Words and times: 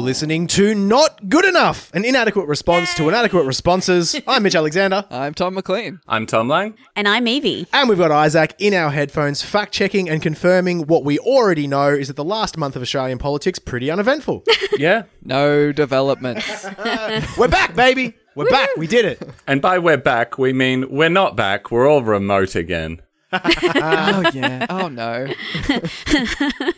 listening 0.00 0.46
to 0.48 0.74
Not 0.74 1.28
Good 1.28 1.44
Enough, 1.44 1.90
an 1.94 2.04
inadequate 2.04 2.46
response 2.48 2.94
to 2.94 3.08
inadequate 3.08 3.44
responses. 3.46 4.16
I'm 4.26 4.42
Mitch 4.42 4.54
Alexander. 4.54 5.04
I'm 5.10 5.34
Tom 5.34 5.54
McLean. 5.54 6.00
I'm 6.08 6.26
Tom 6.26 6.48
Lang. 6.48 6.74
And 6.96 7.06
I'm 7.06 7.28
Evie. 7.28 7.66
And 7.72 7.88
we've 7.88 7.98
got 7.98 8.10
Isaac 8.10 8.54
in 8.58 8.74
our 8.74 8.90
headphones, 8.90 9.42
fact 9.42 9.72
checking 9.72 10.08
and 10.08 10.20
confirming 10.22 10.86
what 10.86 11.04
we 11.04 11.18
already 11.18 11.66
know 11.66 11.88
is 11.90 12.08
that 12.08 12.16
the 12.16 12.24
last 12.24 12.56
month 12.56 12.76
of 12.76 12.82
Australian 12.82 13.18
politics 13.18 13.58
pretty 13.58 13.90
uneventful. 13.90 14.44
Yeah. 14.78 15.02
No 15.22 15.72
developments. 15.72 16.64
We're 17.36 17.48
back, 17.48 17.74
baby. 17.74 18.14
We're 18.34 18.48
back. 18.48 18.68
We 18.78 18.86
did 18.86 19.04
it. 19.04 19.20
And 19.46 19.60
by 19.60 19.78
we're 19.78 19.98
back, 19.98 20.38
we 20.38 20.52
mean 20.54 20.88
we're 20.88 21.10
not 21.10 21.36
back. 21.36 21.70
We're 21.70 21.86
all 21.86 22.02
remote 22.02 22.54
again. 22.54 23.02
Oh 23.32 24.30
yeah. 24.32 24.66
Oh 24.70 24.88
no. 24.88 25.26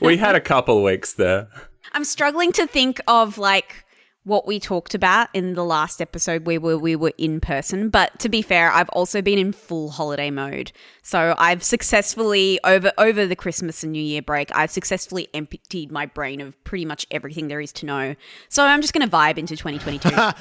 We 0.01 0.17
had 0.17 0.35
a 0.35 0.41
couple 0.41 0.83
weeks 0.83 1.15
there. 1.15 1.49
I'm 1.93 2.05
struggling 2.05 2.53
to 2.53 2.67
think 2.67 3.01
of 3.07 3.39
like 3.39 3.85
what 4.25 4.47
we 4.47 4.61
talked 4.61 4.95
about 4.95 5.29
in 5.35 5.55
the 5.55 5.65
last 5.65 6.01
episode 6.01 6.47
where 6.47 6.61
we, 6.61 6.77
we 6.77 6.95
were 6.95 7.13
in 7.19 7.41
person. 7.41 7.89
But 7.91 8.21
to 8.21 8.29
be 8.29 8.41
fair, 8.41 8.71
I've 8.71 8.89
also 8.91 9.21
been 9.21 9.39
in 9.39 9.53
full 9.53 9.91
holiday 9.91 10.31
mode. 10.31 10.71
So 11.03 11.35
I've 11.39 11.63
successfully 11.63 12.61
over 12.63 12.93
over 12.99 13.27
the 13.27 13.35
Christmas 13.35 13.83
and 13.83 13.93
New 13.93 14.03
Year 14.03 14.23
break, 14.23 14.55
I've 14.55 14.71
successfully 14.71 15.29
emptied 15.35 15.91
my 15.91 16.07
brain 16.07 16.41
of 16.41 16.63
pretty 16.65 16.85
much 16.85 17.07
everything 17.11 17.49
there 17.49 17.61
is 17.61 17.73
to 17.75 17.87
know. 17.87 18.15
So 18.49 18.65
I'm 18.65 18.81
just 18.81 18.95
going 18.95 19.09
to 19.09 19.15
vibe 19.15 19.39
into 19.39 19.57
2022. 19.57 20.09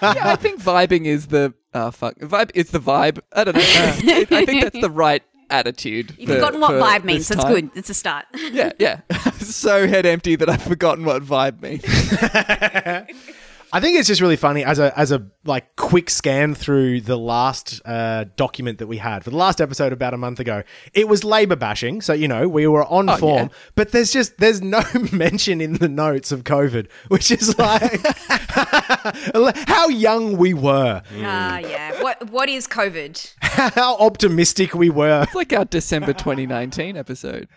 Yeah, 0.00 0.30
I 0.32 0.36
think 0.36 0.60
vibing 0.60 1.04
is 1.04 1.26
the 1.26 1.52
oh 1.74 1.90
fuck 1.90 2.16
vibe. 2.16 2.50
It's 2.54 2.70
the 2.70 2.80
vibe. 2.80 3.20
I 3.32 3.44
don't 3.44 3.54
know. 3.54 3.62
I 3.62 4.44
think 4.46 4.62
that's 4.62 4.80
the 4.80 4.90
right 4.90 5.22
attitude. 5.50 6.14
You've 6.18 6.28
for- 6.28 6.34
forgotten 6.36 6.60
what 6.60 6.70
for 6.70 6.80
vibe 6.80 7.04
means. 7.04 7.28
this 7.28 7.36
That's 7.36 7.44
time. 7.44 7.54
good. 7.54 7.70
It's 7.74 7.90
a 7.90 7.94
start. 7.94 8.26
Yeah, 8.52 8.72
yeah. 8.78 9.00
so 9.38 9.86
head 9.88 10.06
empty 10.06 10.36
that 10.36 10.48
I've 10.48 10.62
forgotten 10.62 11.04
what 11.04 11.22
vibe 11.22 11.60
means. 11.62 11.84
I 13.72 13.80
think 13.80 13.98
it's 13.98 14.08
just 14.08 14.20
really 14.20 14.36
funny 14.36 14.64
as 14.64 14.78
a 14.78 14.98
as 14.98 15.12
a 15.12 15.26
like 15.44 15.76
quick 15.76 16.08
scan 16.08 16.54
through 16.54 17.02
the 17.02 17.18
last 17.18 17.82
uh, 17.84 18.24
document 18.36 18.78
that 18.78 18.86
we 18.86 18.96
had 18.96 19.24
for 19.24 19.30
the 19.30 19.36
last 19.36 19.60
episode 19.60 19.92
about 19.92 20.14
a 20.14 20.16
month 20.16 20.40
ago. 20.40 20.62
It 20.94 21.06
was 21.06 21.22
labor 21.22 21.56
bashing, 21.56 22.00
so 22.00 22.14
you 22.14 22.28
know 22.28 22.48
we 22.48 22.66
were 22.66 22.84
on 22.86 23.08
form, 23.18 23.48
yeah. 23.48 23.58
but 23.74 23.92
there's 23.92 24.12
just 24.12 24.38
there's 24.38 24.62
no 24.62 24.82
mention 25.12 25.60
in 25.60 25.74
the 25.74 25.88
notes 25.88 26.32
of 26.32 26.44
COVID, 26.44 26.90
which 27.08 27.30
is 27.30 27.58
like 27.58 28.00
how 29.68 29.88
young 29.88 30.36
we 30.38 30.54
were, 30.54 31.02
Ah, 31.20 31.58
yeah. 31.58 32.02
What 32.02 32.30
What 32.30 32.48
is 32.48 32.66
COVID? 32.66 33.34
how 33.42 33.96
optimistic 33.98 34.74
we 34.74 34.88
were. 34.88 35.24
It's 35.24 35.34
like 35.34 35.52
our 35.52 35.64
December 35.66 36.14
2019 36.14 36.96
episode. 36.96 37.48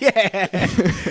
yeah, 0.00 0.68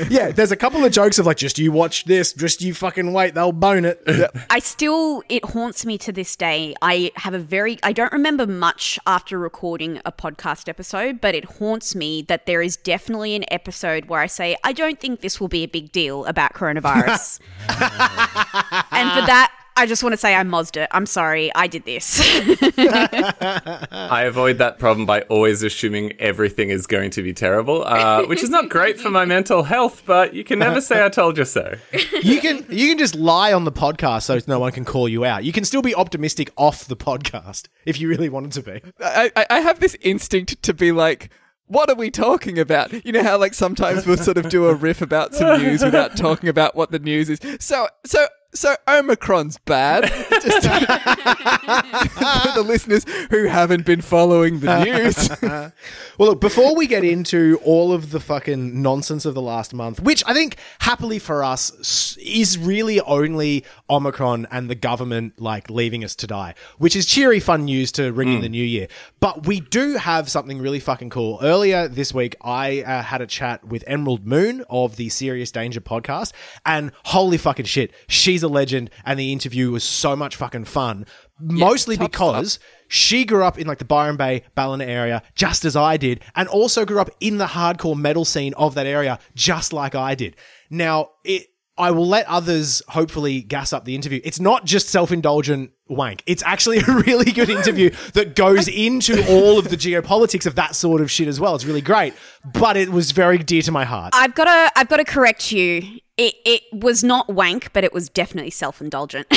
yeah. 0.10 0.32
There's 0.32 0.52
a 0.52 0.58
couple 0.58 0.84
of 0.84 0.92
jokes 0.92 1.20
of 1.20 1.26
like, 1.26 1.38
just 1.38 1.60
you 1.60 1.72
watch 1.72 2.06
this, 2.06 2.34
just 2.34 2.62
you 2.62 2.74
fucking 2.74 3.14
wait, 3.14 3.36
they'll 3.36 3.52
bone 3.52 3.86
it. 3.86 4.02
I 4.50 4.60
still, 4.60 5.24
it 5.30 5.44
haunts 5.46 5.86
me 5.86 5.98
to 6.00 6.12
this 6.12 6.36
day. 6.36 6.76
I 6.82 7.12
have 7.16 7.34
a 7.34 7.40
very, 7.40 7.78
I 7.84 7.94
don't 7.94 8.12
remember 8.12 8.48
much 8.48 9.00
after 9.06 9.38
recording 9.40 10.02
a 10.06 10.12
podcast 10.12 10.68
episode, 10.70 11.22
but 11.22 11.36
it 11.36 11.46
haunts 11.46 11.96
me 11.96 12.22
that 12.24 12.46
there 12.46 12.62
is 12.62 12.78
definitely 12.78 13.36
an 13.36 13.46
episode 13.50 14.06
where 14.06 14.20
I 14.20 14.28
say, 14.28 14.56
I 14.64 14.74
don't 14.74 15.00
think 15.00 15.22
this 15.22 15.40
will 15.40 15.48
be 15.48 15.64
a 15.64 15.68
big 15.68 15.92
deal 15.92 16.26
about 16.26 16.54
coronavirus. 16.54 17.40
and 17.70 19.12
for 19.12 19.26
that, 19.26 19.52
I 19.80 19.86
just 19.86 20.04
want 20.04 20.12
to 20.12 20.18
say 20.18 20.36
I 20.36 20.44
mozzed 20.44 20.76
it. 20.76 20.90
I'm 20.92 21.06
sorry. 21.06 21.56
I 21.56 21.68
did 21.68 21.86
this. 21.86 22.20
I 22.22 24.24
avoid 24.26 24.58
that 24.58 24.78
problem 24.78 25.06
by 25.06 25.22
always 25.22 25.64
assuming 25.64 26.12
everything 26.20 26.70
is 26.70 26.86
going 26.86 27.12
to 27.12 27.24
be 27.24 27.32
terrible, 27.32 27.86
uh, 27.86 28.26
which 28.26 28.44
is 28.44 28.50
not 28.50 28.68
great 28.68 29.00
for 29.00 29.10
my 29.10 29.24
mental 29.24 29.64
health, 29.64 30.04
but 30.06 30.34
you 30.34 30.44
can 30.44 30.60
never 30.60 30.82
say 30.82 31.06
I 31.06 31.08
told 31.08 31.38
you 31.38 31.46
so. 31.46 31.76
you 32.22 32.42
can 32.42 32.66
you 32.70 32.90
can 32.90 32.98
just 32.98 33.16
lie 33.16 33.54
on 33.54 33.64
the 33.64 33.72
podcast 33.72 34.24
so 34.24 34.38
no 34.48 34.60
one 34.60 34.74
can 34.74 34.84
call 34.84 35.08
you 35.08 35.24
out. 35.24 35.46
You 35.46 35.54
can 35.54 35.64
still 35.64 35.82
be 35.82 35.96
optimistic 35.96 36.52
off 36.58 36.84
the 36.84 36.98
podcast 36.98 37.70
if 37.86 38.02
you 38.02 38.10
really 38.10 38.28
wanted 38.28 38.52
to 38.52 38.62
be. 38.62 38.82
I, 39.00 39.32
I, 39.38 39.46
I 39.50 39.60
have 39.62 39.80
this 39.80 39.96
instinct 40.02 40.62
to 40.64 40.74
be 40.74 40.92
like, 40.92 41.30
what 41.68 41.90
are 41.90 41.96
we 41.96 42.12
talking 42.12 42.60
about? 42.60 43.06
You 43.06 43.14
know 43.14 43.24
how 43.24 43.38
like 43.38 43.54
sometimes 43.54 44.06
we'll 44.06 44.18
sort 44.18 44.38
of 44.38 44.50
do 44.50 44.68
a 44.68 44.74
riff 44.74 45.02
about 45.02 45.36
some 45.36 45.62
news 45.62 45.86
without 45.86 46.18
talking 46.18 46.50
about 46.50 46.76
what 46.76 46.92
the 46.92 47.00
news 47.00 47.30
is. 47.30 47.40
So 47.62 47.88
so 48.06 48.28
so 48.54 48.76
Omicron's 48.88 49.58
bad. 49.60 50.04
Just 50.42 50.68
for 50.68 52.52
the 52.56 52.64
listeners 52.66 53.06
who 53.30 53.46
haven't 53.46 53.86
been 53.86 54.02
following 54.02 54.60
the 54.60 54.84
news. 54.84 55.72
Well, 56.20 56.32
look, 56.32 56.42
before 56.42 56.76
we 56.76 56.86
get 56.86 57.06
into 57.06 57.62
all 57.64 57.94
of 57.94 58.12
the 58.12 58.20
fucking 58.20 58.82
nonsense 58.82 59.26
of 59.26 59.36
the 59.36 59.42
last 59.42 59.74
month, 59.74 60.02
which 60.02 60.22
I 60.28 60.34
think 60.34 60.58
happily 60.80 61.18
for 61.18 61.46
us 61.46 62.18
is 62.18 62.58
really 62.58 63.00
only 63.00 63.64
Omicron 63.90 64.46
and 64.52 64.70
the 64.70 64.76
government 64.76 65.40
like 65.40 65.70
leaving 65.70 66.04
us 66.04 66.16
to 66.18 66.28
die, 66.28 66.56
which 66.78 66.94
is 66.94 67.06
cheery, 67.06 67.40
fun 67.40 67.64
news 67.64 67.94
to 67.94 68.12
ring 68.12 68.34
in 68.34 68.42
the 68.42 68.50
new 68.50 68.64
year. 68.66 68.90
But 69.22 69.48
we 69.48 69.62
do 69.62 69.96
have 69.96 70.30
something 70.30 70.60
really 70.60 70.82
fucking 70.82 71.10
cool. 71.10 71.40
Earlier 71.42 71.88
this 71.88 72.14
week, 72.14 72.36
I 72.42 72.82
uh, 72.82 73.02
had 73.02 73.22
a 73.22 73.28
chat 73.28 73.66
with 73.66 73.86
Emerald 73.88 74.26
Moon 74.26 74.66
of 74.70 74.98
the 74.98 75.08
Serious 75.08 75.52
Danger 75.52 75.80
podcast, 75.80 76.34
and 76.66 76.92
holy 77.06 77.38
fucking 77.38 77.66
shit, 77.66 77.94
she's 78.10 78.39
a 78.44 78.48
legend, 78.48 78.90
and 79.06 79.20
the 79.20 79.32
interview 79.32 79.72
was 79.72 79.84
so 79.84 80.16
much 80.16 80.36
fucking 80.36 80.66
fun. 80.66 81.06
Mostly 81.40 81.98
top 81.98 82.12
because 82.12 82.60
she 82.88 83.24
grew 83.24 83.44
up 83.44 83.58
in 83.58 83.68
like 83.68 83.78
the 83.78 83.86
Byron 83.86 84.18
Bay, 84.18 84.44
Ballina 84.56 84.86
area, 84.86 85.22
just 85.36 85.64
as 85.64 85.76
I 85.76 85.98
did, 85.98 86.22
and 86.36 86.50
also 86.50 86.86
grew 86.86 87.00
up 87.00 87.10
in 87.20 87.38
the 87.38 87.48
hardcore 87.48 87.98
metal 87.98 88.26
scene 88.26 88.54
of 88.56 88.76
that 88.76 88.86
area, 88.86 89.20
just 89.36 89.72
like 89.72 89.96
I 89.96 90.16
did. 90.16 90.36
Now, 90.70 91.12
it, 91.24 91.48
I 91.80 91.92
will 91.92 92.08
let 92.08 92.28
others 92.28 92.84
hopefully 92.90 93.42
gas 93.42 93.72
up 93.72 93.86
the 93.86 93.96
interview. 93.96 94.20
It's 94.26 94.40
not 94.40 94.66
just 94.66 94.90
self-indulgent 94.90 95.72
wank. 95.88 96.24
It's 96.26 96.44
actually 96.46 96.80
a 96.80 96.84
really 97.06 97.32
good 97.32 97.50
interview 97.50 97.90
that 98.14 98.36
goes 98.36 98.68
into 98.68 99.26
all 99.30 99.58
of 99.58 99.70
the 99.70 99.78
geopolitics 99.78 100.46
of 100.46 100.56
that 100.56 100.76
sort 100.76 101.00
of 101.00 101.10
shit 101.10 101.30
as 101.30 101.40
well. 101.40 101.56
It's 101.56 101.64
really 101.64 101.82
great, 101.82 102.14
but 102.54 102.76
it 102.76 102.90
was 102.90 103.12
very 103.12 103.38
dear 103.38 103.62
to 103.62 103.72
my 103.72 103.86
heart. 103.86 104.12
I've 104.14 104.36
got 104.36 104.46
to, 104.46 104.72
I've 104.78 104.90
got 104.90 104.98
to 104.98 105.06
correct 105.06 105.54
you. 105.54 106.00
It, 106.20 106.36
it 106.44 106.64
was 106.74 107.02
not 107.02 107.30
wank, 107.30 107.72
but 107.72 107.86
it 107.86 107.94
was 107.94 108.10
definitely 108.10 108.52
self 108.52 108.82
indulgent. 108.82 109.26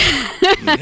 no, 0.65 0.75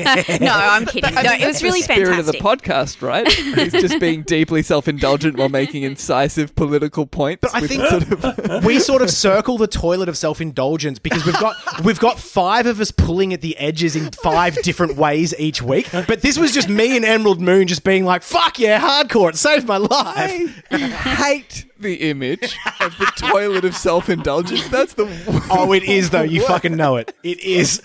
I'm 0.51 0.87
kidding. 0.87 1.15
No, 1.15 1.31
it 1.31 1.47
was 1.47 1.63
really 1.63 1.83
Spirit 1.83 2.19
of 2.19 2.25
the 2.25 2.33
podcast, 2.33 3.07
right? 3.07 3.27
It's 3.29 3.73
just 3.73 4.01
being 4.01 4.23
deeply 4.23 4.63
self-indulgent 4.63 5.37
while 5.37 5.51
making 5.51 5.83
incisive 5.83 6.55
political 6.55 7.05
points. 7.05 7.43
But 7.43 7.55
I 7.55 7.67
think 7.67 7.85
sort 7.85 8.11
of 8.11 8.65
we 8.65 8.81
sort 8.81 9.03
of 9.03 9.11
circle 9.11 9.59
the 9.59 9.67
toilet 9.67 10.09
of 10.09 10.17
self-indulgence 10.17 10.99
because 10.99 11.27
we've 11.27 11.39
got 11.39 11.57
we've 11.85 12.01
got 12.01 12.19
five 12.19 12.65
of 12.65 12.81
us 12.81 12.91
pulling 12.91 13.35
at 13.35 13.43
the 13.43 13.59
edges 13.59 13.95
in 13.95 14.11
five 14.11 14.57
different 14.63 14.97
ways 14.97 15.35
each 15.39 15.61
week. 15.61 15.91
But 15.93 16.23
this 16.23 16.39
was 16.39 16.51
just 16.51 16.71
me 16.71 16.97
and 16.97 17.05
Emerald 17.05 17.43
Moon 17.43 17.67
just 17.67 17.85
being 17.85 18.07
like, 18.07 18.23
"Fuck 18.23 18.59
yeah, 18.59 18.81
hardcore! 18.81 19.29
It 19.29 19.37
saved 19.37 19.67
my 19.67 19.77
life." 19.77 20.65
I 20.71 20.79
hate 20.79 21.70
the 21.81 21.97
image 22.11 22.57
of 22.81 22.97
the 22.99 23.07
toilet 23.17 23.65
of 23.65 23.77
self-indulgence. 23.77 24.69
That's 24.69 24.95
the 24.95 25.07
Oh, 25.51 25.73
it 25.73 25.83
is 25.83 26.11
though. 26.11 26.23
You 26.23 26.43
fucking 26.47 26.77
know 26.77 26.97
it. 26.97 27.15
It 27.23 27.41
is. 27.41 27.83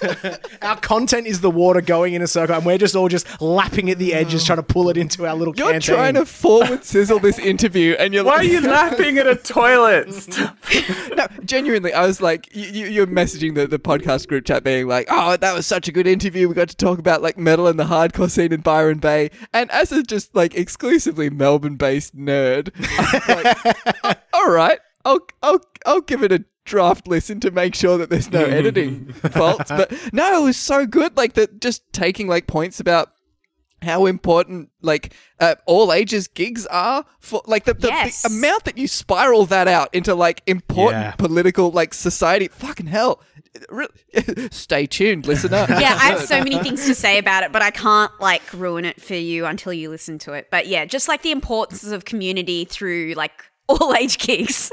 our 0.62 0.76
content 0.80 1.26
is 1.26 1.40
the 1.40 1.50
water 1.50 1.80
going 1.80 2.14
in 2.14 2.22
a 2.22 2.26
circle, 2.26 2.56
and 2.56 2.66
we're 2.66 2.78
just 2.78 2.96
all 2.96 3.08
just 3.08 3.40
lapping 3.40 3.90
at 3.90 3.98
the 3.98 4.14
edges, 4.14 4.44
trying 4.44 4.56
to 4.56 4.62
pull 4.62 4.88
it 4.88 4.96
into 4.96 5.26
our 5.26 5.34
little. 5.34 5.54
You're 5.56 5.72
canteen. 5.72 5.94
trying 5.94 6.14
to 6.14 6.26
forward 6.26 6.84
sizzle 6.84 7.18
this 7.18 7.38
interview, 7.38 7.94
and 7.98 8.12
you're 8.14 8.24
Why 8.24 8.36
are 8.36 8.44
you 8.44 8.60
lapping 8.60 9.18
at 9.18 9.26
a 9.26 9.36
toilet? 9.36 10.08
No, 11.16 11.26
genuinely, 11.44 11.92
I 11.92 12.06
was 12.06 12.20
like, 12.20 12.54
you, 12.54 12.68
you, 12.68 12.86
you're 12.86 13.06
messaging 13.06 13.54
the, 13.54 13.66
the 13.66 13.78
podcast 13.78 14.28
group 14.28 14.44
chat 14.44 14.64
being 14.64 14.88
like, 14.88 15.06
oh, 15.10 15.36
that 15.36 15.54
was 15.54 15.66
such 15.66 15.88
a 15.88 15.92
good 15.92 16.06
interview. 16.06 16.48
We 16.48 16.54
got 16.54 16.68
to 16.68 16.76
talk 16.76 16.98
about 16.98 17.22
like 17.22 17.36
metal 17.36 17.66
and 17.66 17.78
the 17.78 17.84
hardcore 17.84 18.30
scene 18.30 18.52
in 18.52 18.60
Byron 18.60 18.98
Bay. 18.98 19.30
And 19.52 19.70
as 19.70 19.92
a 19.92 20.02
just 20.02 20.34
like 20.34 20.54
exclusively 20.54 21.30
Melbourne 21.30 21.76
based 21.76 22.16
nerd, 22.16 22.70
I'm 23.28 23.31
like, 23.34 24.18
all 24.34 24.50
right, 24.50 24.78
I'll, 25.04 25.20
I'll, 25.42 25.60
I'll 25.86 26.00
give 26.00 26.22
it 26.22 26.32
a 26.32 26.44
draft 26.64 27.08
listen 27.08 27.40
to 27.40 27.50
make 27.50 27.74
sure 27.74 27.98
that 27.98 28.08
there's 28.08 28.30
no 28.30 28.44
editing 28.44 29.12
faults. 29.12 29.70
But 29.70 29.92
no, 30.12 30.42
it 30.42 30.44
was 30.44 30.56
so 30.56 30.86
good. 30.86 31.16
Like 31.16 31.32
that, 31.34 31.60
just 31.60 31.82
taking 31.92 32.28
like 32.28 32.46
points 32.46 32.78
about 32.80 33.10
how 33.82 34.06
important 34.06 34.70
like 34.80 35.12
uh, 35.40 35.56
all 35.66 35.92
ages 35.92 36.28
gigs 36.28 36.66
are 36.66 37.04
for 37.18 37.42
like 37.46 37.64
the, 37.64 37.74
the, 37.74 37.88
Yes. 37.88 38.22
the 38.22 38.28
amount 38.28 38.62
that 38.62 38.78
you 38.78 38.86
spiral 38.86 39.44
that 39.46 39.66
out 39.66 39.92
into 39.92 40.14
like 40.14 40.40
important 40.46 41.02
Yeah. 41.02 41.10
political 41.16 41.72
like 41.72 41.92
society 41.92 42.46
fucking 42.46 42.86
hell 42.86 43.20
Re- 43.20 43.31
stay 44.50 44.86
tuned 44.86 45.26
listener 45.26 45.66
yeah, 45.68 45.98
I 46.00 46.10
have 46.10 46.22
so 46.22 46.38
many 46.38 46.58
things 46.62 46.86
to 46.86 46.94
say 46.94 47.18
about 47.18 47.42
it, 47.42 47.52
but 47.52 47.62
I 47.62 47.70
can't 47.70 48.12
like 48.20 48.42
ruin 48.52 48.84
it 48.84 49.00
for 49.00 49.14
you 49.14 49.46
until 49.46 49.72
you 49.72 49.90
listen 49.90 50.18
to 50.20 50.32
it. 50.32 50.48
But 50.50 50.66
yeah, 50.66 50.84
just 50.84 51.08
like 51.08 51.22
the 51.22 51.32
importance 51.32 51.84
of 51.84 52.04
community 52.04 52.64
through 52.64 53.14
like 53.16 53.44
all 53.68 53.94
age 53.94 54.18
gigs. 54.18 54.72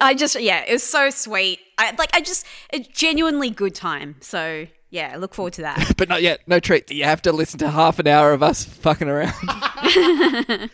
I 0.00 0.14
just 0.14 0.40
yeah, 0.40 0.64
it 0.66 0.72
was 0.72 0.82
so 0.82 1.10
sweet. 1.10 1.60
I 1.78 1.94
like 1.98 2.10
I 2.14 2.20
just 2.20 2.46
a 2.72 2.78
genuinely 2.78 3.50
good 3.50 3.74
time. 3.74 4.16
So 4.20 4.66
yeah, 4.90 5.16
look 5.18 5.34
forward 5.34 5.52
to 5.54 5.62
that. 5.62 5.94
but 5.96 6.08
not 6.08 6.22
yet 6.22 6.40
no 6.46 6.58
treat 6.58 6.90
you 6.90 7.04
have 7.04 7.22
to 7.22 7.32
listen 7.32 7.58
to 7.60 7.70
half 7.70 7.98
an 7.98 8.06
hour 8.08 8.32
of 8.32 8.42
us 8.42 8.64
fucking 8.64 9.08
around 9.08 9.34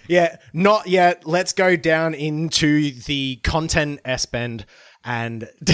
Yeah, 0.09 0.37
not 0.53 0.87
yet. 0.89 1.27
Let's 1.27 1.53
go 1.53 1.77
down 1.77 2.15
into 2.15 2.93
the 3.03 3.37
content 3.43 4.01
S 4.05 4.27
bend 4.27 4.67
and 5.07 5.49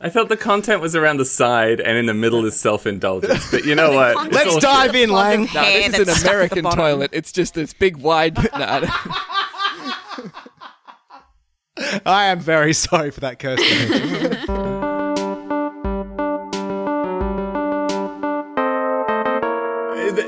I 0.00 0.10
felt 0.10 0.28
the 0.28 0.36
content 0.36 0.80
was 0.80 0.94
around 0.96 1.16
the 1.16 1.24
side 1.24 1.80
and 1.80 1.98
in 1.98 2.06
the 2.06 2.14
middle 2.14 2.44
is 2.46 2.58
self 2.58 2.86
indulgence. 2.86 3.50
But 3.50 3.64
you 3.64 3.74
know 3.74 3.92
what? 3.92 4.26
It's 4.26 4.34
Let's 4.34 4.54
all 4.54 4.60
dive 4.60 4.94
in, 4.94 5.08
Plug 5.10 5.38
Lang. 5.38 5.48
No, 5.52 5.62
this 5.62 5.98
is 5.98 5.98
an 5.98 6.04
stuck 6.06 6.08
at 6.08 6.22
the 6.22 6.28
American 6.28 6.64
toilet. 6.64 7.10
It's 7.12 7.32
just 7.32 7.54
this 7.54 7.74
big 7.74 7.96
wide. 7.96 8.36
no, 8.58 8.80
don't- 8.80 8.90
I 12.06 12.26
am 12.26 12.38
very 12.38 12.72
sorry 12.74 13.10
for 13.10 13.20
that 13.20 13.38
curse. 13.40 14.68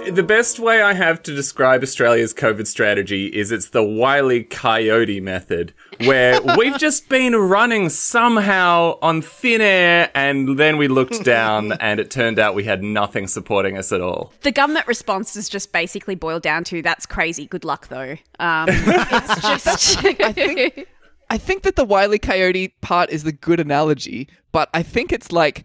The, 0.04 0.10
the 0.12 0.22
best 0.22 0.58
way 0.58 0.82
I 0.82 0.92
have 0.94 1.22
to 1.24 1.34
describe 1.34 1.82
Australia's 1.82 2.34
COVID 2.34 2.66
strategy 2.66 3.26
is 3.26 3.50
it's 3.52 3.70
the 3.70 3.82
wily 3.82 4.44
coyote 4.44 5.20
method, 5.20 5.72
where 6.04 6.40
we've 6.58 6.78
just 6.78 7.08
been 7.08 7.34
running 7.34 7.88
somehow 7.88 8.98
on 9.02 9.22
thin 9.22 9.60
air, 9.60 10.10
and 10.14 10.58
then 10.58 10.76
we 10.76 10.88
looked 10.88 11.24
down, 11.24 11.72
and 11.72 12.00
it 12.00 12.10
turned 12.10 12.38
out 12.38 12.54
we 12.54 12.64
had 12.64 12.82
nothing 12.82 13.26
supporting 13.26 13.76
us 13.78 13.92
at 13.92 14.00
all. 14.00 14.32
The 14.42 14.52
government 14.52 14.86
response 14.86 15.36
is 15.36 15.48
just 15.48 15.72
basically 15.72 16.14
boiled 16.14 16.42
down 16.42 16.64
to 16.64 16.82
that's 16.82 17.06
crazy. 17.06 17.46
Good 17.46 17.64
luck 17.64 17.88
though. 17.88 18.16
Um, 18.38 18.68
it's 18.70 19.40
just. 19.42 20.04
I 20.04 20.32
think- 20.32 20.88
I 21.30 21.38
think 21.38 21.62
that 21.62 21.74
the 21.74 21.86
Wile 21.86 22.14
E. 22.14 22.18
Coyote 22.18 22.68
part 22.82 23.08
is 23.10 23.24
the 23.24 23.32
good 23.32 23.58
analogy, 23.58 24.28
but 24.52 24.68
I 24.74 24.82
think 24.82 25.10
it's 25.10 25.32
like 25.32 25.64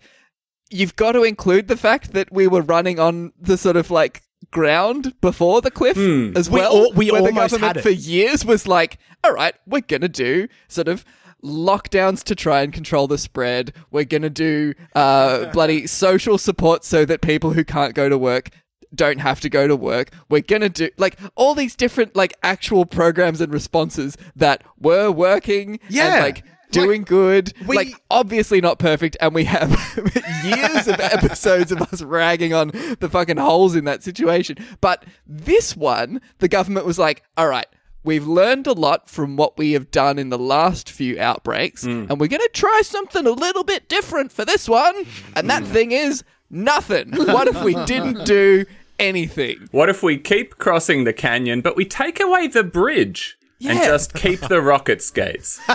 you've 0.72 0.96
got 0.96 1.12
to 1.12 1.24
include 1.24 1.68
the 1.68 1.76
fact 1.76 2.14
that 2.14 2.32
we 2.32 2.48
were 2.48 2.62
running 2.62 2.98
on 2.98 3.34
the 3.40 3.58
sort 3.58 3.76
of 3.76 3.92
like 3.92 4.22
ground 4.52 5.14
before 5.22 5.62
the 5.62 5.72
cliff 5.72 5.98
as 6.36 6.50
We 6.50 6.60
well. 6.60 6.92
we 6.94 7.12
where 7.12 7.22
the 7.22 7.32
government 7.32 7.64
had 7.64 7.78
it. 7.78 7.82
for 7.84 7.90
years 7.90 8.44
was 8.46 8.68
like, 8.68 8.98
all 9.24 9.34
right, 9.34 9.54
we're 9.68 9.82
gonna 9.82 10.08
do 10.10 10.48
sort 10.68 10.88
of 10.88 11.06
lockdowns 11.44 12.24
to 12.24 12.36
try 12.36 12.62
and 12.62 12.74
control 12.74 13.08
the 13.08 13.18
spread. 13.18 13.74
We're 13.92 14.04
gonna 14.06 14.30
do 14.30 14.74
uh, 14.96 15.46
bloody 15.54 15.88
social 15.88 16.38
support 16.38 16.84
so 16.84 17.06
that 17.06 17.22
people 17.22 17.54
who 17.54 17.64
can't 17.64 17.94
go 17.94 18.10
to 18.10 18.18
work 18.18 18.50
don't 18.96 19.20
have 19.20 19.40
to 19.42 19.50
go 19.50 19.68
to 19.68 19.76
work. 19.76 20.10
We're 20.30 20.42
gonna 20.42 20.70
do 20.70 20.90
like 20.98 21.18
all 21.36 21.54
these 21.56 21.76
different 21.76 22.16
like 22.16 22.34
actual 22.44 22.86
programs 22.86 23.40
and 23.42 23.54
responses 23.54 24.18
that 24.36 24.64
were 24.80 25.12
working. 25.12 25.80
Yeah. 25.90 26.16
and, 26.16 26.24
like 26.24 26.44
doing 26.72 27.04
good. 27.04 27.54
we- 27.66 27.76
like 27.76 28.02
obviously 28.10 28.62
not 28.62 28.80
perfect, 28.80 29.18
and 29.20 29.34
we 29.34 29.46
have 29.46 29.70
years 30.44 30.88
of 30.88 31.00
episodes 31.00 31.72
of 31.72 31.82
us 31.82 32.02
ragging 32.02 32.54
on 32.54 32.72
the 33.00 33.10
fucking 33.10 33.38
holes 33.38 33.76
in 33.76 33.86
that 33.86 34.04
situation. 34.04 34.58
But 34.82 35.06
this 35.26 35.76
one, 35.76 36.22
the 36.40 36.48
government 36.48 36.86
was 36.86 37.00
like, 37.00 37.24
all 37.38 37.48
right. 37.48 37.68
We've 38.02 38.26
learned 38.26 38.66
a 38.66 38.72
lot 38.72 39.10
from 39.10 39.36
what 39.36 39.58
we 39.58 39.74
have 39.74 39.92
done 39.92 40.18
in 40.18 40.30
the 40.30 40.38
last 40.38 40.90
few 40.90 41.20
outbreaks, 41.20 41.84
hmm. 41.84 42.06
and 42.10 42.18
we're 42.18 42.28
going 42.28 42.40
to 42.40 42.50
try 42.54 42.82
something 42.82 43.28
a 43.28 43.32
little 43.32 43.66
bit 43.66 43.90
different 43.90 44.32
for 44.32 44.46
this 44.46 44.70
one. 44.70 45.06
And 45.36 45.50
that 45.50 45.64
hmm. 45.64 45.74
thing 45.74 45.92
is 45.92 46.24
nothing. 46.50 47.12
What 47.14 47.50
if 47.50 47.62
we 47.62 47.76
didn't 47.84 48.26
do 48.26 48.66
anything? 49.00 49.68
What 49.72 49.90
if 49.90 50.04
we 50.04 50.18
keep 50.18 50.58
crossing 50.58 51.04
the 51.04 51.14
canyon, 51.14 51.62
but 51.62 51.76
we 51.76 51.86
take 51.86 52.20
away 52.20 52.48
the 52.48 52.64
bridge 52.64 53.38
and 53.62 53.80
just 53.80 54.14
keep 54.14 54.40
the 54.42 54.62
rocket 54.62 55.02
skates? 55.02 55.60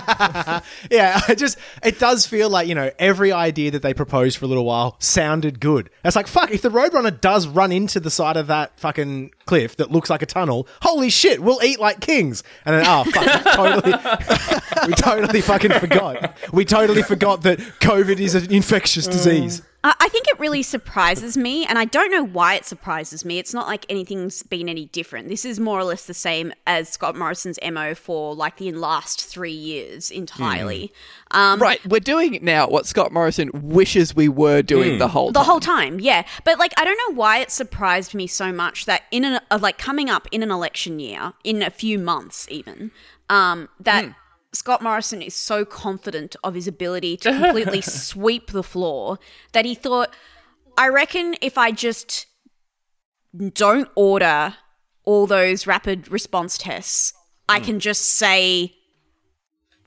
yeah, 0.91 1.21
I 1.27 1.35
just 1.37 1.57
it 1.83 1.99
does 1.99 2.25
feel 2.25 2.49
like 2.49 2.67
you 2.67 2.75
know 2.75 2.91
every 2.99 3.31
idea 3.31 3.71
that 3.71 3.81
they 3.81 3.93
proposed 3.93 4.37
for 4.37 4.45
a 4.45 4.47
little 4.47 4.65
while 4.65 4.95
sounded 4.99 5.59
good. 5.59 5.89
It's 6.03 6.15
like 6.15 6.27
fuck 6.27 6.51
if 6.51 6.61
the 6.61 6.69
Roadrunner 6.69 7.19
does 7.19 7.47
run 7.47 7.71
into 7.71 7.99
the 7.99 8.09
side 8.09 8.37
of 8.37 8.47
that 8.47 8.79
fucking 8.79 9.31
cliff 9.45 9.77
that 9.77 9.91
looks 9.91 10.09
like 10.09 10.21
a 10.21 10.25
tunnel. 10.25 10.67
Holy 10.81 11.09
shit, 11.09 11.41
we'll 11.41 11.63
eat 11.63 11.79
like 11.79 11.99
kings. 11.99 12.43
And 12.65 12.75
then 12.75 12.85
oh 12.87 13.03
fuck, 13.05 13.55
totally, 13.55 14.87
we 14.87 14.93
totally 14.93 15.41
fucking 15.41 15.73
forgot. 15.73 16.37
We 16.51 16.65
totally 16.65 17.03
forgot 17.03 17.43
that 17.43 17.59
COVID 17.59 18.19
is 18.19 18.35
an 18.35 18.51
infectious 18.51 19.07
disease. 19.07 19.61
I 19.85 19.95
I 20.05 20.09
think 20.09 20.27
it 20.27 20.39
really 20.39 20.63
surprises 20.63 21.35
me, 21.35 21.65
and 21.65 21.77
I 21.77 21.85
don't 21.85 22.11
know 22.11 22.23
why 22.23 22.55
it 22.55 22.65
surprises 22.65 23.25
me. 23.25 23.37
It's 23.37 23.53
not 23.53 23.67
like 23.67 23.85
anything's 23.89 24.43
been 24.43 24.67
any 24.69 24.85
different. 24.85 25.29
This 25.29 25.45
is 25.45 25.59
more 25.59 25.79
or 25.79 25.83
less 25.83 26.05
the 26.05 26.13
same 26.13 26.53
as 26.65 26.89
Scott 26.89 27.15
Morrison's 27.15 27.59
MO 27.71 27.95
for 27.95 28.33
like 28.33 28.57
the 28.57 28.71
last 28.71 29.25
three 29.25 29.51
years 29.51 30.11
entirely. 30.11 30.93
Um, 31.31 31.59
Right, 31.59 31.85
we're 31.85 31.99
doing 31.99 32.39
now 32.41 32.67
what 32.67 32.85
Scott 32.85 33.11
Morrison 33.11 33.49
wishes 33.53 34.15
we 34.15 34.27
were 34.29 34.61
doing 34.61 34.97
the 34.99 35.07
whole 35.07 35.31
the 35.31 35.39
time. 35.39 35.45
whole 35.45 35.59
time, 35.59 35.99
yeah. 35.99 36.25
But 36.43 36.59
like, 36.59 36.73
I 36.77 36.85
don't 36.85 36.99
know 37.09 37.15
why 37.15 37.39
it 37.39 37.51
surprised 37.51 38.13
me 38.13 38.27
so 38.27 38.51
much 38.51 38.85
that 38.85 39.03
in 39.11 39.25
an 39.25 39.39
uh, 39.51 39.59
like 39.61 39.77
coming 39.77 40.09
up 40.09 40.27
in 40.31 40.43
an 40.43 40.51
election 40.51 40.99
year, 40.99 41.33
in 41.43 41.61
a 41.61 41.69
few 41.69 41.99
months 41.99 42.47
even, 42.49 42.91
um, 43.29 43.69
that. 43.79 44.15
Scott 44.55 44.81
Morrison 44.81 45.21
is 45.21 45.35
so 45.35 45.65
confident 45.65 46.35
of 46.43 46.53
his 46.53 46.67
ability 46.67 47.17
to 47.17 47.31
completely 47.39 47.81
sweep 47.81 48.51
the 48.51 48.63
floor 48.63 49.19
that 49.51 49.65
he 49.65 49.75
thought, 49.75 50.13
I 50.77 50.87
reckon 50.89 51.35
if 51.41 51.57
I 51.57 51.71
just 51.71 52.27
don't 53.53 53.89
order 53.95 54.55
all 55.03 55.27
those 55.27 55.67
rapid 55.67 56.09
response 56.09 56.57
tests, 56.57 57.13
I 57.47 57.59
hmm. 57.59 57.65
can 57.65 57.79
just 57.79 58.17
say, 58.17 58.75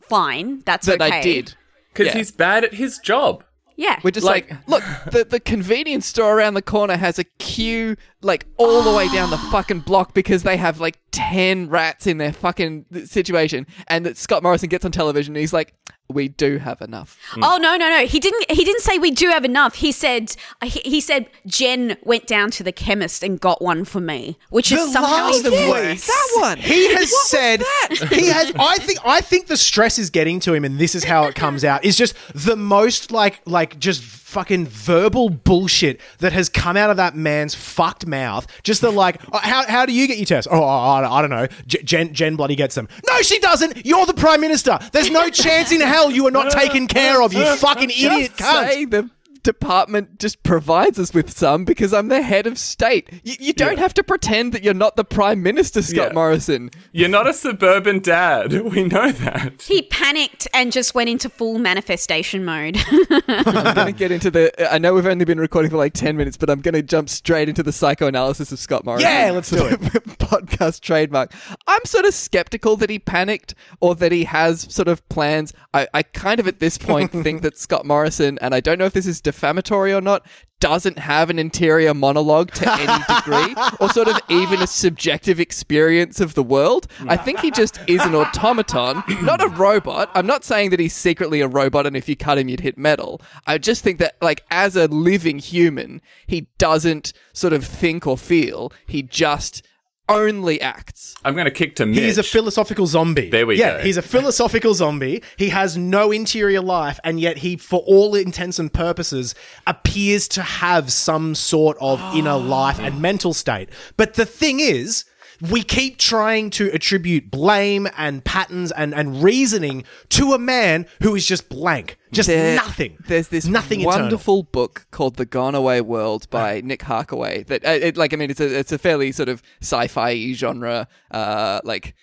fine, 0.00 0.62
that's 0.64 0.86
that 0.86 1.00
okay. 1.00 1.18
I 1.18 1.22
did. 1.22 1.54
Because 1.92 2.08
Yeah. 2.08 2.18
he's 2.18 2.30
bad 2.30 2.64
at 2.64 2.74
his 2.74 2.98
job. 2.98 3.44
Yeah. 3.78 4.00
We're 4.02 4.10
just 4.10 4.26
like, 4.26 4.52
look, 4.66 4.82
the, 5.12 5.24
the 5.24 5.38
convenience 5.38 6.04
store 6.04 6.36
around 6.36 6.54
the 6.54 6.62
corner 6.62 6.96
has 6.96 7.20
a 7.20 7.24
queue 7.38 7.94
like 8.22 8.44
all 8.56 8.82
the 8.82 8.92
way 8.92 9.08
down 9.08 9.30
the 9.30 9.38
fucking 9.38 9.80
block 9.80 10.14
because 10.14 10.42
they 10.42 10.56
have 10.56 10.80
like 10.80 10.98
10 11.12 11.68
rats 11.68 12.08
in 12.08 12.18
their 12.18 12.32
fucking 12.32 12.86
situation. 13.04 13.68
And 13.86 14.04
that 14.04 14.16
Scott 14.16 14.42
Morrison 14.42 14.68
gets 14.68 14.84
on 14.84 14.90
television 14.90 15.36
and 15.36 15.40
he's 15.40 15.52
like, 15.52 15.74
we 16.08 16.28
do 16.28 16.58
have 16.58 16.80
enough. 16.80 17.18
Mm. 17.32 17.40
Oh 17.42 17.56
no 17.58 17.76
no 17.76 17.88
no! 17.88 18.06
He 18.06 18.18
didn't. 18.18 18.50
He 18.50 18.64
didn't 18.64 18.80
say 18.82 18.98
we 18.98 19.10
do 19.10 19.28
have 19.28 19.44
enough. 19.44 19.76
He 19.76 19.92
said 19.92 20.34
he, 20.62 20.80
he 20.84 21.00
said 21.00 21.26
Jen 21.46 21.96
went 22.02 22.26
down 22.26 22.50
to 22.52 22.62
the 22.62 22.72
chemist 22.72 23.22
and 23.22 23.38
got 23.38 23.60
one 23.60 23.84
for 23.84 24.00
me, 24.00 24.38
which 24.50 24.72
is 24.72 24.92
somehow 24.92 25.26
last 25.26 25.40
even 25.40 25.52
week- 25.52 25.70
worse. 25.70 26.06
That 26.06 26.28
one. 26.40 26.58
He 26.58 26.94
has 26.94 27.28
said 27.28 27.62
he 28.10 28.28
has. 28.28 28.52
I 28.58 28.78
think. 28.78 28.98
I 29.04 29.20
think 29.20 29.46
the 29.48 29.56
stress 29.56 29.98
is 29.98 30.10
getting 30.10 30.40
to 30.40 30.54
him, 30.54 30.64
and 30.64 30.78
this 30.78 30.94
is 30.94 31.04
how 31.04 31.24
it 31.24 31.34
comes 31.34 31.64
out. 31.64 31.84
Is 31.84 31.96
just 31.96 32.14
the 32.34 32.56
most 32.56 33.10
like 33.10 33.40
like 33.44 33.78
just 33.78 34.02
fucking 34.28 34.66
verbal 34.66 35.30
bullshit 35.30 36.00
that 36.18 36.32
has 36.32 36.48
come 36.50 36.76
out 36.76 36.90
of 36.90 36.98
that 36.98 37.16
man's 37.16 37.54
fucked 37.54 38.06
mouth. 38.06 38.46
Just 38.62 38.82
the 38.82 38.90
like, 38.90 39.20
oh, 39.32 39.38
how 39.38 39.66
how 39.66 39.86
do 39.86 39.92
you 39.92 40.06
get 40.06 40.18
your 40.18 40.26
tests? 40.26 40.46
Oh, 40.50 40.62
I, 40.62 41.18
I 41.18 41.20
don't 41.22 41.30
know. 41.30 41.46
J- 41.66 41.82
Jen 41.82 42.12
Jen 42.12 42.36
bloody 42.36 42.54
gets 42.54 42.74
them. 42.74 42.88
No, 43.08 43.22
she 43.22 43.38
doesn't. 43.38 43.86
You're 43.86 44.06
the 44.06 44.14
prime 44.14 44.40
minister. 44.40 44.78
There's 44.92 45.10
no 45.10 45.28
chance 45.30 45.72
in 45.72 45.80
hell 45.80 46.10
you 46.10 46.26
are 46.26 46.30
not 46.30 46.52
taken 46.52 46.86
care 46.86 47.22
of. 47.22 47.32
You 47.32 47.44
fucking 47.56 47.90
idiot 47.90 48.32
Just 48.36 48.40
cunt. 48.40 48.68
say 48.68 48.84
the 48.84 49.10
department 49.42 50.18
just 50.18 50.42
provides 50.42 50.98
us 50.98 51.12
with 51.14 51.30
some 51.36 51.64
because 51.64 51.92
I'm 51.92 52.08
the 52.08 52.22
head 52.22 52.46
of 52.46 52.58
state. 52.58 53.08
You, 53.24 53.36
you 53.40 53.52
don't 53.52 53.78
have 53.78 53.94
to 53.94 54.04
pretend 54.04 54.52
that 54.52 54.62
you're 54.62 54.74
not 54.74 54.96
the 54.96 55.04
prime 55.04 55.42
minister, 55.42 55.82
Scott 55.82 56.08
Yeah. 56.08 56.12
Morrison. 56.12 56.70
You're 56.92 57.08
not 57.08 57.26
a 57.28 57.32
suburban 57.32 58.00
dad. 58.00 58.52
We 58.68 58.84
know 58.84 59.10
that. 59.10 59.62
He 59.62 59.82
panicked 59.82 60.46
and 60.52 60.70
just 60.70 60.94
went 60.94 61.08
into 61.08 61.28
full 61.30 61.58
manifestation 61.58 62.44
mode. 62.44 62.76
I'm 63.28 63.74
going 63.74 63.86
to 63.86 63.92
get 63.92 64.10
into 64.10 64.30
the. 64.30 64.72
I 64.72 64.78
know 64.78 64.92
we've 64.94 65.06
only 65.06 65.24
been 65.24 65.40
recording 65.40 65.70
for 65.70 65.78
like 65.78 65.94
10 65.94 66.16
minutes, 66.16 66.36
but 66.36 66.50
I'm 66.50 66.60
going 66.60 66.74
to 66.74 66.82
jump 66.82 67.08
straight 67.08 67.48
into 67.48 67.62
the 67.62 67.72
psychoanalysis 67.72 68.52
of 68.52 68.58
Scott 68.58 68.84
Morrison. 68.84 69.08
Yeah, 69.10 69.30
let's 69.30 69.50
do 69.50 69.64
it. 69.66 69.80
Podcast 70.18 70.80
trademark. 70.80 71.32
I'm 71.66 71.80
sort 71.84 72.04
of 72.04 72.12
skeptical 72.14 72.76
that 72.76 72.90
he 72.90 72.98
panicked 72.98 73.54
or 73.80 73.94
that 73.96 74.12
he 74.12 74.24
has 74.24 74.72
sort 74.72 74.88
of 74.88 75.06
plans. 75.08 75.52
I, 75.72 75.88
I 75.94 76.02
kind 76.02 76.38
of 76.40 76.46
at 76.46 76.60
this 76.60 76.76
point 76.78 77.10
think 77.12 77.42
that 77.42 77.56
Scott 77.58 77.86
Morrison, 77.86 78.38
and 78.42 78.54
I 78.54 78.60
don't 78.60 78.78
know 78.78 78.84
if 78.86 78.92
this 78.92 79.06
is 79.06 79.20
defamatory 79.28 79.92
or 79.92 80.00
not, 80.00 80.26
doesn't 80.60 80.98
have 80.98 81.30
an 81.30 81.38
interior 81.38 81.94
monologue 81.94 82.50
to 82.52 82.72
any 82.72 83.04
degree 83.14 83.54
or 83.78 83.88
sort 83.90 84.08
of 84.08 84.18
even 84.28 84.60
a 84.60 84.66
subjective 84.66 85.38
experience 85.38 86.18
of 86.18 86.34
the 86.34 86.42
world. 86.42 86.86
I 87.06 87.16
think 87.16 87.40
he 87.40 87.50
just 87.50 87.78
is 87.86 88.04
an 88.04 88.14
automaton, 88.14 89.02
not 89.22 89.42
a 89.42 89.48
robot. 89.48 90.10
I'm 90.14 90.26
not 90.26 90.44
saying 90.44 90.70
that 90.70 90.80
he's 90.80 90.94
secretly 90.94 91.40
a 91.40 91.48
robot 91.48 91.86
and 91.86 91.96
if 91.96 92.08
you 92.08 92.16
cut 92.16 92.38
him 92.38 92.48
you'd 92.48 92.60
hit 92.60 92.78
metal. 92.78 93.20
I 93.46 93.58
just 93.58 93.84
think 93.84 93.98
that 93.98 94.16
like 94.20 94.44
as 94.50 94.74
a 94.74 94.88
living 94.88 95.38
human, 95.38 96.00
he 96.26 96.48
doesn't 96.58 97.12
sort 97.32 97.52
of 97.52 97.64
think 97.64 98.06
or 98.06 98.18
feel. 98.18 98.72
He 98.86 99.02
just 99.02 99.62
only 100.08 100.60
acts. 100.60 101.14
I'm 101.24 101.34
going 101.34 101.44
to 101.44 101.50
kick 101.50 101.76
to 101.76 101.86
Mitch. 101.86 101.98
He's 101.98 102.18
a 102.18 102.22
philosophical 102.22 102.86
zombie. 102.86 103.30
There 103.30 103.46
we 103.46 103.58
yeah, 103.58 103.78
go. 103.78 103.82
he's 103.84 103.96
a 103.96 104.02
philosophical 104.02 104.74
zombie. 104.74 105.22
He 105.36 105.48
has 105.50 105.76
no 105.76 106.12
interior 106.12 106.60
life, 106.60 106.98
and 107.04 107.20
yet 107.20 107.38
he, 107.38 107.56
for 107.56 107.80
all 107.80 108.14
intents 108.14 108.58
and 108.58 108.72
purposes, 108.72 109.34
appears 109.66 110.28
to 110.28 110.42
have 110.42 110.92
some 110.92 111.34
sort 111.34 111.76
of 111.80 112.00
inner 112.14 112.36
life 112.36 112.78
and 112.78 113.00
mental 113.00 113.34
state. 113.34 113.68
But 113.96 114.14
the 114.14 114.26
thing 114.26 114.60
is, 114.60 115.04
we 115.40 115.62
keep 115.62 115.98
trying 115.98 116.50
to 116.50 116.68
attribute 116.72 117.30
blame 117.30 117.86
and 117.96 118.24
patterns 118.24 118.72
and, 118.72 118.92
and 118.94 119.22
reasoning 119.22 119.84
to 120.10 120.32
a 120.32 120.38
man 120.38 120.86
who 121.02 121.14
is 121.14 121.24
just 121.26 121.48
blank. 121.48 121.96
Just 122.10 122.26
There- 122.28 122.56
nothing. 122.56 122.98
There's 123.06 123.28
this 123.28 123.46
nothing 123.46 123.80
internal. 123.80 124.02
wonderful 124.02 124.42
book 124.42 124.86
called 124.90 125.16
The 125.16 125.26
Gone 125.26 125.54
Away 125.54 125.80
World 125.80 126.28
by 126.30 126.60
Nick 126.62 126.80
Harkaway. 126.80 127.46
That 127.46 127.64
uh, 127.64 127.70
it, 127.70 127.96
like 127.96 128.12
I 128.12 128.16
mean, 128.16 128.30
it's 128.30 128.40
a 128.40 128.58
it's 128.58 128.72
a 128.72 128.78
fairly 128.78 129.12
sort 129.12 129.28
of 129.28 129.42
sci-fi 129.60 130.32
genre, 130.32 130.88
uh, 131.10 131.60
like 131.64 131.94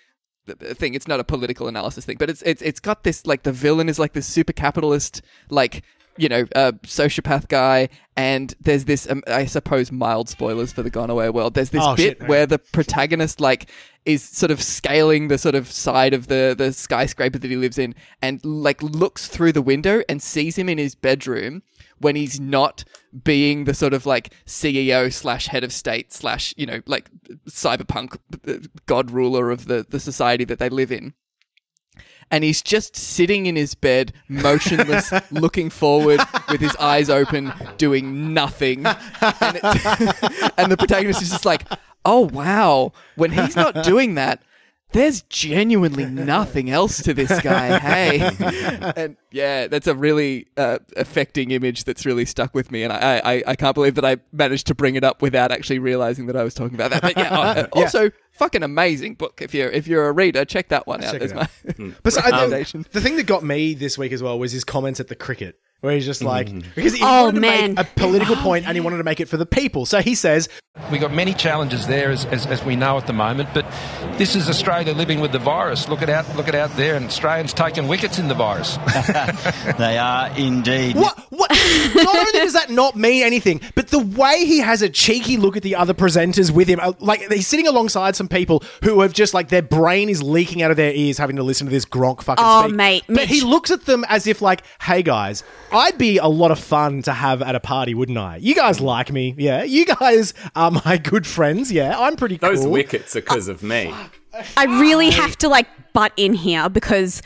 thing. 0.46 0.94
It's 0.94 1.08
not 1.08 1.18
a 1.20 1.24
political 1.24 1.66
analysis 1.68 2.04
thing, 2.04 2.16
but 2.18 2.30
it's 2.30 2.40
it's 2.42 2.62
it's 2.62 2.80
got 2.80 3.02
this 3.02 3.26
like 3.26 3.42
the 3.42 3.52
villain 3.52 3.88
is 3.88 3.98
like 3.98 4.12
this 4.12 4.26
super 4.26 4.52
capitalist 4.52 5.22
like 5.50 5.82
you 6.16 6.28
know 6.28 6.46
uh, 6.54 6.72
sociopath 6.84 7.48
guy, 7.48 7.88
and 8.16 8.54
there's 8.60 8.84
this 8.84 9.08
um, 9.10 9.22
I 9.26 9.46
suppose 9.46 9.92
mild 9.92 10.28
spoilers 10.28 10.72
for 10.72 10.82
the 10.82 10.90
Gone 10.90 11.10
Away 11.10 11.30
world. 11.30 11.54
There's 11.54 11.70
this 11.70 11.82
Oh, 11.84 11.96
bit 11.96 12.18
shit, 12.18 12.28
where 12.28 12.46
the 12.46 12.58
protagonist 12.58 13.40
like 13.40 13.70
is 14.04 14.22
sort 14.22 14.50
of 14.52 14.62
scaling 14.62 15.28
the 15.28 15.36
sort 15.38 15.54
of 15.54 15.70
side 15.70 16.14
of 16.14 16.28
the 16.28 16.54
the 16.56 16.72
skyscraper 16.72 17.38
that 17.38 17.50
he 17.50 17.56
lives 17.56 17.78
in, 17.78 17.94
and 18.22 18.44
like 18.44 18.82
looks 18.82 19.28
through 19.28 19.52
the 19.52 19.62
window 19.62 20.02
and 20.08 20.22
sees 20.22 20.56
him 20.56 20.68
in 20.68 20.78
his 20.78 20.94
bedroom 20.94 21.62
when 21.98 22.14
he's 22.14 22.38
not 22.38 22.84
being 23.24 23.64
the 23.64 23.72
sort 23.74 23.94
of 23.94 24.04
like 24.04 24.32
CEO 24.44 25.10
slash 25.12 25.46
head 25.46 25.64
of 25.64 25.72
state 25.72 26.12
slash 26.12 26.52
you 26.56 26.66
know 26.66 26.80
like 26.86 27.10
cyberpunk 27.48 28.16
uh, 28.46 28.66
god 28.86 29.10
ruler 29.10 29.50
of 29.50 29.66
the 29.66 29.84
the 29.88 30.00
society 30.00 30.44
that 30.44 30.58
they 30.58 30.68
live 30.68 30.92
in. 30.92 31.14
And 32.30 32.42
he's 32.42 32.60
just 32.60 32.96
sitting 32.96 33.46
in 33.46 33.54
his 33.56 33.74
bed, 33.74 34.12
motionless, 34.28 35.12
looking 35.30 35.70
forward 35.70 36.20
with 36.50 36.60
his 36.60 36.74
eyes 36.76 37.08
open, 37.08 37.52
doing 37.78 38.34
nothing. 38.34 38.84
And, 38.86 38.96
it- 39.62 40.52
and 40.58 40.72
the 40.72 40.76
protagonist 40.76 41.22
is 41.22 41.30
just 41.30 41.44
like, 41.46 41.62
oh, 42.04 42.20
wow. 42.32 42.92
When 43.14 43.30
he's 43.30 43.54
not 43.54 43.84
doing 43.84 44.16
that, 44.16 44.42
there's 44.92 45.22
genuinely 45.22 46.04
nothing 46.06 46.70
else 46.70 47.02
to 47.02 47.12
this 47.12 47.40
guy, 47.42 47.78
hey? 47.78 48.30
and 48.96 49.16
yeah, 49.32 49.66
that's 49.66 49.86
a 49.88 49.94
really 49.94 50.46
uh, 50.56 50.78
affecting 50.96 51.50
image 51.50 51.84
that's 51.84 52.06
really 52.06 52.24
stuck 52.24 52.54
with 52.54 52.70
me. 52.70 52.82
And 52.84 52.92
I, 52.92 53.20
I, 53.24 53.42
I 53.48 53.56
can't 53.56 53.74
believe 53.74 53.96
that 53.96 54.04
I 54.04 54.16
managed 54.32 54.68
to 54.68 54.74
bring 54.74 54.94
it 54.94 55.04
up 55.04 55.22
without 55.22 55.50
actually 55.52 55.80
realizing 55.80 56.26
that 56.26 56.36
I 56.36 56.44
was 56.44 56.54
talking 56.54 56.74
about 56.76 56.92
that. 56.92 57.02
But 57.02 57.16
yeah, 57.16 57.34
uh, 57.38 57.66
also, 57.72 58.10
fucking 58.36 58.62
amazing 58.62 59.14
book. 59.14 59.40
If 59.42 59.54
you're, 59.54 59.70
if 59.70 59.86
you're 59.86 60.08
a 60.08 60.12
reader, 60.12 60.44
check 60.44 60.68
that 60.68 60.86
one 60.86 61.02
out. 61.04 61.12
Check 61.12 61.22
it 61.22 61.32
out. 61.32 61.48
my. 61.66 61.72
Hmm. 61.72 61.90
But 62.02 62.12
so, 62.12 62.20
I- 62.24 62.46
the, 62.46 62.86
the 62.92 63.00
thing 63.00 63.16
that 63.16 63.26
got 63.26 63.42
me 63.44 63.74
this 63.74 63.96
week 63.98 64.12
as 64.12 64.22
well 64.22 64.38
was 64.38 64.52
his 64.52 64.64
comments 64.64 65.00
at 65.00 65.08
the 65.08 65.14
cricket, 65.16 65.58
where 65.86 65.94
he's 65.94 66.04
just 66.04 66.22
like, 66.22 66.48
because 66.74 66.92
he 66.92 67.00
Oh, 67.02 67.24
wanted 67.24 67.34
to 67.36 67.40
man. 67.40 67.74
make 67.74 67.78
a 67.86 67.88
political 67.96 68.36
point 68.36 68.66
and 68.66 68.76
he 68.76 68.80
wanted 68.80 68.98
to 68.98 69.04
make 69.04 69.20
it 69.20 69.28
for 69.28 69.36
the 69.38 69.46
people. 69.46 69.86
So 69.86 70.00
he 70.00 70.14
says, 70.14 70.48
We've 70.90 71.00
got 71.00 71.14
many 71.14 71.32
challenges 71.32 71.86
there, 71.86 72.10
as, 72.10 72.26
as, 72.26 72.44
as 72.44 72.62
we 72.62 72.76
know 72.76 72.98
at 72.98 73.06
the 73.06 73.14
moment. 73.14 73.48
But 73.54 73.64
this 74.18 74.36
is 74.36 74.46
Australia 74.50 74.92
living 74.92 75.20
with 75.20 75.32
the 75.32 75.38
virus. 75.38 75.88
Look 75.88 76.02
at 76.02 76.10
out, 76.10 76.36
look 76.36 76.48
at 76.48 76.54
out 76.54 76.70
there, 76.76 76.96
and 76.96 77.06
Australians 77.06 77.54
taking 77.54 77.88
wickets 77.88 78.18
in 78.18 78.28
the 78.28 78.34
virus. 78.34 78.76
They 79.78 79.96
are 79.98 80.30
indeed. 80.36 80.96
What? 80.96 81.18
What? 81.30 81.50
not 81.94 82.14
only 82.16 82.32
does 82.32 82.52
that 82.52 82.68
not 82.70 82.94
mean 82.94 83.22
anything, 83.24 83.60
but 83.74 83.88
the 83.88 83.98
way 83.98 84.44
he 84.44 84.58
has 84.58 84.82
a 84.82 84.88
cheeky 84.88 85.36
look 85.38 85.56
at 85.56 85.62
the 85.62 85.76
other 85.76 85.94
presenters 85.94 86.50
with 86.50 86.68
him, 86.68 86.78
uh, 86.80 86.92
like 87.00 87.20
he's 87.32 87.46
sitting 87.46 87.66
alongside 87.66 88.14
some 88.16 88.28
people 88.28 88.62
who 88.84 89.00
have 89.00 89.12
just 89.14 89.32
like 89.34 89.48
their 89.48 89.62
brain 89.62 90.08
is 90.08 90.22
leaking 90.22 90.62
out 90.62 90.70
of 90.70 90.76
their 90.76 90.92
ears 90.92 91.16
having 91.18 91.36
to 91.36 91.42
listen 91.42 91.66
to 91.66 91.70
this 91.70 91.84
Gronk 91.86 92.22
fucking 92.22 92.44
Oh, 92.46 92.64
speak. 92.64 92.74
mate, 92.76 93.02
but 93.06 93.14
Mitch. 93.16 93.28
he 93.30 93.40
looks 93.42 93.70
at 93.70 93.84
them 93.86 94.04
as 94.08 94.26
if 94.26 94.40
like, 94.42 94.62
hey 94.82 95.02
guys, 95.02 95.42
I'd 95.76 95.98
be 95.98 96.18
a 96.18 96.26
lot 96.26 96.50
of 96.50 96.58
fun 96.58 97.02
to 97.02 97.12
have 97.12 97.42
at 97.42 97.54
a 97.54 97.60
party, 97.60 97.94
wouldn't 97.94 98.18
I? 98.18 98.36
You 98.36 98.54
guys 98.54 98.80
like 98.80 99.12
me, 99.12 99.34
yeah? 99.36 99.62
You 99.62 99.84
guys 99.86 100.34
are 100.54 100.70
my 100.70 100.96
good 100.96 101.26
friends, 101.26 101.70
yeah? 101.70 101.98
I'm 101.98 102.16
pretty 102.16 102.36
Those 102.38 102.60
cool. 102.62 102.70
wickets 102.72 103.14
are 103.14 103.20
because 103.20 103.48
of 103.48 103.62
me. 103.62 103.94
I 104.56 104.64
really 104.80 105.10
have 105.10 105.36
to 105.38 105.48
like 105.48 105.66
butt 105.92 106.12
in 106.16 106.34
here 106.34 106.68
because 106.68 107.22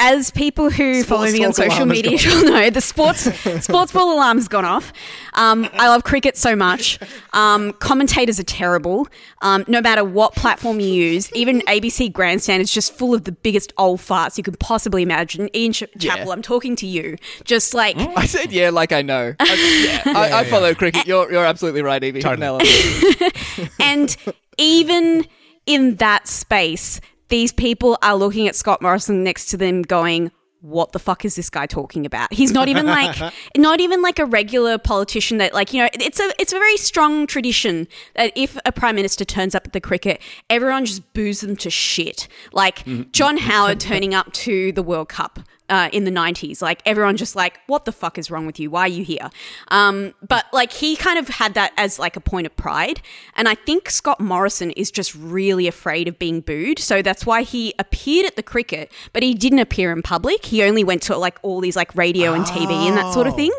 as 0.00 0.30
people 0.30 0.70
who 0.70 1.04
follow 1.04 1.30
me 1.30 1.44
on 1.44 1.52
social 1.52 1.84
media 1.84 2.12
gone 2.12 2.18
shall 2.18 2.42
know, 2.44 2.70
the 2.70 2.80
sports 2.80 3.20
sports 3.62 3.92
ball 3.92 4.14
alarm 4.14 4.38
has 4.38 4.48
gone 4.48 4.64
off. 4.64 4.92
Um, 5.34 5.68
I 5.74 5.88
love 5.88 6.04
cricket 6.04 6.38
so 6.38 6.56
much. 6.56 6.98
Um, 7.34 7.74
commentators 7.74 8.40
are 8.40 8.44
terrible. 8.44 9.06
Um, 9.42 9.64
no 9.68 9.82
matter 9.82 10.02
what 10.02 10.34
platform 10.34 10.80
you 10.80 10.88
use, 10.88 11.30
even 11.34 11.60
ABC 11.62 12.10
Grandstand 12.12 12.62
is 12.62 12.72
just 12.72 12.94
full 12.94 13.14
of 13.14 13.24
the 13.24 13.32
biggest 13.32 13.74
old 13.76 14.00
farts 14.00 14.38
you 14.38 14.42
could 14.42 14.58
possibly 14.58 15.02
imagine. 15.02 15.54
Ian 15.54 15.74
Ch- 15.74 15.84
Chappell, 15.98 16.32
I'm 16.32 16.42
talking 16.42 16.74
to 16.76 16.86
you. 16.86 17.16
Just 17.44 17.74
like 17.74 17.96
I 17.98 18.24
said 18.24 18.52
yeah, 18.52 18.70
like 18.70 18.92
I 18.92 19.02
know. 19.02 19.34
I, 19.40 20.02
yeah, 20.04 20.12
I, 20.18 20.40
I 20.40 20.44
follow 20.44 20.74
cricket. 20.74 21.06
You're 21.06 21.30
you're 21.30 21.44
absolutely 21.44 21.82
right, 21.82 22.02
Evie. 22.02 22.22
Totally. 22.22 22.40
Nail 22.40 22.54
on 22.54 22.60
the 22.60 23.32
head. 23.58 23.70
and 23.78 24.16
even 24.56 25.26
in 25.66 25.96
that 25.96 26.26
space, 26.26 27.02
these 27.30 27.52
people 27.52 27.98
are 28.02 28.14
looking 28.14 28.46
at 28.46 28.54
Scott 28.54 28.82
Morrison 28.82 29.24
next 29.24 29.46
to 29.46 29.56
them 29.56 29.82
going, 29.82 30.30
what 30.60 30.92
the 30.92 30.98
fuck 30.98 31.24
is 31.24 31.36
this 31.36 31.48
guy 31.48 31.66
talking 31.66 32.04
about? 32.04 32.32
He's 32.32 32.52
not 32.52 32.68
even 32.68 32.86
like 32.86 33.16
not 33.56 33.80
even 33.80 34.02
like 34.02 34.18
a 34.18 34.26
regular 34.26 34.78
politician 34.78 35.38
that 35.38 35.54
like, 35.54 35.72
you 35.72 35.82
know, 35.82 35.88
it's 35.94 36.20
a 36.20 36.32
it's 36.38 36.52
a 36.52 36.58
very 36.58 36.76
strong 36.76 37.26
tradition 37.26 37.88
that 38.14 38.32
if 38.36 38.58
a 38.64 38.72
prime 38.72 38.94
minister 38.94 39.24
turns 39.24 39.54
up 39.54 39.66
at 39.66 39.72
the 39.72 39.80
cricket, 39.80 40.20
everyone 40.50 40.84
just 40.84 41.12
boos 41.14 41.40
them 41.40 41.56
to 41.56 41.70
shit. 41.70 42.28
Like 42.52 42.80
mm-hmm. 42.80 43.10
John 43.12 43.38
Howard 43.38 43.80
turning 43.80 44.14
up 44.14 44.32
to 44.34 44.72
the 44.72 44.82
World 44.82 45.08
Cup 45.08 45.40
uh, 45.70 45.88
in 45.92 46.04
the 46.04 46.10
90s. 46.10 46.60
Like 46.60 46.82
everyone 46.84 47.16
just 47.16 47.34
like, 47.34 47.60
what 47.66 47.84
the 47.84 47.92
fuck 47.92 48.18
is 48.18 48.30
wrong 48.30 48.44
with 48.44 48.60
you? 48.60 48.70
Why 48.70 48.82
are 48.82 48.88
you 48.88 49.04
here? 49.04 49.30
Um, 49.68 50.14
but 50.26 50.44
like 50.52 50.72
he 50.72 50.96
kind 50.96 51.18
of 51.18 51.28
had 51.28 51.54
that 51.54 51.72
as 51.76 51.98
like 51.98 52.16
a 52.16 52.20
point 52.20 52.46
of 52.46 52.54
pride. 52.56 53.00
And 53.36 53.48
I 53.48 53.54
think 53.54 53.88
Scott 53.88 54.20
Morrison 54.20 54.72
is 54.72 54.90
just 54.90 55.14
really 55.14 55.66
afraid 55.66 56.08
of 56.08 56.18
being 56.18 56.40
booed. 56.40 56.78
So 56.78 57.00
that's 57.02 57.24
why 57.24 57.42
he 57.42 57.72
appeared 57.78 58.26
at 58.26 58.36
the 58.36 58.42
cricket, 58.42 58.92
but 59.12 59.22
he 59.22 59.34
didn't 59.34 59.60
appear 59.60 59.92
in 59.92 60.02
public. 60.02 60.44
He 60.44 60.62
only 60.62 60.84
went 60.84 61.02
to 61.02 61.16
like 61.16 61.38
all 61.42 61.60
these 61.60 61.76
like 61.76 61.94
radio 61.94 62.34
and 62.34 62.44
TV 62.44 62.72
and 62.88 62.96
that 62.96 63.14
sort 63.14 63.26
of 63.26 63.36
thing. 63.36 63.52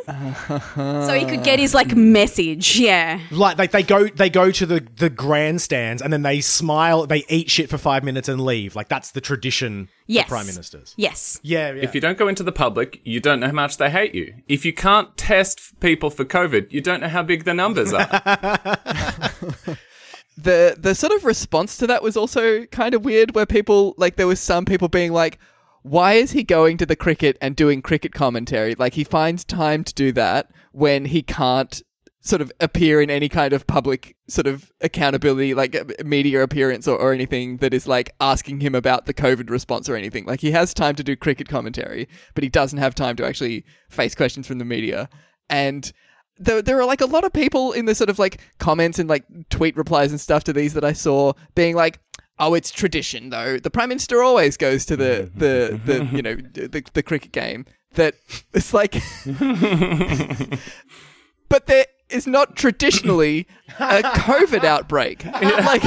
so 0.77 1.17
he 1.17 1.25
could 1.25 1.43
get 1.43 1.59
his 1.59 1.73
like 1.73 1.95
message. 1.95 2.79
Yeah. 2.79 3.19
Like, 3.31 3.57
like 3.57 3.71
they 3.71 3.83
go 3.83 4.07
they 4.07 4.29
go 4.29 4.51
to 4.51 4.65
the, 4.65 4.85
the 4.97 5.09
grandstands 5.09 6.01
and 6.01 6.11
then 6.11 6.23
they 6.23 6.41
smile, 6.41 7.07
they 7.07 7.23
eat 7.29 7.49
shit 7.49 7.69
for 7.69 7.77
five 7.77 8.03
minutes 8.03 8.27
and 8.27 8.41
leave. 8.41 8.75
Like 8.75 8.89
that's 8.89 9.11
the 9.11 9.21
tradition 9.21 9.87
Yes. 10.11 10.25
for 10.25 10.35
prime 10.35 10.47
ministers. 10.47 10.93
Yes. 10.97 11.39
Yeah, 11.41 11.71
yeah. 11.71 11.83
If 11.83 11.95
you 11.95 12.01
don't 12.01 12.17
go 12.17 12.27
into 12.27 12.43
the 12.43 12.51
public, 12.51 12.99
you 13.05 13.21
don't 13.21 13.39
know 13.39 13.47
how 13.47 13.53
much 13.53 13.77
they 13.77 13.89
hate 13.89 14.13
you. 14.13 14.33
If 14.47 14.65
you 14.65 14.73
can't 14.73 15.15
test 15.15 15.79
people 15.79 16.09
for 16.09 16.25
COVID, 16.25 16.71
you 16.71 16.81
don't 16.81 16.99
know 16.99 17.07
how 17.07 17.23
big 17.23 17.45
the 17.45 17.53
numbers 17.53 17.93
are. 17.93 18.07
the 20.37 20.75
the 20.77 20.93
sort 20.95 21.13
of 21.13 21.23
response 21.23 21.77
to 21.77 21.87
that 21.87 22.03
was 22.03 22.17
also 22.17 22.65
kind 22.67 22.93
of 22.93 23.05
weird 23.05 23.35
where 23.35 23.45
people 23.45 23.93
like 23.97 24.17
there 24.17 24.27
was 24.27 24.39
some 24.39 24.65
people 24.65 24.87
being 24.87 25.13
like 25.13 25.39
why 25.83 26.13
is 26.13 26.31
he 26.31 26.43
going 26.43 26.77
to 26.77 26.85
the 26.85 26.95
cricket 26.95 27.37
and 27.41 27.55
doing 27.55 27.81
cricket 27.81 28.13
commentary 28.13 28.75
like 28.75 28.93
he 28.93 29.03
finds 29.03 29.43
time 29.43 29.83
to 29.83 29.93
do 29.93 30.11
that 30.11 30.49
when 30.71 31.05
he 31.05 31.21
can't 31.21 31.81
sort 32.21 32.41
of 32.41 32.51
appear 32.59 33.01
in 33.01 33.09
any 33.09 33.27
kind 33.27 33.51
of 33.51 33.65
public 33.67 34.15
sort 34.27 34.47
of 34.47 34.71
accountability 34.81 35.53
like 35.53 35.75
uh, 35.75 35.83
media 36.05 36.41
appearance 36.41 36.87
or, 36.87 36.97
or 36.97 37.13
anything 37.13 37.57
that 37.57 37.73
is 37.73 37.87
like 37.87 38.13
asking 38.21 38.59
him 38.61 38.75
about 38.75 39.05
the 39.07 39.13
covid 39.13 39.49
response 39.49 39.89
or 39.89 39.95
anything 39.95 40.25
like 40.25 40.39
he 40.39 40.51
has 40.51 40.73
time 40.73 40.95
to 40.95 41.03
do 41.03 41.15
cricket 41.15 41.49
commentary 41.49 42.07
but 42.35 42.43
he 42.43 42.49
doesn't 42.49 42.77
have 42.79 42.93
time 42.93 43.15
to 43.15 43.25
actually 43.25 43.65
face 43.89 44.13
questions 44.13 44.45
from 44.45 44.59
the 44.59 44.65
media 44.65 45.09
and 45.49 45.91
there, 46.41 46.61
there 46.61 46.79
are 46.79 46.85
like 46.85 47.01
a 47.01 47.05
lot 47.05 47.23
of 47.23 47.31
people 47.31 47.71
in 47.71 47.85
the 47.85 47.95
sort 47.95 48.09
of 48.09 48.19
like 48.19 48.41
comments 48.57 48.99
and 48.99 49.07
like 49.07 49.23
tweet 49.49 49.77
replies 49.77 50.11
and 50.11 50.19
stuff 50.19 50.43
to 50.45 50.53
these 50.53 50.73
that 50.73 50.83
I 50.83 50.93
saw 50.93 51.33
being 51.55 51.75
like, 51.75 51.99
"Oh, 52.39 52.53
it's 52.53 52.71
tradition 52.71 53.29
though. 53.29 53.57
The 53.57 53.69
prime 53.69 53.89
minister 53.89 54.23
always 54.23 54.57
goes 54.57 54.85
to 54.85 54.97
the 54.97 55.29
the 55.35 55.79
the 55.85 56.05
you 56.05 56.21
know 56.21 56.35
the 56.35 56.83
the 56.93 57.03
cricket 57.03 57.31
game." 57.31 57.65
That 57.95 58.15
it's 58.53 58.73
like, 58.73 58.93
but 61.51 61.67
there 61.67 61.85
is 62.09 62.25
not 62.25 62.55
traditionally 62.55 63.45
a 63.77 64.01
COVID 64.01 64.63
outbreak. 64.63 65.25
Like 65.61 65.83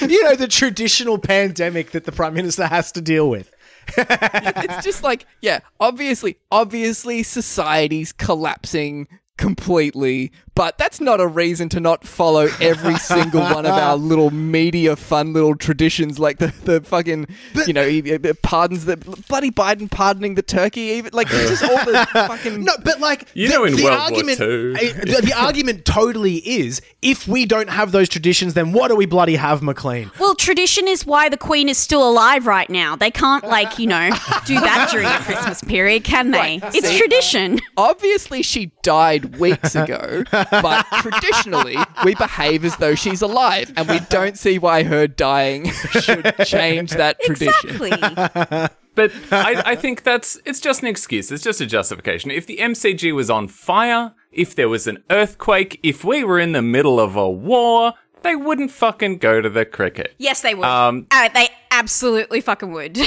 you 0.00 0.22
know, 0.24 0.36
the 0.36 0.46
traditional 0.48 1.18
pandemic 1.18 1.90
that 1.90 2.04
the 2.04 2.12
prime 2.12 2.34
minister 2.34 2.66
has 2.66 2.92
to 2.92 3.00
deal 3.00 3.28
with. 3.28 3.52
it's 3.96 4.84
just 4.84 5.02
like, 5.02 5.26
yeah, 5.40 5.60
obviously, 5.80 6.36
obviously, 6.50 7.22
society's 7.22 8.12
collapsing 8.12 9.08
completely, 9.36 10.32
but 10.54 10.78
that's 10.78 11.00
not 11.00 11.20
a 11.20 11.26
reason 11.26 11.68
to 11.70 11.80
not 11.80 12.06
follow 12.06 12.48
every 12.60 12.96
single 12.98 13.40
one 13.42 13.66
of 13.66 13.72
our 13.72 13.96
little 13.96 14.30
media 14.30 14.96
fun 14.96 15.32
little 15.32 15.54
traditions, 15.54 16.18
like 16.18 16.38
the, 16.38 16.52
the 16.64 16.80
fucking, 16.80 17.26
you 17.66 17.72
know, 17.72 17.86
he, 17.86 18.00
he 18.02 18.18
pardons 18.42 18.84
the 18.86 18.96
bloody 19.28 19.50
Biden 19.50 19.90
pardoning 19.90 20.34
the 20.34 20.42
turkey, 20.42 20.80
even 20.80 21.10
like 21.12 21.28
just 21.28 21.62
all 21.62 21.84
the 21.84 22.06
fucking. 22.12 22.64
No, 22.64 22.72
but 22.84 23.00
like 23.00 23.28
You 23.34 23.48
know 23.48 23.64
in 23.64 23.74
World 23.74 23.82
War 23.82 23.92
argument, 23.92 24.38
Two. 24.38 24.74
eh, 24.80 24.92
the, 24.92 25.22
the 25.26 25.34
argument 25.36 25.84
totally 25.84 26.36
is 26.36 26.80
if 27.02 27.28
we 27.28 27.44
don't 27.46 27.68
have 27.70 27.92
those 27.92 28.08
traditions, 28.08 28.54
then 28.54 28.72
what 28.72 28.88
do 28.88 28.96
we 28.96 29.06
bloody 29.06 29.36
have, 29.36 29.62
McLean? 29.62 30.10
Well, 30.18 30.34
tradition 30.34 30.88
is 30.88 31.04
why 31.06 31.28
the 31.28 31.36
Queen 31.36 31.68
is 31.68 31.78
still 31.78 32.08
alive 32.08 32.46
right 32.46 32.68
now. 32.70 32.96
They 32.96 33.10
can't, 33.10 33.44
like, 33.44 33.78
you 33.78 33.86
know, 33.86 34.10
do 34.46 34.54
that 34.54 34.88
during 34.90 35.06
the 35.08 35.24
Christmas 35.24 35.62
period, 35.62 36.04
can 36.04 36.30
they? 36.30 36.58
Right, 36.58 36.74
It's 36.74 36.88
see? 36.88 36.98
tradition. 36.98 37.60
Obviously, 37.76 38.42
she 38.42 38.72
died 38.82 39.25
weeks 39.26 39.74
ago, 39.74 40.24
but 40.30 40.86
traditionally, 41.00 41.76
we 42.04 42.14
behave 42.14 42.64
as 42.64 42.76
though 42.76 42.94
she's 42.94 43.22
alive, 43.22 43.72
and 43.76 43.88
we 43.88 44.00
don't 44.08 44.38
see 44.38 44.58
why 44.58 44.82
her 44.82 45.06
dying 45.06 45.70
should 45.70 46.34
change 46.44 46.92
that 46.92 47.20
tradition. 47.22 47.70
Exactly. 47.70 48.68
But 48.94 49.12
I, 49.30 49.62
I 49.72 49.76
think 49.76 50.04
that's 50.04 50.38
it's 50.46 50.58
just 50.60 50.80
an 50.80 50.88
excuse. 50.88 51.30
It's 51.30 51.44
just 51.44 51.60
a 51.60 51.66
justification. 51.66 52.30
If 52.30 52.46
the 52.46 52.56
MCG 52.56 53.14
was 53.14 53.28
on 53.28 53.46
fire, 53.46 54.14
if 54.32 54.54
there 54.54 54.70
was 54.70 54.86
an 54.86 55.04
earthquake, 55.10 55.78
if 55.82 56.02
we 56.02 56.24
were 56.24 56.40
in 56.40 56.52
the 56.52 56.62
middle 56.62 56.98
of 56.98 57.14
a 57.14 57.28
war, 57.30 57.92
they 58.22 58.34
wouldn't 58.34 58.70
fucking 58.70 59.18
go 59.18 59.42
to 59.42 59.50
the 59.50 59.66
cricket. 59.66 60.14
Yes, 60.18 60.40
they 60.40 60.54
would. 60.54 60.64
Um, 60.64 61.06
Uh, 61.10 61.28
they 61.34 61.50
absolutely 61.78 62.40
fucking 62.40 62.72
would. 62.72 62.96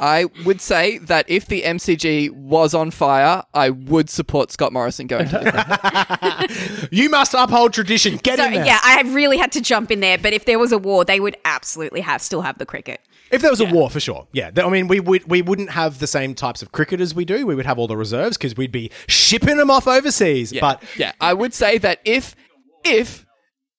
I 0.00 0.26
would 0.44 0.60
say 0.60 0.98
that 0.98 1.28
if 1.28 1.46
the 1.46 1.62
MCG 1.62 2.30
was 2.30 2.74
on 2.74 2.90
fire, 2.90 3.42
I 3.54 3.70
would 3.70 4.10
support 4.10 4.50
Scott 4.50 4.72
Morrison 4.72 5.06
going 5.06 5.28
to 5.28 5.38
the 5.38 6.88
You 6.92 7.08
must 7.10 7.34
uphold 7.34 7.72
tradition. 7.72 8.16
Get 8.16 8.38
so 8.38 8.46
in 8.46 8.54
there. 8.54 8.66
yeah, 8.66 8.80
I 8.82 9.02
really 9.06 9.36
had 9.36 9.52
to 9.52 9.60
jump 9.60 9.90
in 9.90 10.00
there. 10.00 10.18
But 10.18 10.32
if 10.32 10.44
there 10.44 10.58
was 10.58 10.72
a 10.72 10.78
war, 10.78 11.04
they 11.04 11.20
would 11.20 11.36
absolutely 11.44 12.00
have 12.00 12.22
still 12.22 12.42
have 12.42 12.58
the 12.58 12.66
cricket. 12.66 13.00
If 13.30 13.40
there 13.40 13.50
was 13.50 13.60
a 13.60 13.66
war, 13.66 13.88
for 13.88 14.00
sure. 14.00 14.26
Yeah. 14.32 14.50
I 14.56 14.68
mean, 14.68 14.88
we 14.88 15.00
would 15.00 15.28
we 15.30 15.40
wouldn't 15.40 15.70
have 15.70 16.00
the 16.00 16.06
same 16.06 16.34
types 16.34 16.60
of 16.60 16.72
cricketers 16.72 17.14
we 17.14 17.24
do. 17.24 17.46
We 17.46 17.54
would 17.54 17.66
have 17.66 17.78
all 17.78 17.86
the 17.86 17.96
reserves 17.96 18.36
because 18.36 18.56
we'd 18.56 18.72
be 18.72 18.90
shipping 19.06 19.56
them 19.56 19.70
off 19.70 19.88
overseas. 19.88 20.52
But 20.52 20.82
yeah, 20.96 21.12
I 21.20 21.32
would 21.32 21.54
say 21.54 21.78
that 21.78 22.00
if 22.04 22.36
if 22.84 23.24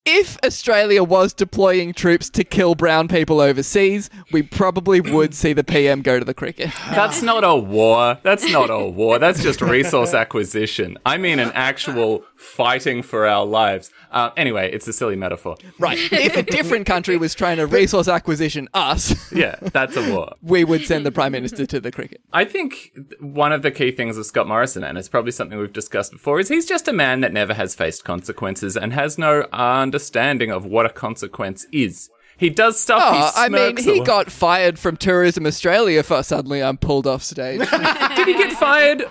if 0.05 0.37
Australia 0.43 1.01
was 1.01 1.33
deploying 1.33 1.93
troops 1.93 2.29
to 2.31 2.43
kill 2.43 2.75
brown 2.75 3.07
people 3.07 3.39
overseas, 3.39 4.09
we 4.33 4.43
probably 4.43 4.99
would 4.99 5.33
see 5.33 5.53
the 5.53 5.63
PM 5.63 6.01
go 6.01 6.19
to 6.19 6.25
the 6.25 6.33
cricket. 6.33 6.71
That's 6.89 7.21
not 7.21 7.45
a 7.45 7.55
war. 7.55 8.17
That's 8.21 8.49
not 8.51 8.69
a 8.69 8.85
war. 8.85 9.17
That's 9.17 9.41
just 9.41 9.61
resource 9.61 10.13
acquisition. 10.13 10.97
I 11.05 11.17
mean, 11.17 11.39
an 11.39 11.51
actual 11.53 12.25
fighting 12.35 13.01
for 13.01 13.25
our 13.25 13.45
lives. 13.45 13.91
Uh, 14.13 14.29
anyway, 14.37 14.71
it's 14.71 14.87
a 14.87 14.93
silly 14.93 15.15
metaphor. 15.15 15.57
Right. 15.79 15.97
If 16.11 16.37
a 16.37 16.43
different 16.43 16.85
country 16.85 17.17
was 17.17 17.33
trying 17.33 17.57
to 17.57 17.65
resource 17.65 18.07
acquisition 18.07 18.69
us, 18.73 19.15
Yeah, 19.33 19.55
that's 19.59 19.97
a 19.97 20.13
war. 20.13 20.35
we 20.41 20.63
would 20.63 20.85
send 20.85 21.05
the 21.05 21.11
Prime 21.11 21.31
Minister 21.31 21.65
to 21.65 21.79
the 21.79 21.91
cricket. 21.91 22.21
I 22.31 22.45
think 22.45 22.91
one 23.19 23.51
of 23.51 23.63
the 23.63 23.71
key 23.71 23.91
things 23.91 24.17
of 24.17 24.25
Scott 24.25 24.47
Morrison, 24.47 24.83
and 24.83 24.97
it's 24.97 25.09
probably 25.09 25.31
something 25.31 25.57
we've 25.57 25.73
discussed 25.73 26.11
before, 26.11 26.39
is 26.39 26.47
he's 26.49 26.65
just 26.67 26.87
a 26.87 26.93
man 26.93 27.21
that 27.21 27.33
never 27.33 27.55
has 27.55 27.73
faced 27.75 28.03
consequences 28.05 28.77
and 28.77 28.93
has 28.93 29.17
no 29.17 29.47
understanding 29.51 30.51
of 30.51 30.65
what 30.65 30.85
a 30.85 30.89
consequence 30.89 31.65
is. 31.71 32.09
He 32.37 32.49
does 32.49 32.79
stuff. 32.79 33.01
Oh, 33.03 33.31
I 33.35 33.47
mean, 33.49 33.77
he 33.77 33.99
a- 33.99 34.03
got 34.03 34.31
fired 34.31 34.77
from 34.79 34.97
Tourism 34.97 35.45
Australia 35.45 36.03
for 36.03 36.21
suddenly 36.23 36.61
I'm 36.63 36.77
pulled 36.77 37.05
off 37.07 37.23
stage. 37.23 37.59
Did 38.15 38.27
he 38.27 38.33
get 38.33 38.53
fired, 38.53 39.03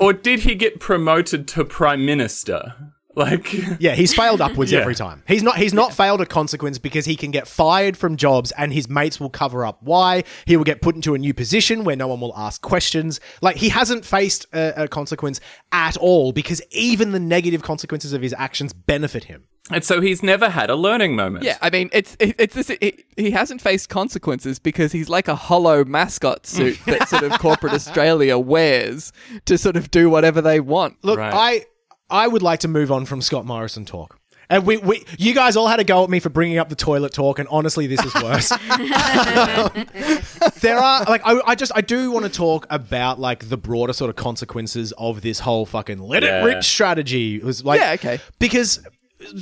or 0.00 0.12
did 0.12 0.40
he 0.40 0.54
get 0.54 0.80
promoted 0.80 1.46
to 1.48 1.64
prime 1.64 2.04
minister? 2.06 2.93
Like, 3.16 3.52
yeah, 3.80 3.94
he's 3.94 4.12
failed 4.14 4.40
upwards 4.40 4.72
Yeah. 4.72 4.80
every 4.80 4.94
time. 4.94 5.22
He's 5.28 5.42
not 5.42 5.56
he's 5.56 5.72
not 5.72 5.92
failed 5.92 6.20
a 6.20 6.26
consequence 6.26 6.78
because 6.78 7.04
he 7.04 7.16
can 7.16 7.30
get 7.30 7.46
fired 7.46 7.96
from 7.96 8.16
jobs 8.16 8.52
and 8.58 8.72
his 8.72 8.88
mates 8.88 9.20
will 9.20 9.30
cover 9.30 9.64
up 9.64 9.82
why. 9.82 10.24
He 10.46 10.56
will 10.56 10.64
get 10.64 10.82
put 10.82 10.94
into 10.96 11.14
a 11.14 11.18
new 11.18 11.32
position 11.34 11.84
where 11.84 11.96
no 11.96 12.08
one 12.08 12.20
will 12.20 12.34
ask 12.36 12.60
questions. 12.62 13.20
Like 13.40 13.56
he 13.56 13.68
hasn't 13.68 14.04
faced 14.04 14.46
a, 14.52 14.84
a 14.84 14.88
consequence 14.88 15.40
at 15.72 15.96
all 15.96 16.32
because 16.32 16.60
even 16.70 17.12
the 17.12 17.20
negative 17.20 17.62
consequences 17.62 18.12
of 18.12 18.22
his 18.22 18.34
actions 18.36 18.72
benefit 18.72 19.24
him. 19.24 19.44
and 19.70 19.82
so 19.84 20.00
he's 20.00 20.22
never 20.22 20.48
had 20.50 20.68
a 20.68 20.76
learning 20.76 21.16
moment. 21.16 21.44
Yeah, 21.44 21.56
I 21.62 21.70
mean, 21.70 21.88
it's 21.92 22.16
it, 22.20 22.34
it's 22.38 22.54
this. 22.54 22.68
It, 22.70 23.04
he 23.16 23.30
hasn't 23.30 23.62
faced 23.62 23.88
consequences 23.88 24.58
because 24.58 24.92
he's 24.92 25.08
like 25.08 25.26
a 25.28 25.34
hollow 25.36 25.84
mascot 25.84 26.46
suit 26.46 26.78
that 26.86 27.08
sort 27.08 27.22
of 27.22 27.38
corporate 27.38 27.72
Australia 27.72 28.36
wears 28.38 29.12
to 29.46 29.56
sort 29.56 29.76
of 29.76 29.90
do 29.90 30.10
whatever 30.10 30.42
they 30.42 30.60
want. 30.60 30.96
Look, 31.02 31.18
Right. 31.18 31.32
I 31.34 31.66
I 32.10 32.26
would 32.28 32.42
like 32.42 32.60
to 32.60 32.68
move 32.68 32.92
on 32.92 33.06
from 33.06 33.20
Scott 33.22 33.44
Morrison 33.46 33.84
talk. 33.84 34.18
And 34.50 34.66
we, 34.66 34.76
we, 34.76 35.02
you 35.18 35.32
guys 35.34 35.56
all 35.56 35.68
had 35.68 35.80
a 35.80 35.84
go 35.84 36.04
at 36.04 36.10
me 36.10 36.20
for 36.20 36.28
bringing 36.28 36.58
up 36.58 36.68
the 36.68 36.74
toilet 36.76 37.14
talk, 37.14 37.38
and 37.38 37.48
honestly, 37.48 37.86
this 37.86 38.04
is 38.04 38.14
worse. 38.22 38.50
there 40.60 40.78
are 40.78 41.04
like 41.04 41.22
I, 41.24 41.40
I 41.46 41.54
just 41.54 41.72
I 41.74 41.80
do 41.80 42.10
want 42.10 42.24
to 42.26 42.30
talk 42.30 42.66
about 42.70 43.18
like 43.18 43.48
the 43.48 43.56
broader 43.56 43.92
sort 43.92 44.10
of 44.10 44.16
consequences 44.16 44.92
of 44.98 45.22
this 45.22 45.40
whole 45.40 45.66
fucking 45.66 45.98
let 45.98 46.22
Yeah. 46.22 46.42
it 46.42 46.44
rip 46.44 46.62
strategy. 46.62 47.36
It 47.36 47.44
was 47.44 47.64
like 47.64 47.80
Yeah, 47.80 47.92
okay. 47.92 48.20
because 48.38 48.84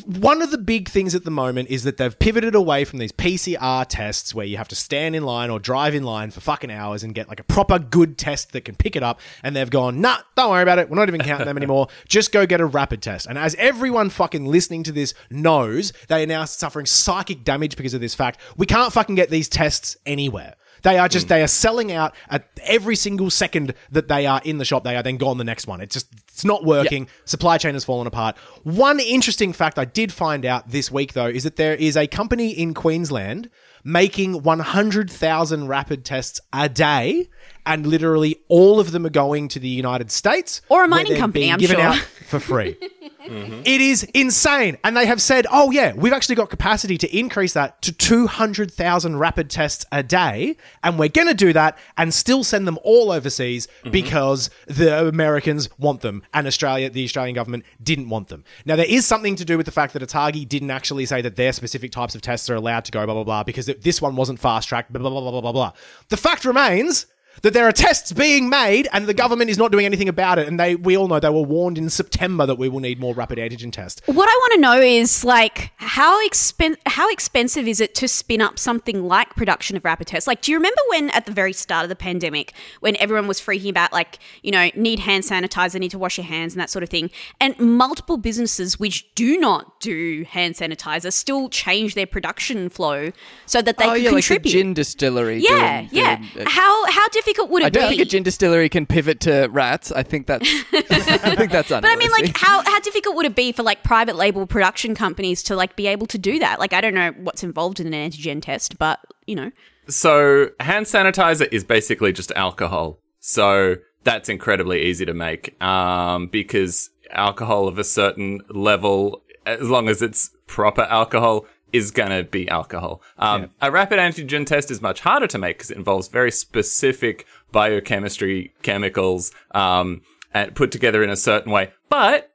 one 0.05 0.43
of 0.43 0.51
the 0.51 0.59
big 0.59 0.89
things 0.89 1.15
at 1.15 1.25
the 1.25 1.31
moment 1.31 1.69
is 1.71 1.85
that 1.85 1.97
they've 1.97 2.19
pivoted 2.19 2.55
away 2.55 2.85
from 2.85 2.99
these 2.99 3.13
PCR 3.13 3.87
tests 3.89 4.35
where 4.35 4.47
you 4.47 4.57
have 4.57 4.69
to 4.69 4.75
stand 4.75 5.17
in 5.17 5.25
line 5.25 5.51
or 5.51 5.59
drive 5.59 5.95
in 5.95 6.03
line 6.03 6.31
for 6.31 6.41
fucking 6.41 6.71
hours 6.71 7.03
and 7.03 7.15
get 7.15 7.29
like 7.29 7.41
a 7.41 7.45
proper 7.45 7.79
good 7.79 8.19
test 8.19 8.53
that 8.53 8.63
can 8.63 8.75
pick 8.75 8.97
it 8.97 9.03
up. 9.03 9.21
And 9.43 9.55
they've 9.55 9.71
gone, 9.71 10.01
nah, 10.01 10.19
don't 10.37 10.51
worry 10.51 10.63
about 10.63 10.79
it. 10.79 10.89
We're 10.89 10.97
not 10.97 11.09
even 11.09 11.21
counting 11.21 11.47
them 11.47 11.57
anymore. 11.57 11.89
Just 12.09 12.33
go 12.33 12.47
get 12.47 12.61
a 12.61 12.67
rapid 12.67 13.03
test. 13.03 13.27
And 13.27 13.39
as 13.39 13.55
everyone 13.57 14.11
fucking 14.11 14.47
listening 14.47 14.83
to 14.85 14.93
this 14.93 15.15
knows, 15.31 15.93
they 16.09 16.23
are 16.23 16.27
now 16.27 16.45
suffering 16.45 16.87
psychic 16.87 17.45
damage 17.45 17.77
because 17.77 17.95
of 17.95 18.01
this 18.01 18.15
fact. 18.15 18.41
We 18.57 18.67
can't 18.67 18.93
fucking 18.93 19.15
get 19.15 19.31
these 19.31 19.49
tests 19.49 19.97
anywhere. 20.07 20.55
They 20.83 20.99
are 20.99 21.09
just 21.09 21.27
hmm. 21.27 21.31
they 21.31 21.43
are 21.43 21.49
selling 21.49 21.93
out 21.93 22.15
at 22.29 22.49
every 22.65 22.97
single 22.97 23.31
second 23.31 23.75
that 23.91 24.09
they 24.09 24.27
are 24.27 24.41
in 24.45 24.59
the 24.59 24.65
shop. 24.65 24.85
They 24.85 24.97
are 24.97 25.03
then 25.03 25.17
gone 25.17 25.39
the 25.39 25.45
next 25.45 25.67
one. 25.67 25.81
It's 25.81 25.95
just 25.95 26.09
it's 26.29 26.45
not 26.45 26.65
working. 26.65 27.09
Supply 27.25 27.59
chain 27.59 27.75
has 27.75 27.85
fallen 27.85 28.07
apart. 28.07 28.37
One 28.65 29.01
interesting 29.01 29.53
fact 29.53 29.79
I 29.79 29.85
did 29.85 30.13
find 30.13 30.45
out 30.45 30.71
this 30.71 30.91
week 30.91 31.13
though 31.13 31.27
is 31.27 31.45
that 31.45 31.57
there 31.57 31.75
is 31.75 31.97
a 31.97 32.07
company 32.07 32.51
in 32.51 32.75
Queensland 32.75 33.49
making 33.85 34.43
100,000 34.43 35.67
rapid 35.67 36.05
tests 36.05 36.41
a 36.53 36.69
day 36.69 37.29
and 37.67 37.87
literally 37.87 38.37
all 38.49 38.81
of 38.81 38.93
them 38.93 39.05
are 39.07 39.11
going 39.11 39.49
to 39.49 39.59
the 39.59 39.69
United 39.69 40.11
States 40.11 40.63
Or 40.69 40.85
a 40.85 40.89
mining 40.89 41.17
company, 41.17 41.51
I'm 41.51 41.59
given 41.59 41.77
sure. 41.77 41.85
out 41.85 42.09
for 42.33 42.41
free. 42.41 42.77
Mm-hmm. 43.23 43.61
It 43.65 43.81
is 43.81 44.03
insane. 44.15 44.79
And 44.83 44.97
they 44.97 45.07
have 45.07 45.23
said, 45.23 45.47
oh, 45.51 45.71
yeah, 45.71 45.93
we've 45.95 46.13
actually 46.13 46.35
got 46.35 46.51
capacity 46.51 46.99
to 46.99 47.17
increase 47.17 47.53
that 47.53 47.81
to 47.83 47.93
200,000 47.93 49.17
rapid 49.17 49.49
tests 49.49 49.87
a 49.93 50.03
day. 50.03 50.57
And 50.83 50.99
we're 50.99 51.09
going 51.09 51.29
to 51.29 51.35
do 51.35 51.53
that 51.53 51.79
and 51.97 52.13
still 52.13 52.43
send 52.43 52.67
them 52.67 52.81
all 52.83 53.13
overseas 53.13 53.67
mm-hmm. 53.67 53.91
because 53.91 54.51
the 54.67 55.07
Americans 55.07 55.69
want 55.79 56.01
them 56.01 56.25
and 56.35 56.49
Australia, 56.49 56.91
the 56.91 57.05
Australian 57.05 57.37
government, 57.37 57.65
didn't 57.81 58.09
want 58.09 58.27
them. 58.27 58.43
Now, 58.65 58.75
there 58.75 58.87
is 58.87 59.07
something 59.07 59.37
to 59.37 59.45
do 59.45 59.57
with 59.57 59.67
the 59.67 59.73
fact 59.73 59.93
that 59.93 60.03
ATAGI 60.03 60.49
didn't 60.49 60.73
actually 60.73 61.07
say 61.07 61.23
that 61.23 61.37
their 61.37 61.53
specific 61.53 61.93
types 61.93 62.17
of 62.17 62.23
tests 62.23 62.51
are 62.51 62.57
allowed 62.57 62.85
to 62.87 62.93
go, 62.93 63.05
blah, 63.05 63.15
blah, 63.15 63.25
blah, 63.25 63.45
because 63.45 63.67
this 63.67 64.03
one 64.03 64.17
wasn't 64.17 64.41
fast 64.41 64.69
tracked, 64.69 64.93
blah, 64.93 65.01
blah, 65.01 65.11
blah, 65.11 65.31
blah, 65.31 65.41
blah, 65.41 65.53
blah. 65.53 65.73
The 66.09 66.17
fact 66.17 66.45
remains 66.45 67.07
that 67.41 67.55
there 67.55 67.67
are 67.67 67.73
tests 67.73 68.13
being 68.13 68.49
made 68.49 68.87
and 68.93 69.07
the 69.07 69.15
government 69.15 69.51
is 69.51 69.59
not 69.59 69.73
doing 69.73 69.85
anything 69.87 70.09
about 70.09 70.39
it. 70.39 70.47
And 70.47 70.61
they, 70.61 70.77
we 70.77 70.97
all 70.97 71.09
know 71.09 71.19
they 71.19 71.29
were 71.31 71.43
warned 71.43 71.79
in 71.79 71.89
September 71.91 72.47
that 72.47 72.57
we 72.57 72.69
will 72.69 72.81
need 72.81 73.01
more 73.01 73.15
rapid 73.15 73.39
antigen 73.39 73.73
tests. 73.73 74.01
What 74.07 74.29
I 74.29 74.33
want 74.41 74.53
to 74.55 74.61
know 74.61 74.81
is 74.81 75.25
like 75.25 75.73
how 75.77 76.25
expen- 76.29 76.77
how 76.87 77.11
expensive 77.11 77.67
is 77.67 77.81
it 77.81 77.95
to 77.97 78.07
spin 78.07 78.41
up 78.41 78.59
something 78.59 79.03
like 79.05 79.31
production 79.35 79.77
of 79.77 79.85
rapid 79.85 80.07
tests? 80.07 80.27
Like, 80.27 80.43
do 80.43 80.53
you 80.53 80.59
remember 80.59 80.81
when 80.91 81.11
at 81.11 81.27
the 81.27 81.33
very 81.33 81.53
start 81.53 81.85
of 81.85 81.89
the 81.89 81.97
pandemic, 81.97 82.53
when 82.81 82.97
everyone 82.99 83.27
was 83.27 83.41
freaking 83.41 83.71
about 83.71 83.93
like 83.93 84.19
you 84.43 84.53
know 84.53 84.71
need 84.77 85.01
hand 85.01 85.25
sanitizer, 85.25 85.81
need 85.81 85.91
to 85.93 85.99
wash 85.99 86.19
your 86.19 86.27
hands, 86.27 86.53
and 86.55 86.61
that 86.61 86.71
sort 86.71 86.83
of 86.83 86.89
thing, 86.91 87.11
and 87.41 87.59
multiple 87.59 88.17
businesses 88.19 88.79
which 88.79 89.13
do 89.15 89.39
not 89.39 89.81
do 89.81 90.25
hand 90.29 90.55
sanitizer 90.55 91.13
still 91.13 91.49
change 91.49 91.95
their 91.95 92.07
production 92.07 92.69
flow 92.69 93.11
so 93.47 93.61
that 93.63 93.79
they 93.79 93.85
oh 93.87 93.93
could 93.95 94.03
yeah, 94.03 94.11
like 94.11 94.25
a 94.25 94.27
contribute. 94.29 94.53
gin 94.53 94.75
distillery. 94.75 95.39
yeah, 95.39 95.81
doing- 95.81 95.89
yeah. 95.93 96.17
doing- 96.35 96.47
how 96.47 96.87
how 96.91 97.09
difficult 97.25 97.51
would 97.51 97.63
it 97.63 97.67
I 97.67 97.71
don't 97.71 97.85
be? 97.85 97.97
think 97.97 98.03
a 98.03 98.11
gin 98.11 98.23
distillery 98.23 98.69
can 98.69 98.87
pivot 98.87 99.21
to 99.21 99.49
rats. 99.51 99.93
I 99.93 100.03
think 100.03 100.27
that's. 100.27 100.49
I 100.73 101.35
think 101.37 101.53
that's 101.53 101.69
But 101.69 101.85
I 101.85 101.97
mean, 101.97 102.11
like, 102.11 102.37
how 102.37 102.63
how 102.65 102.81
difficult 102.81 103.17
would 103.17 103.27
it 103.27 103.37
be 103.37 103.53
for 103.53 103.63
like 103.63 103.83
private 103.83 104.17
label 104.17 104.47
production 104.47 104.95
companies 104.95 105.43
to 105.45 105.57
like 105.57 105.77
be 105.77 105.87
able 105.87 106.07
to 106.09 106.19
do 106.19 106.39
that? 106.39 106.59
Like, 106.59 106.73
I 106.73 106.81
don't 106.81 106.95
know 106.95 107.13
what's 107.19 107.43
involved 107.43 107.81
in 107.81 107.93
an 107.93 108.11
antigen 108.11 108.43
test, 108.43 108.79
but 108.79 109.01
you 109.27 109.35
know, 109.37 109.51
So 109.89 110.49
hand 110.61 110.87
sanitizer 110.87 111.49
is 111.53 111.65
basically 111.65 112.13
just 112.13 112.33
alcohol. 112.33 112.99
So 113.21 113.77
that's 114.05 114.29
incredibly 114.29 114.83
easy 114.83 115.05
to 115.07 115.15
make 115.15 115.61
um, 115.63 116.27
because 116.27 116.91
alcohol 117.11 117.69
of 117.69 117.79
a 117.79 117.85
certain 117.85 118.41
level, 118.49 119.23
as 119.47 119.69
long 119.69 119.89
as 119.89 120.03
it's 120.03 120.31
proper 120.47 120.83
alcohol, 120.83 121.47
is 121.73 121.91
going 121.91 122.11
to 122.11 122.25
be 122.25 122.49
alcohol. 122.49 123.03
Um, 123.19 123.51
A 123.61 123.71
rapid 123.71 123.99
antigen 123.99 124.47
test 124.47 124.71
is 124.71 124.83
much 124.83 125.01
harder 125.01 125.27
to 125.27 125.39
make 125.39 125.59
because 125.59 125.71
it 125.71 125.77
involves 125.77 126.09
very 126.09 126.31
specific 126.31 127.27
biochemistry, 127.51 128.53
chemicals, 128.63 129.33
um, 129.53 130.03
and 130.35 130.55
put 130.55 130.71
together 130.71 131.03
in 131.03 131.11
a 131.11 131.17
certain 131.17 131.53
way. 131.53 131.73
But 131.89 132.33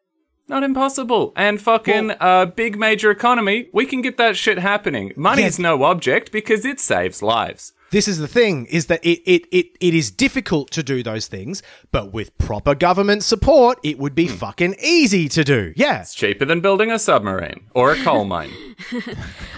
not 0.48 0.64
impossible. 0.64 1.34
And 1.36 1.62
fucking 1.62 2.12
uh, 2.20 2.46
big 2.46 2.78
major 2.78 3.12
economy, 3.12 3.68
we 3.74 3.86
can 3.86 4.02
get 4.02 4.18
that 4.18 4.38
shit 4.38 4.60
happening. 4.60 5.12
Money's 5.16 5.60
no 5.60 5.84
object 5.84 6.32
because 6.32 6.64
it 6.66 6.80
saves 6.80 7.22
lives. 7.22 7.74
This 7.92 8.08
is 8.08 8.18
the 8.18 8.28
thing: 8.28 8.66
is 8.66 8.88
that 8.88 9.04
it, 9.06 9.22
it 9.26 9.48
it 9.52 9.78
it 9.80 9.94
is 9.94 10.12
difficult 10.12 10.72
to 10.72 10.84
do 10.84 11.04
those 11.04 11.28
things, 11.28 11.64
but 11.92 12.12
with 12.12 12.38
proper 12.38 12.76
government 12.76 13.24
support, 13.24 13.80
it 13.84 13.98
would 13.98 14.14
be 14.16 14.28
fucking 14.28 14.76
easy 14.84 15.30
to 15.30 15.44
do. 15.44 15.74
Yeah, 15.76 16.02
It's 16.02 16.14
cheaper 16.14 16.46
than 16.46 16.60
building 16.62 16.92
a 16.92 17.00
submarine 17.00 17.68
or 17.74 17.92
a 17.92 17.96
coal 18.04 18.26
mine. 18.36 18.52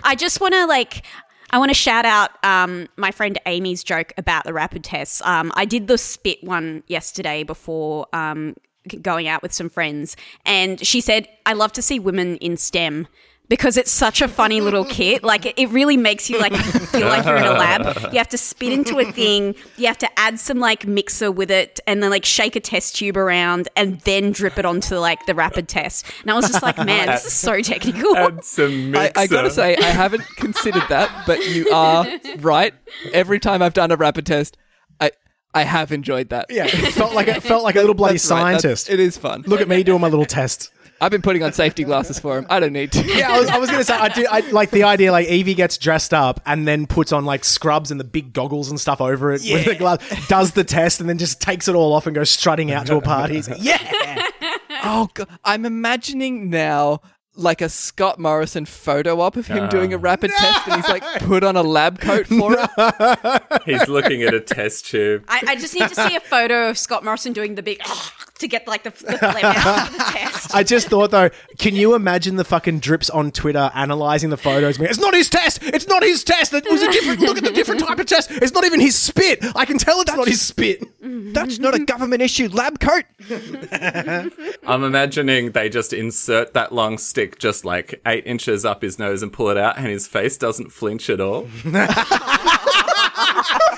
I 0.03 0.15
just 0.15 0.41
want 0.41 0.53
to 0.53 0.65
like. 0.65 1.05
I 1.51 1.57
want 1.57 1.69
to 1.71 1.75
shout 1.75 2.05
out 2.05 2.29
um, 2.43 2.87
my 2.95 3.09
friend 3.09 3.39
Amy's 3.47 3.83
joke 3.83 4.13
about 4.17 4.43
the 4.43 4.53
rapid 4.53 4.83
tests. 4.83 5.19
Um, 5.25 5.51
I 5.55 5.65
did 5.65 5.87
the 5.87 5.97
spit 5.97 6.43
one 6.43 6.83
yesterday 6.85 7.41
before 7.41 8.05
um, 8.13 8.55
going 9.01 9.27
out 9.27 9.41
with 9.41 9.51
some 9.51 9.67
friends, 9.67 10.15
and 10.45 10.85
she 10.85 11.01
said, 11.01 11.27
"I 11.47 11.53
love 11.53 11.71
to 11.73 11.81
see 11.81 11.99
women 11.99 12.37
in 12.37 12.55
STEM." 12.57 13.07
Because 13.49 13.77
it's 13.77 13.91
such 13.91 14.21
a 14.21 14.27
funny 14.27 14.61
little 14.61 14.85
kit. 14.85 15.23
Like 15.23 15.45
it, 15.45 15.55
it 15.57 15.69
really 15.69 15.97
makes 15.97 16.29
you 16.29 16.39
like 16.39 16.55
feel 16.55 17.07
like 17.07 17.25
you're 17.25 17.37
in 17.37 17.43
a 17.43 17.51
lab. 17.51 17.97
You 18.11 18.17
have 18.17 18.29
to 18.29 18.37
spit 18.37 18.71
into 18.73 18.99
a 18.99 19.11
thing. 19.11 19.55
You 19.77 19.87
have 19.87 19.97
to 19.99 20.19
add 20.19 20.39
some 20.39 20.59
like 20.59 20.87
mixer 20.87 21.31
with 21.31 21.51
it, 21.51 21.79
and 21.85 22.01
then 22.01 22.09
like 22.09 22.25
shake 22.25 22.55
a 22.55 22.59
test 22.59 22.95
tube 22.95 23.17
around, 23.17 23.67
and 23.75 23.99
then 24.01 24.31
drip 24.31 24.57
it 24.57 24.65
onto 24.65 24.95
like 24.97 25.25
the 25.25 25.35
rapid 25.35 25.67
test. 25.67 26.05
And 26.21 26.31
I 26.31 26.35
was 26.35 26.47
just 26.47 26.63
like, 26.63 26.77
man, 26.77 27.07
this 27.07 27.25
is 27.25 27.33
so 27.33 27.61
technical. 27.61 28.15
Add 28.15 28.43
some 28.43 28.71
I, 28.95 29.03
mixer. 29.03 29.19
I 29.19 29.27
gotta 29.27 29.51
say, 29.51 29.75
I 29.75 29.83
haven't 29.83 30.23
considered 30.37 30.83
that, 30.89 31.25
but 31.27 31.47
you 31.49 31.69
are 31.71 32.05
right. 32.39 32.73
Every 33.13 33.39
time 33.39 33.61
I've 33.61 33.73
done 33.73 33.91
a 33.91 33.95
rapid 33.95 34.25
test, 34.25 34.57
I 34.99 35.11
I 35.53 35.63
have 35.63 35.91
enjoyed 35.91 36.29
that. 36.29 36.47
Yeah, 36.49 36.65
it 36.65 36.93
felt 36.93 37.13
like 37.13 37.27
it 37.27 37.41
felt 37.43 37.63
like 37.63 37.75
a 37.75 37.79
little 37.79 37.95
bloody 38.01 38.15
That's 38.15 38.29
right, 38.31 38.59
scientist. 38.61 38.89
it 38.89 38.99
is 38.99 39.17
fun. 39.17 39.43
Look 39.47 39.61
at 39.61 39.67
me 39.67 39.83
doing 39.83 40.01
my 40.01 40.07
little 40.09 40.25
tests. 40.25 40.71
I've 41.01 41.11
been 41.11 41.21
putting 41.21 41.43
on 41.43 41.53
safety 41.53 41.83
glasses 41.83 42.19
for 42.19 42.37
him. 42.37 42.45
I 42.49 42.59
don't 42.59 42.73
need 42.73 42.91
to. 42.93 43.05
Yeah, 43.05 43.31
I 43.31 43.39
was, 43.39 43.49
I 43.49 43.57
was 43.57 43.69
gonna 43.71 43.83
say 43.83 43.93
I 43.95 44.09
do. 44.09 44.25
I 44.29 44.41
like 44.51 44.71
the 44.71 44.83
idea. 44.83 45.11
Like 45.11 45.27
Evie 45.27 45.53
gets 45.53 45.77
dressed 45.77 46.13
up 46.13 46.41
and 46.45 46.67
then 46.67 46.87
puts 46.87 47.11
on 47.11 47.25
like 47.25 47.45
scrubs 47.45 47.91
and 47.91 47.99
the 47.99 48.03
big 48.05 48.33
goggles 48.33 48.69
and 48.69 48.79
stuff 48.79 48.99
over 49.01 49.31
it 49.31 49.41
with 49.49 49.65
the 49.65 49.75
glove. 49.75 50.01
Does 50.27 50.51
the 50.53 50.63
test 50.63 50.99
and 50.99 51.09
then 51.09 51.17
just 51.17 51.41
takes 51.41 51.67
it 51.67 51.75
all 51.75 51.93
off 51.93 52.05
and 52.07 52.15
goes 52.15 52.29
strutting 52.29 52.71
out 52.71 52.85
to 52.87 52.97
a 52.97 53.01
party. 53.01 53.41
Like, 53.41 53.57
yeah, 53.59 54.25
Oh, 54.83 55.09
God. 55.13 55.27
I'm 55.43 55.65
imagining 55.65 56.49
now 56.49 57.01
like 57.35 57.61
a 57.61 57.69
Scott 57.69 58.19
Morrison 58.19 58.65
photo 58.65 59.21
op 59.21 59.37
of 59.37 59.47
him 59.47 59.69
doing 59.69 59.93
a 59.93 59.97
rapid 59.97 60.29
test, 60.31 60.67
and 60.67 60.75
he's 60.75 60.89
like 60.89 61.03
put 61.21 61.43
on 61.43 61.55
a 61.55 61.63
lab 61.63 61.99
coat 61.99 62.27
for 62.27 62.55
it. 62.57 63.61
He's 63.65 63.87
looking 63.87 64.23
at 64.23 64.33
a 64.33 64.41
test 64.41 64.87
tube. 64.87 65.23
I, 65.27 65.41
I 65.47 65.55
just 65.55 65.73
need 65.73 65.87
to 65.87 65.95
see 65.95 66.15
a 66.15 66.19
photo 66.19 66.69
of 66.69 66.77
Scott 66.77 67.03
Morrison 67.05 67.31
doing 67.33 67.55
the 67.55 67.63
big 67.63 67.79
to 68.39 68.47
get 68.47 68.67
like 68.67 68.83
the, 68.83 68.89
the 68.89 69.17
phlegm 69.17 69.45
out 69.45 69.87
of 69.87 69.93
the 69.93 69.99
test. 70.07 70.55
I 70.55 70.63
just 70.63 70.87
thought 70.89 71.11
though, 71.11 71.29
can 71.57 71.75
you 71.75 71.93
imagine 71.95 72.35
the 72.35 72.43
fucking 72.43 72.79
drips 72.79 73.09
on 73.09 73.31
Twitter 73.31 73.71
analyzing 73.73 74.29
the 74.29 74.37
photos? 74.37 74.77
Being, 74.77 74.89
It's 74.89 74.99
not 74.99 75.13
his 75.13 75.29
test. 75.29 75.61
It's 75.63 75.87
not 75.87 76.03
his 76.03 76.23
test. 76.23 76.53
It 76.53 76.69
was 76.69 76.81
a 76.81 76.91
different. 76.91 77.19
Look 77.21 77.37
at 77.37 77.43
the 77.43 77.51
different 77.51 77.81
type 77.81 77.99
of 77.99 78.05
test. 78.05 78.31
It's 78.31 78.53
not 78.53 78.65
even 78.65 78.79
his 78.79 78.95
spit. 78.95 79.39
I 79.55 79.65
can 79.65 79.77
tell 79.77 79.99
it's 80.01 80.15
not 80.15 80.27
his 80.27 80.41
spit. 80.41 80.83
That's 81.33 81.59
not 81.59 81.75
a 81.75 81.79
government 81.79 82.21
issued 82.21 82.53
lab 82.53 82.79
coat. 82.79 83.03
I'm 84.67 84.83
imagining 84.83 85.51
they 85.51 85.69
just 85.69 85.93
insert 85.93 86.53
that 86.53 86.71
long 86.73 86.97
stick 86.97 87.39
just 87.39 87.65
like 87.65 88.01
eight 88.05 88.25
inches 88.25 88.65
up 88.65 88.81
his 88.81 88.97
nose 88.99 89.21
and 89.21 89.31
pull 89.31 89.49
it 89.49 89.57
out, 89.57 89.77
and 89.77 89.87
his 89.87 90.07
face 90.07 90.37
doesn't 90.37 90.71
flinch 90.71 91.09
at 91.09 91.21
all. 91.21 91.47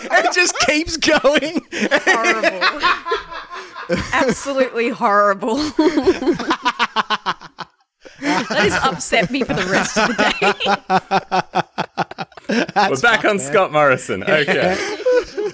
It 0.04 0.34
just 0.34 0.58
keeps 0.60 0.98
going. 0.98 1.62
horrible. 1.72 2.60
Absolutely 4.14 4.90
horrible. 4.90 5.56
that 8.22 8.46
has 8.50 8.74
upset 8.84 9.32
me 9.32 9.44
for 9.44 9.54
the 9.54 9.66
rest 9.66 9.98
of 9.98 10.08
the 10.10 10.16
day. 12.48 12.90
We're 12.90 13.00
back 13.02 13.26
on 13.26 13.40
Scott 13.40 13.72
Morrison. 13.72 14.24
Okay. 14.24 14.78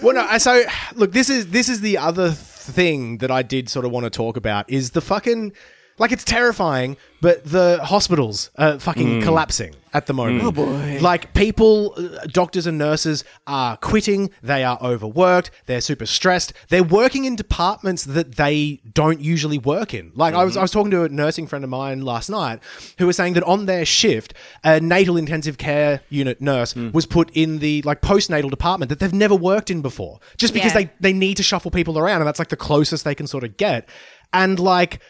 Well, 0.02 0.16
no. 0.16 0.38
So, 0.38 0.64
look, 0.96 1.12
this 1.12 1.30
is 1.30 1.48
this 1.52 1.70
is 1.70 1.82
the 1.82 1.98
other 1.98 2.32
thing 2.32 3.20
that 3.20 3.32
I 3.32 3.42
did 3.44 3.70
sort 3.70 3.86
of 3.86 3.92
want 3.92 4.06
to 4.06 4.10
talk 4.10 4.38
about 4.38 4.70
is 4.70 4.92
the 4.92 5.02
fucking 5.02 5.54
like 6.00 6.12
it's 6.12 6.24
terrifying, 6.24 6.98
but 7.22 7.44
the 7.44 7.80
hospitals 7.84 8.52
are 8.58 8.80
fucking 8.80 9.08
mm. 9.08 9.24
collapsing 9.24 9.76
at 9.94 10.06
the 10.06 10.14
moment. 10.14 10.44
Oh 10.44 10.52
boy. 10.52 11.00
Like 11.02 11.34
people, 11.34 11.94
uh, 11.98 12.28
doctors 12.28 12.68
and 12.68 12.78
nurses 12.78 13.24
are 13.48 13.78
quitting. 13.78 14.30
They 14.44 14.64
are 14.64 14.78
overworked. 14.82 15.50
They're 15.66 15.82
super 15.82 16.06
stressed. 16.06 16.54
They're 16.70 16.84
working 16.84 17.26
in 17.26 17.36
departments 17.36 18.04
that 18.04 18.36
they 18.36 18.82
don't 18.94 19.20
usually 19.22 19.58
work 19.58 19.94
in. 19.96 20.12
Like 20.14 20.36
I 20.36 20.44
was, 20.44 20.54
mm-hmm. 20.54 20.60
I 20.60 20.62
was 20.64 20.72
talking 20.72 20.92
to 20.92 21.04
a 21.04 21.10
nursing 21.10 21.48
friend 21.48 21.64
of 21.64 21.70
mine 21.72 22.02
last 22.02 22.30
night 22.30 22.60
who 23.00 23.08
was 23.08 23.16
saying 23.16 23.34
that 23.34 23.44
on 23.44 23.66
their 23.66 23.86
shift, 23.86 24.36
a 24.64 24.80
natal 24.80 25.18
intensive 25.18 25.58
care 25.58 26.02
unit 26.10 26.42
nurse 26.42 26.76
mm. 26.76 26.94
was 26.94 27.08
put 27.08 27.32
in 27.32 27.60
the 27.60 27.82
like 27.84 28.02
postnatal 28.02 28.52
department 28.52 28.90
that 28.90 29.00
they've 29.00 29.14
never 29.14 29.36
worked 29.36 29.72
in 29.72 29.82
before, 29.82 30.20
just 30.38 30.54
because 30.54 30.76
Yeah. 30.76 30.82
they 30.82 30.92
they 31.00 31.14
need 31.14 31.38
to 31.38 31.44
shuffle 31.44 31.72
people 31.72 31.98
around, 31.98 32.22
and 32.22 32.28
that's 32.28 32.40
like 32.40 32.50
the 32.50 32.58
closest 32.58 33.04
they 33.04 33.16
can 33.16 33.26
sort 33.26 33.44
of 33.44 33.58
get. 33.58 33.90
And 34.34 34.60
like, 34.60 34.92
th- 34.92 35.02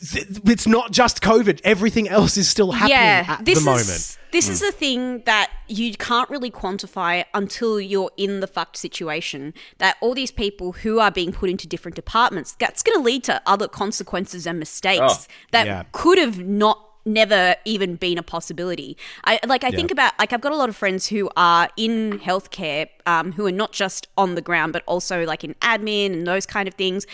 it's 0.00 0.66
not 0.66 0.92
just 0.92 1.20
COVID; 1.20 1.60
everything 1.64 2.08
else 2.08 2.36
is 2.36 2.48
still 2.48 2.72
happening 2.72 2.96
yeah, 2.96 3.24
at 3.28 3.44
this 3.44 3.62
the 3.62 3.70
is 3.70 3.88
moment. 3.88 4.18
this 4.32 4.48
is 4.48 4.60
the 4.60 4.72
thing 4.72 5.22
that 5.24 5.50
you 5.68 5.94
can't 5.94 6.28
really 6.30 6.50
quantify 6.50 7.24
until 7.34 7.80
you're 7.80 8.10
in 8.16 8.40
the 8.40 8.46
fucked 8.46 8.76
situation. 8.76 9.54
That 9.78 9.96
all 10.00 10.14
these 10.14 10.30
people 10.30 10.72
who 10.72 11.00
are 11.00 11.10
being 11.10 11.32
put 11.32 11.50
into 11.50 11.66
different 11.66 11.96
departments, 11.96 12.56
that's 12.58 12.82
going 12.82 12.98
to 12.98 13.04
lead 13.04 13.24
to 13.24 13.42
other 13.46 13.68
consequences 13.68 14.46
and 14.46 14.58
mistakes 14.58 15.00
Oh, 15.00 15.24
that 15.52 15.66
yeah. 15.66 15.84
could 15.92 16.18
have 16.18 16.38
not 16.38 16.86
never 17.04 17.56
even 17.64 17.96
been 17.96 18.18
a 18.18 18.22
possibility. 18.22 18.96
I 19.24 19.40
like 19.46 19.64
I 19.64 19.70
think 19.70 19.90
about 19.90 20.12
like 20.18 20.32
I've 20.32 20.40
got 20.40 20.52
a 20.52 20.56
lot 20.56 20.68
of 20.68 20.76
friends 20.76 21.06
who 21.06 21.30
are 21.36 21.68
in 21.76 22.18
healthcare 22.20 22.88
um, 23.06 23.32
who 23.32 23.46
are 23.46 23.52
not 23.52 23.72
just 23.72 24.08
on 24.18 24.34
the 24.34 24.42
ground 24.42 24.72
but 24.72 24.82
also 24.86 25.24
like 25.24 25.42
in 25.44 25.54
admin 25.54 26.12
and 26.12 26.26
those 26.26 26.46
kind 26.46 26.68
of 26.68 26.74
things. 26.74 27.06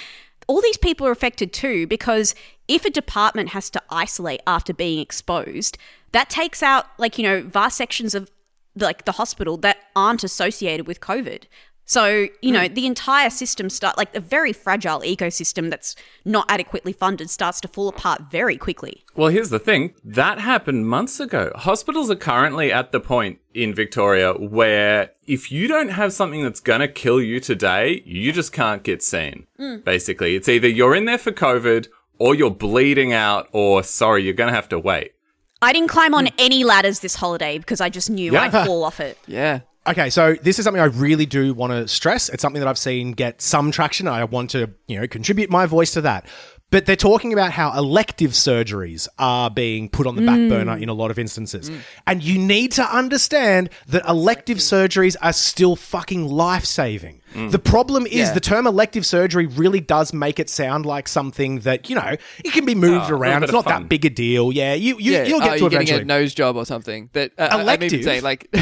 All 0.48 0.61
these 0.61 0.76
people 0.76 1.06
are 1.06 1.12
affected 1.12 1.52
too 1.52 1.87
because 1.87 2.35
if 2.68 2.85
a 2.85 2.90
department 2.90 3.50
has 3.50 3.70
to 3.70 3.82
isolate 3.90 4.40
after 4.46 4.72
being 4.72 5.00
exposed, 5.00 5.76
that 6.12 6.30
takes 6.30 6.62
out 6.62 6.87
like 6.98 7.18
you 7.18 7.24
know 7.24 7.42
vast 7.42 7.76
sections 7.76 8.14
of 8.14 8.30
like 8.76 9.04
the 9.04 9.12
hospital 9.12 9.56
that 9.59 9.78
aren't 9.94 10.24
associated 10.24 10.87
with 10.87 11.00
COVID. 11.00 11.44
So, 11.87 12.27
you 12.42 12.51
know, 12.51 12.66
hmm. 12.66 12.75
the 12.75 12.85
entire 12.85 13.31
system 13.31 13.70
start 13.70 13.96
like 13.96 14.14
a 14.14 14.20
very 14.20 14.53
fragile 14.53 15.01
ecosystem 15.01 15.70
that's 15.70 15.94
not 16.25 16.44
adequately 16.49 16.92
funded 16.92 17.31
starts 17.31 17.61
to 17.61 17.68
fall 17.68 17.88
apart 17.88 18.22
very 18.31 18.57
quickly. 18.57 19.05
Well, 19.14 19.29
here's 19.29 19.51
the 19.51 19.61
thing. 19.61 19.94
That 20.05 20.40
happened 20.40 20.88
months 20.88 21.20
ago. 21.20 21.53
Hospitals 21.55 22.11
are 22.11 22.16
currently 22.16 22.72
at 22.72 22.90
the 22.90 22.99
point 22.99 23.38
in 23.55 23.72
Victoria 23.72 24.33
where 24.33 25.12
if 25.29 25.53
you 25.53 25.68
don't 25.68 25.90
have 25.90 26.12
something 26.12 26.42
that's 26.42 26.61
going 26.61 26.81
to 26.81 26.88
kill 26.88 27.22
you 27.22 27.38
today, 27.38 28.03
you 28.05 28.33
just 28.33 28.53
can't 28.53 28.83
get 28.83 29.01
seen. 29.01 29.46
Hmm. 29.57 29.77
Basically, 29.79 30.35
it's 30.35 30.49
either 30.49 30.68
you're 30.68 30.96
in 30.96 31.05
there 31.05 31.18
for 31.18 31.31
COVID 31.31 31.87
or 32.18 32.35
you're 32.35 32.51
bleeding 32.51 33.12
out 33.12 33.49
or 33.53 33.85
sorry, 33.85 34.25
you're 34.25 34.35
going 34.35 34.51
to 34.51 34.55
have 34.55 34.68
to 34.70 34.79
wait. 34.79 35.12
I 35.62 35.72
didn't 35.72 35.88
climb 35.88 36.14
on 36.14 36.27
hmm. 36.27 36.35
any 36.37 36.64
ladders 36.64 36.99
this 36.99 37.14
holiday 37.14 37.59
because 37.59 37.81
I 37.81 37.90
just 37.90 38.11
knew 38.11 38.33
Yeah. 38.33 38.42
I'd 38.42 38.66
fall 38.66 38.83
off 38.83 38.99
it. 38.99 39.18
Yeah. 39.29 39.61
Okay, 39.87 40.11
so 40.11 40.35
this 40.42 40.59
is 40.59 40.64
something 40.64 40.81
I 40.81 40.87
really 40.87 41.27
do 41.27 41.55
want 41.55 41.72
to 41.72 41.87
stress. 41.87 42.29
It's 42.29 42.42
something 42.42 42.61
that 42.61 42.68
I've 42.68 42.79
seen 42.79 43.12
get 43.12 43.40
some 43.40 43.70
traction. 43.70 44.09
I 44.09 44.25
want 44.25 44.51
to, 44.51 44.70
you 44.88 45.01
know, 45.01 45.07
contribute 45.07 45.49
my 45.49 45.66
voice 45.66 45.92
to 45.92 46.01
that. 46.03 46.27
But 46.70 46.87
they're 46.87 46.96
talking 46.96 47.33
about 47.33 47.53
how 47.53 47.77
elective 47.79 48.33
surgeries 48.33 49.07
are 49.20 49.49
being 49.49 49.88
put 49.88 50.07
on 50.09 50.16
the 50.16 50.22
back 50.22 50.38
mm. 50.38 50.49
burner 50.49 50.77
in 50.77 50.88
a 50.88 50.94
lot 50.94 51.12
of 51.12 51.18
instances. 51.18 51.70
And 52.09 52.25
you 52.25 52.38
need 52.38 52.72
to 52.72 52.83
understand 52.83 53.70
that 53.87 54.05
elective 54.09 54.59
surgeries 54.59 55.14
are 55.22 55.33
still 55.33 55.77
fucking 55.77 56.27
life 56.27 56.64
saving. 56.64 57.22
Mm. 57.37 57.51
The 57.51 57.59
problem 57.59 58.07
is 58.07 58.12
Yeah. 58.14 58.33
the 58.33 58.40
term 58.40 58.66
elective 58.66 59.05
surgery 59.05 59.46
really 59.46 59.81
does 59.81 60.12
make 60.12 60.40
it 60.40 60.49
sound 60.49 60.87
like 60.87 61.07
something 61.07 61.61
that, 61.61 61.90
you 61.90 61.94
know, 61.96 62.16
it 62.44 62.53
can 62.53 62.64
be 62.64 62.75
moved 62.75 63.11
Oh, 63.11 63.14
around. 63.16 63.42
It's 63.42 63.53
not 63.53 63.64
fun. 63.64 63.83
that 63.83 63.88
big 63.88 64.05
a 64.07 64.11
deal. 64.11 64.53
Yeah, 64.53 64.75
you, 64.75 64.96
you, 64.99 65.12
yeah. 65.12 65.25
you'll 65.25 65.37
oh, 65.42 65.44
get 65.44 65.49
ah, 65.49 65.53
to 65.55 65.59
you're 65.59 65.66
eventually. 65.68 65.85
getting 65.87 66.03
a 66.11 66.18
nose 66.20 66.35
job 66.35 66.57
or 66.57 66.64
something. 66.64 67.11
That 67.12 67.33
uh, 67.38 67.42
I- 67.42 67.55
I'm 67.55 67.61
Elective? 67.61 68.22
like 68.22 68.49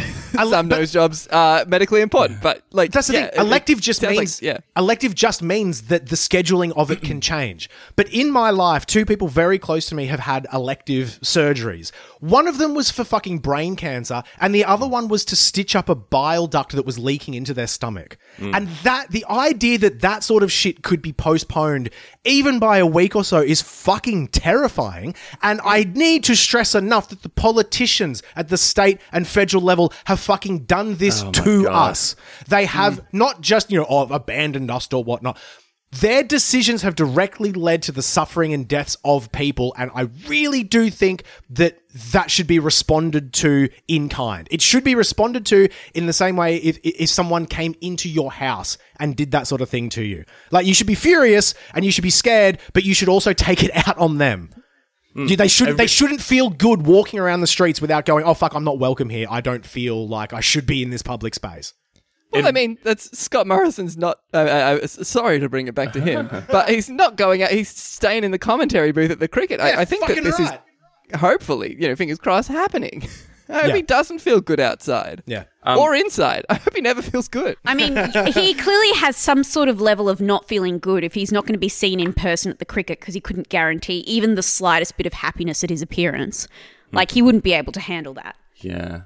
some 0.48 0.68
nose 0.68 0.92
jobs 0.92 1.28
are 1.28 1.64
medically 1.66 2.00
important, 2.00 2.42
but 2.42 2.62
like 2.72 2.90
That's 2.92 3.06
the 3.06 3.14
yeah, 3.14 3.30
thing. 3.30 3.40
Elective 3.40 3.78
it 3.78 3.82
just 3.82 4.00
sounds 4.00 4.10
like- 4.16 4.18
means 4.22 4.42
yeah. 4.42 4.58
Elective 4.76 5.14
just 5.14 5.42
means 5.42 5.82
that 5.82 6.08
the 6.08 6.16
scheduling 6.16 6.72
of 6.76 6.90
it 6.90 7.00
can 7.02 7.20
change. 7.20 7.70
But 7.96 8.08
in 8.12 8.30
my 8.30 8.50
life, 8.50 8.86
two 8.86 9.04
people 9.04 9.28
very 9.28 9.58
close 9.58 9.86
to 9.86 9.94
me 9.94 10.06
have 10.06 10.20
had 10.20 10.46
elective 10.52 11.18
surgeries. 11.22 11.92
One 12.20 12.48
of 12.48 12.58
them 12.58 12.74
was 12.74 12.90
for 12.90 13.04
fucking 13.04 13.38
brain 13.38 13.76
cancer, 13.76 14.22
and 14.40 14.54
the 14.54 14.64
other 14.64 14.86
one 14.88 15.08
was 15.08 15.24
to 15.26 15.36
stitch 15.36 15.76
up 15.76 15.88
a 15.88 15.94
bile 15.94 16.46
duct 16.46 16.72
that 16.72 16.84
was 16.86 16.98
leaking 16.98 17.34
into 17.34 17.54
their 17.54 17.66
stomach. 17.66 18.16
Mm. 18.38 18.54
And 18.56 18.63
that 18.82 19.10
the 19.10 19.24
idea 19.28 19.78
that 19.78 20.00
that 20.00 20.22
sort 20.22 20.42
of 20.42 20.52
shit 20.52 20.82
could 20.82 21.02
be 21.02 21.12
postponed 21.12 21.90
even 22.24 22.58
by 22.58 22.78
a 22.78 22.86
week 22.86 23.14
or 23.14 23.24
so 23.24 23.40
is 23.40 23.60
fucking 23.60 24.28
terrifying. 24.28 25.14
And 25.42 25.60
I 25.64 25.84
need 25.84 26.24
to 26.24 26.34
stress 26.34 26.74
enough 26.74 27.08
that 27.10 27.22
the 27.22 27.28
politicians 27.28 28.22
at 28.34 28.48
the 28.48 28.56
state 28.56 29.00
and 29.12 29.26
federal 29.26 29.62
level 29.62 29.92
have 30.06 30.20
fucking 30.20 30.60
done 30.60 30.96
this 30.96 31.22
oh 31.22 31.30
to 31.32 31.64
God. 31.64 31.90
us. 31.90 32.16
They 32.48 32.66
have 32.66 33.00
mm. 33.00 33.06
not 33.12 33.40
just, 33.40 33.70
you 33.70 33.78
know, 33.78 33.86
oh, 33.88 34.08
abandoned 34.08 34.70
us 34.70 34.88
or 34.92 35.04
whatnot. 35.04 35.38
Their 36.00 36.22
decisions 36.22 36.82
have 36.82 36.94
directly 36.96 37.52
led 37.52 37.82
to 37.84 37.92
the 37.92 38.02
suffering 38.02 38.52
and 38.52 38.66
deaths 38.66 38.96
of 39.04 39.30
people, 39.32 39.74
and 39.78 39.90
I 39.94 40.08
really 40.28 40.62
do 40.64 40.90
think 40.90 41.24
that 41.50 41.78
that 42.12 42.30
should 42.30 42.46
be 42.46 42.58
responded 42.58 43.32
to 43.34 43.68
in 43.86 44.08
kind. 44.08 44.48
It 44.50 44.60
should 44.62 44.82
be 44.82 44.94
responded 44.94 45.46
to 45.46 45.68
in 45.94 46.06
the 46.06 46.12
same 46.12 46.36
way 46.36 46.56
if, 46.56 46.78
if 46.82 47.08
someone 47.10 47.46
came 47.46 47.74
into 47.80 48.08
your 48.08 48.32
house 48.32 48.76
and 48.98 49.14
did 49.14 49.30
that 49.32 49.46
sort 49.46 49.60
of 49.60 49.68
thing 49.68 49.88
to 49.90 50.02
you. 50.02 50.24
Like, 50.50 50.66
you 50.66 50.74
should 50.74 50.86
be 50.88 50.94
furious 50.96 51.54
and 51.74 51.84
you 51.84 51.90
should 51.92 52.02
be 52.02 52.10
scared, 52.10 52.58
but 52.72 52.84
you 52.84 52.94
should 52.94 53.08
also 53.08 53.32
take 53.32 53.62
it 53.62 53.70
out 53.86 53.96
on 53.98 54.18
them. 54.18 54.50
Hmm. 55.12 55.26
You- 55.28 55.36
They 55.36 55.48
should 55.48 55.76
they 55.76 55.86
shouldn't 55.86 56.20
feel 56.20 56.50
good 56.50 56.86
walking 56.86 57.20
around 57.20 57.40
the 57.42 57.46
streets 57.46 57.80
without 57.80 58.04
going, 58.04 58.24
oh 58.24 58.34
fuck, 58.34 58.54
I'm 58.54 58.64
not 58.64 58.78
welcome 58.80 59.10
here. 59.10 59.28
I 59.30 59.40
don't 59.40 59.64
feel 59.64 60.08
like 60.08 60.32
I 60.32 60.40
should 60.40 60.66
be 60.66 60.82
in 60.82 60.90
this 60.90 61.02
public 61.02 61.34
space. 61.36 61.72
Well, 62.34 62.46
I 62.46 62.52
mean, 62.52 62.78
that's 62.82 63.16
Scott 63.18 63.46
Morrison's 63.46 63.96
not. 63.96 64.18
Uh, 64.32 64.38
uh, 64.38 64.78
uh, 64.82 64.86
sorry 64.86 65.40
to 65.40 65.48
bring 65.48 65.66
it 65.68 65.74
back 65.74 65.92
to 65.94 66.00
him, 66.00 66.28
but 66.50 66.68
he's 66.68 66.88
not 66.90 67.16
going 67.16 67.42
out. 67.42 67.50
He's 67.50 67.68
staying 67.68 68.24
in 68.24 68.30
the 68.30 68.38
commentary 68.38 68.92
booth 68.92 69.10
at 69.10 69.20
the 69.20 69.28
cricket. 69.28 69.60
I, 69.60 69.82
I 69.82 69.84
think 69.84 70.02
that 70.02 70.08
fucking 70.16 70.24
this 70.24 70.38
is 70.40 70.50
hopefully, 71.16 71.76
you 71.78 71.88
know, 71.88 71.96
fingers 71.96 72.18
crossed, 72.18 72.48
happening. 72.48 73.08
I 73.48 73.52
hope 73.58 73.66
Yeah. 73.68 73.76
he 73.76 73.82
doesn't 73.82 74.20
feel 74.20 74.40
good 74.40 74.58
outside. 74.58 75.22
Yeah. 75.26 75.44
or 75.66 75.94
inside. 75.94 76.46
I 76.48 76.54
hope 76.54 76.74
he 76.74 76.80
never 76.80 77.02
feels 77.02 77.28
good. 77.28 77.56
I 77.66 77.74
mean, 77.74 77.94
he 78.32 78.54
clearly 78.54 78.92
has 78.94 79.18
some 79.18 79.44
sort 79.44 79.68
of 79.68 79.82
level 79.82 80.08
of 80.08 80.18
not 80.20 80.48
feeling 80.48 80.78
good 80.78 81.04
if 81.04 81.12
he's 81.12 81.30
not 81.30 81.42
going 81.44 81.52
to 81.52 81.58
be 81.58 81.68
seen 81.68 82.00
in 82.00 82.14
person 82.14 82.50
at 82.50 82.58
the 82.58 82.64
cricket 82.64 83.00
because 83.00 83.12
he 83.12 83.20
couldn't 83.20 83.50
guarantee 83.50 83.98
even 84.06 84.34
the 84.34 84.42
slightest 84.42 84.96
bit 84.96 85.04
of 85.04 85.12
happiness 85.12 85.62
at 85.62 85.68
his 85.68 85.82
appearance. 85.82 86.48
Like, 86.90 87.10
he 87.10 87.20
wouldn't 87.20 87.44
be 87.44 87.52
able 87.52 87.72
to 87.72 87.80
handle 87.80 88.14
that. 88.14 88.36
Yeah. 88.56 89.02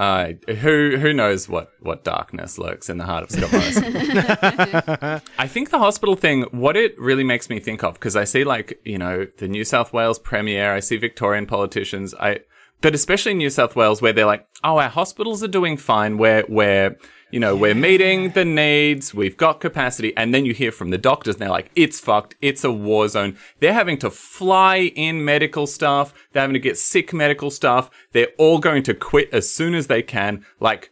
Uh, 0.00 0.32
who 0.54 0.96
who 0.96 1.12
knows 1.12 1.46
what, 1.46 1.72
what 1.80 2.04
darkness 2.04 2.56
lurks 2.56 2.88
in 2.88 2.96
the 2.96 3.04
heart 3.04 3.22
of 3.22 3.30
Scott 3.30 3.52
Morrison? 3.52 3.84
I 5.38 5.46
think 5.46 5.68
the 5.68 5.78
hospital 5.78 6.16
thing, 6.16 6.44
what 6.52 6.74
it 6.74 6.98
really 6.98 7.22
makes 7.22 7.50
me 7.50 7.60
think 7.60 7.84
of, 7.84 7.92
because 7.94 8.16
I 8.16 8.24
see 8.24 8.42
like, 8.42 8.80
you 8.82 8.96
know, 8.96 9.26
the 9.36 9.46
New 9.46 9.62
South 9.62 9.92
Wales 9.92 10.18
Premier, 10.18 10.72
I 10.72 10.80
see 10.80 10.96
Victorian 10.96 11.44
politicians, 11.44 12.14
I 12.14 12.40
but 12.80 12.94
especially 12.94 13.32
in 13.32 13.38
New 13.38 13.50
South 13.50 13.76
Wales 13.76 14.00
where 14.00 14.14
they're 14.14 14.24
like, 14.24 14.48
oh, 14.64 14.78
our 14.78 14.88
hospitals 14.88 15.44
are 15.44 15.48
doing 15.48 15.76
fine, 15.76 16.16
we're 16.16 16.46
we're 16.48 16.96
you 17.30 17.38
know, 17.40 17.54
we're 17.54 17.74
meeting 17.74 18.30
the 18.30 18.44
needs, 18.44 19.14
we've 19.14 19.36
got 19.36 19.60
capacity, 19.60 20.16
and 20.16 20.34
then 20.34 20.44
you 20.44 20.52
hear 20.52 20.72
from 20.72 20.90
the 20.90 20.98
doctors 20.98 21.36
and 21.36 21.42
they're 21.42 21.50
like, 21.50 21.70
it's 21.74 22.00
fucked, 22.00 22.34
it's 22.40 22.64
a 22.64 22.72
war 22.72 23.08
zone. 23.08 23.36
They're 23.60 23.72
having 23.72 23.98
to 23.98 24.10
fly 24.10 24.92
in 24.96 25.24
medical 25.24 25.66
staff, 25.66 26.12
they're 26.32 26.42
having 26.42 26.54
to 26.54 26.60
get 26.60 26.78
sick 26.78 27.12
medical 27.12 27.50
staff, 27.50 27.90
they're 28.12 28.32
all 28.38 28.58
going 28.58 28.82
to 28.84 28.94
quit 28.94 29.32
as 29.32 29.52
soon 29.52 29.74
as 29.74 29.86
they 29.86 30.02
can. 30.02 30.44
Like, 30.58 30.90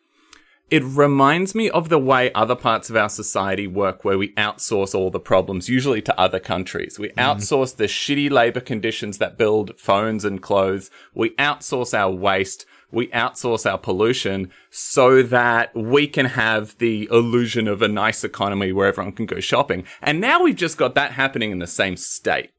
it 0.71 0.85
reminds 0.85 1.55
me 1.55 1.71
of 1.71 1.89
the 1.89 1.99
way 1.99 2.31
other 2.35 2.55
parts 2.55 2.91
of 2.91 2.97
our 2.97 3.09
society 3.09 3.67
work 3.67 4.05
where 4.05 4.19
we 4.19 4.35
outsource 4.35 4.95
all 4.95 5.11
the 5.11 5.19
problems, 5.19 5.69
usually 5.69 6.03
to 6.03 6.21
other 6.21 6.39
countries. 6.39 6.99
We 6.99 7.09
mm-hmm. 7.09 7.21
outsource 7.21 7.75
the 7.75 7.85
shitty 7.85 8.31
labor 8.31 8.61
conditions 8.61 9.19
that 9.19 9.39
build 9.39 9.79
phones 9.79 10.25
and 10.25 10.43
clothes. 10.43 10.91
We 11.15 11.31
outsource 11.37 11.99
our 11.99 12.11
waste. 12.11 12.67
We 12.91 13.09
outsource 13.09 13.71
our 13.71 13.77
pollution 13.79 14.51
so 14.71 15.23
that 15.23 15.75
we 15.77 16.07
can 16.07 16.27
have 16.27 16.77
the 16.79 17.07
illusion 17.11 17.69
of 17.69 17.83
a 17.83 17.89
nice 17.89 18.25
economy 18.25 18.73
where 18.73 18.87
everyone 18.89 19.13
can 19.13 19.27
go 19.27 19.41
shopping. 19.41 19.85
And 20.01 20.21
now 20.21 20.43
we've 20.43 20.57
just 20.57 20.79
got 20.79 20.95
that 20.95 21.13
happening 21.13 21.51
in 21.51 21.59
the 21.59 21.67
same 21.67 21.97
state. 21.97 22.51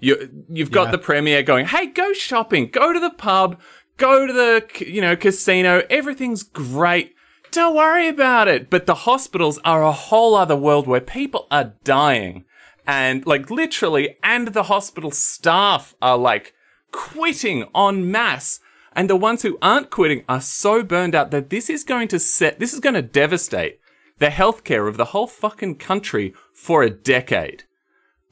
You, 0.00 0.44
you've 0.48 0.70
got 0.70 0.86
Yeah. 0.86 0.92
the 0.92 0.98
premier 0.98 1.42
going, 1.42 1.66
"Hey, 1.66 1.86
go 1.86 2.12
shopping, 2.14 2.68
go 2.68 2.92
to 2.92 3.00
the 3.00 3.10
pub, 3.10 3.60
go 3.98 4.26
to 4.26 4.32
the 4.32 4.64
you 4.84 5.00
know 5.00 5.16
casino. 5.16 5.82
Everything's 5.90 6.42
great. 6.42 7.14
Don't 7.52 7.76
worry 7.76 8.08
about 8.08 8.48
it." 8.48 8.70
But 8.70 8.86
the 8.86 8.94
hospitals 8.94 9.60
are 9.64 9.82
a 9.84 9.92
whole 9.92 10.34
other 10.34 10.56
world 10.56 10.86
where 10.86 11.00
people 11.00 11.46
are 11.50 11.74
dying, 11.84 12.44
and 12.86 13.24
like 13.26 13.50
literally, 13.50 14.16
and 14.22 14.48
the 14.48 14.64
hospital 14.64 15.10
staff 15.10 15.94
are 16.02 16.18
like 16.18 16.54
quitting 16.90 17.64
en 17.74 18.10
masse. 18.10 18.60
And 18.96 19.10
the 19.10 19.16
ones 19.16 19.42
who 19.42 19.58
aren't 19.60 19.90
quitting 19.90 20.24
are 20.28 20.40
so 20.40 20.82
burned 20.82 21.14
out 21.14 21.30
that 21.30 21.50
this 21.50 21.68
is 21.68 21.84
going 21.84 22.08
to 22.08 22.18
set, 22.18 22.60
this 22.60 22.72
is 22.72 22.80
going 22.80 22.94
to 22.94 23.02
devastate 23.02 23.80
the 24.18 24.28
healthcare 24.28 24.88
of 24.88 24.96
the 24.96 25.06
whole 25.06 25.26
fucking 25.26 25.76
country 25.76 26.32
for 26.52 26.82
a 26.82 26.90
decade 26.90 27.64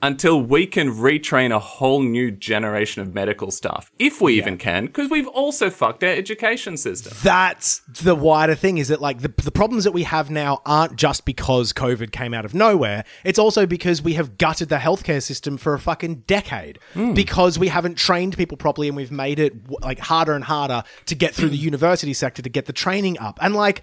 until 0.02 0.42
we 0.42 0.66
can 0.66 0.90
retrain 0.90 1.54
a 1.54 1.60
whole 1.60 2.02
new 2.02 2.32
generation 2.32 3.00
of 3.00 3.14
medical 3.14 3.52
staff, 3.52 3.90
if 3.98 4.20
we 4.20 4.34
even 4.34 4.58
can, 4.58 4.86
because 4.86 5.08
we've 5.08 5.28
also 5.28 5.70
fucked 5.70 6.02
our 6.02 6.10
education 6.10 6.76
system. 6.76 7.16
That's 7.22 7.78
the 7.88 8.16
wider 8.16 8.56
thing 8.56 8.78
is 8.78 8.88
that 8.88 9.00
like 9.00 9.20
the, 9.20 9.28
the 9.28 9.52
problems 9.52 9.84
that 9.84 9.92
we 9.92 10.02
have 10.02 10.28
now 10.28 10.60
aren't 10.66 10.96
just 10.96 11.24
because 11.24 11.72
COVID 11.72 12.10
came 12.10 12.34
out 12.34 12.44
of 12.44 12.52
nowhere. 12.52 13.04
It's 13.24 13.38
also 13.38 13.64
because 13.64 14.02
we 14.02 14.14
have 14.14 14.38
gutted 14.38 14.68
the 14.68 14.76
healthcare 14.76 15.22
system 15.22 15.56
for 15.56 15.74
a 15.74 15.78
fucking 15.78 16.24
decade 16.26 16.80
hmm. 16.94 17.14
because 17.14 17.58
we 17.58 17.68
haven't 17.68 17.96
trained 17.96 18.36
people 18.36 18.56
properly 18.56 18.88
and 18.88 18.96
we've 18.96 19.12
made 19.12 19.38
it 19.38 19.54
like 19.82 20.00
harder 20.00 20.34
and 20.34 20.44
harder 20.44 20.82
to 21.06 21.14
get 21.14 21.34
through 21.34 21.50
the 21.50 21.56
university 21.72 22.12
sector 22.12 22.42
to 22.42 22.48
get 22.48 22.66
the 22.66 22.72
training 22.72 23.18
up. 23.20 23.38
And 23.40 23.54
like, 23.54 23.82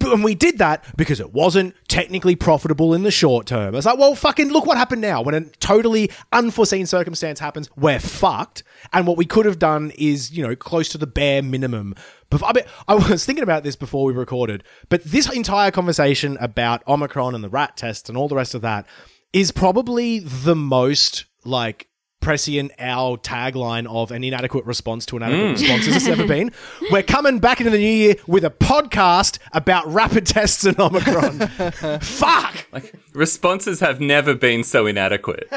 and 0.00 0.24
we 0.24 0.34
did 0.34 0.58
that 0.58 0.84
because 0.96 1.20
it 1.20 1.32
wasn't 1.32 1.74
technically 1.88 2.36
profitable 2.36 2.94
in 2.94 3.02
the 3.02 3.10
short 3.10 3.46
term. 3.46 3.74
It's 3.74 3.86
like, 3.86 3.98
well, 3.98 4.14
fucking 4.14 4.50
look 4.50 4.66
what 4.66 4.78
happened 4.78 5.02
now. 5.02 5.22
When 5.22 5.34
a 5.34 5.44
totally 5.60 6.10
unforeseen 6.32 6.86
circumstance 6.86 7.40
happens, 7.40 7.68
we're 7.76 8.00
fucked. 8.00 8.62
And 8.92 9.06
what 9.06 9.16
we 9.16 9.26
could 9.26 9.46
have 9.46 9.58
done 9.58 9.92
is, 9.98 10.32
you 10.32 10.46
know, 10.46 10.56
close 10.56 10.88
to 10.90 10.98
the 10.98 11.06
bare 11.06 11.42
minimum. 11.42 11.94
I, 12.32 12.52
mean, 12.52 12.64
I 12.86 12.94
was 12.94 13.24
thinking 13.24 13.42
about 13.42 13.64
this 13.64 13.76
before 13.76 14.04
we 14.04 14.12
recorded, 14.12 14.64
but 14.88 15.04
this 15.04 15.30
entire 15.30 15.70
conversation 15.70 16.36
about 16.40 16.86
Omicron 16.86 17.34
and 17.34 17.42
the 17.42 17.48
rat 17.48 17.76
test 17.76 18.08
and 18.08 18.16
all 18.16 18.28
the 18.28 18.36
rest 18.36 18.54
of 18.54 18.62
that 18.62 18.86
is 19.32 19.50
probably 19.50 20.18
the 20.18 20.56
most 20.56 21.26
like 21.44 21.88
prescient 22.20 22.72
our 22.78 23.16
tagline 23.16 23.86
of 23.86 24.10
an 24.10 24.24
inadequate 24.24 24.64
response 24.64 25.06
to 25.06 25.16
an 25.16 25.22
adequate 25.22 25.46
hmm. 25.46 25.52
response 25.52 25.88
as 25.88 25.96
it's 25.96 26.08
ever 26.08 26.26
been. 26.34 26.52
We're 26.90 27.02
coming 27.02 27.38
back 27.38 27.60
into 27.60 27.70
the 27.70 27.78
new 27.78 27.84
year 27.84 28.16
with 28.26 28.44
a 28.44 28.50
podcast 28.50 29.38
about 29.52 29.86
rapid 29.86 30.26
tests 30.26 30.64
and 30.64 30.78
Omicron. 30.78 31.38
Fuck! 32.00 32.66
Like, 32.72 32.94
responses 33.14 33.80
have 33.80 34.00
never 34.00 34.34
been 34.34 34.64
so 34.64 34.86
inadequate. 34.86 35.48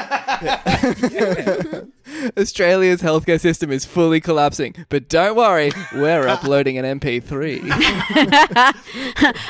Australia's 2.36 3.02
healthcare 3.02 3.40
system 3.40 3.70
is 3.70 3.84
fully 3.84 4.20
collapsing, 4.20 4.74
but 4.88 5.08
don't 5.08 5.36
worry, 5.36 5.72
we're 5.94 6.26
uploading 6.28 6.78
an 6.78 7.00
MP3. 7.00 7.60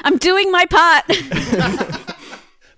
I'm 0.05 0.19
doing 0.19 0.51
my 0.51 0.67
part. 0.67 1.05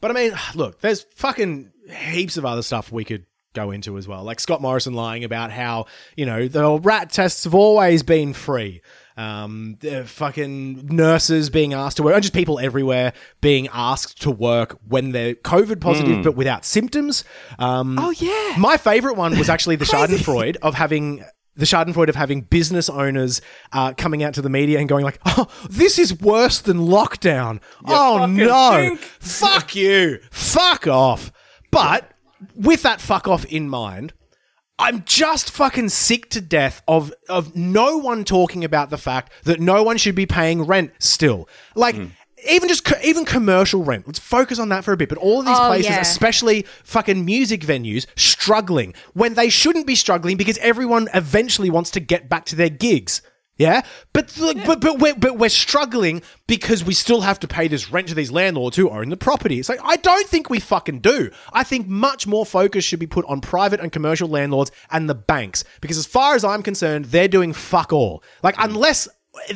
But 0.04 0.10
I 0.10 0.14
mean, 0.14 0.32
look, 0.54 0.82
there's 0.82 1.06
fucking 1.14 1.72
heaps 1.90 2.36
of 2.36 2.44
other 2.44 2.60
stuff 2.60 2.92
we 2.92 3.04
could 3.04 3.24
go 3.54 3.70
into 3.70 3.96
as 3.96 4.06
well. 4.06 4.22
Like 4.24 4.40
Scott 4.40 4.60
Morrison 4.60 4.92
lying 4.94 5.24
about 5.24 5.50
how, 5.50 5.86
you 6.16 6.26
know, 6.26 6.46
the 6.48 6.78
rat 6.80 7.10
tests 7.10 7.44
have 7.44 7.54
always 7.54 8.02
been 8.02 8.34
free. 8.34 8.82
Um, 9.16 9.76
the 9.80 10.04
fucking 10.04 10.88
nurses 10.88 11.48
being 11.48 11.72
asked 11.72 11.98
to 11.98 12.02
work, 12.02 12.14
and 12.14 12.22
just 12.22 12.34
people 12.34 12.58
everywhere 12.58 13.12
being 13.40 13.68
asked 13.72 14.22
to 14.22 14.30
work 14.30 14.76
when 14.88 15.12
they're 15.12 15.36
COVID 15.36 15.80
positive 15.80 16.24
but 16.24 16.34
without 16.34 16.64
symptoms. 16.64 17.22
Um, 17.60 17.96
Oh, 17.98 18.10
yeah. 18.10 18.56
My 18.58 18.76
favorite 18.76 19.14
one 19.14 19.38
was 19.38 19.48
actually 19.48 19.76
the 19.76 19.84
Schadenfreude 19.94 20.56
of 20.62 20.74
having 20.74 21.24
the 21.56 21.64
Schadenfreude 21.64 22.08
of 22.08 22.16
having 22.16 22.40
business 22.40 22.88
owners 22.90 23.40
uh, 23.72 23.94
coming 23.96 24.24
out 24.24 24.34
to 24.34 24.42
the 24.42 24.50
media 24.50 24.80
and 24.80 24.88
going 24.88 25.04
like, 25.04 25.20
"Oh, 25.24 25.46
this 25.70 26.00
is 26.00 26.18
worse 26.20 26.60
than 26.60 26.78
lockdown." 26.78 27.60
oh 27.86 28.26
no, 28.26 28.70
think. 28.72 28.98
fuck 29.00 29.76
you, 29.76 30.18
fuck 30.32 30.88
off. 30.88 31.30
But 31.70 32.10
with 32.54 32.82
that 32.82 33.00
fuck 33.00 33.28
off 33.28 33.44
in 33.46 33.68
mind. 33.68 34.12
I'm 34.78 35.04
just 35.04 35.50
fucking 35.52 35.90
sick 35.90 36.30
to 36.30 36.40
death 36.40 36.82
of 36.88 37.12
of 37.28 37.54
no 37.54 37.96
one 37.98 38.24
talking 38.24 38.64
about 38.64 38.90
the 38.90 38.98
fact 38.98 39.32
that 39.44 39.60
no 39.60 39.82
one 39.82 39.98
should 39.98 40.16
be 40.16 40.26
paying 40.26 40.62
rent 40.62 40.90
still. 40.98 41.48
Like 41.76 41.94
hmm. 41.94 42.06
even 42.50 42.68
just 42.68 42.84
co- 42.84 42.98
even 43.04 43.24
commercial 43.24 43.84
rent. 43.84 44.06
Let's 44.06 44.18
focus 44.18 44.58
on 44.58 44.70
that 44.70 44.82
for 44.84 44.92
a 44.92 44.96
bit. 44.96 45.08
But 45.08 45.18
all 45.18 45.40
of 45.40 45.46
these 45.46 45.56
Oh, 45.56 45.66
places, 45.68 45.90
yeah. 45.90 46.00
especially 46.00 46.62
fucking 46.82 47.24
music 47.24 47.60
venues, 47.60 48.06
struggling 48.16 48.94
when 49.12 49.34
they 49.34 49.48
shouldn't 49.48 49.86
be 49.86 49.94
struggling 49.94 50.36
because 50.36 50.58
everyone 50.58 51.08
eventually 51.14 51.70
wants 51.70 51.90
to 51.92 52.00
get 52.00 52.28
back 52.28 52.44
to 52.46 52.56
their 52.56 52.68
gigs. 52.68 53.22
Yeah, 53.56 53.82
but 54.12 54.36
like, 54.38 54.66
but 54.66 54.80
but 54.80 54.98
we're 54.98 55.14
but 55.14 55.38
we're 55.38 55.48
struggling 55.48 56.22
because 56.48 56.82
we 56.82 56.92
still 56.92 57.20
have 57.20 57.38
to 57.40 57.46
pay 57.46 57.68
this 57.68 57.88
rent 57.88 58.08
to 58.08 58.14
these 58.14 58.32
landlords 58.32 58.76
who 58.76 58.90
own 58.90 59.10
the 59.10 59.16
property. 59.16 59.60
It's 59.60 59.68
like 59.68 59.78
I 59.84 59.96
don't 59.96 60.26
think 60.26 60.50
we 60.50 60.58
fucking 60.58 61.00
do. 61.00 61.30
I 61.52 61.62
think 61.62 61.86
much 61.86 62.26
more 62.26 62.44
focus 62.44 62.84
should 62.84 62.98
be 62.98 63.06
put 63.06 63.24
on 63.26 63.40
private 63.40 63.78
and 63.78 63.92
commercial 63.92 64.28
landlords 64.28 64.72
and 64.90 65.08
the 65.08 65.14
banks 65.14 65.62
because 65.80 65.98
as 65.98 66.06
far 66.06 66.34
as 66.34 66.44
I'm 66.44 66.64
concerned, 66.64 67.06
they're 67.06 67.28
doing 67.28 67.52
fuck 67.52 67.92
all. 67.92 68.24
Like 68.42 68.56
mm. 68.56 68.64
unless 68.64 69.08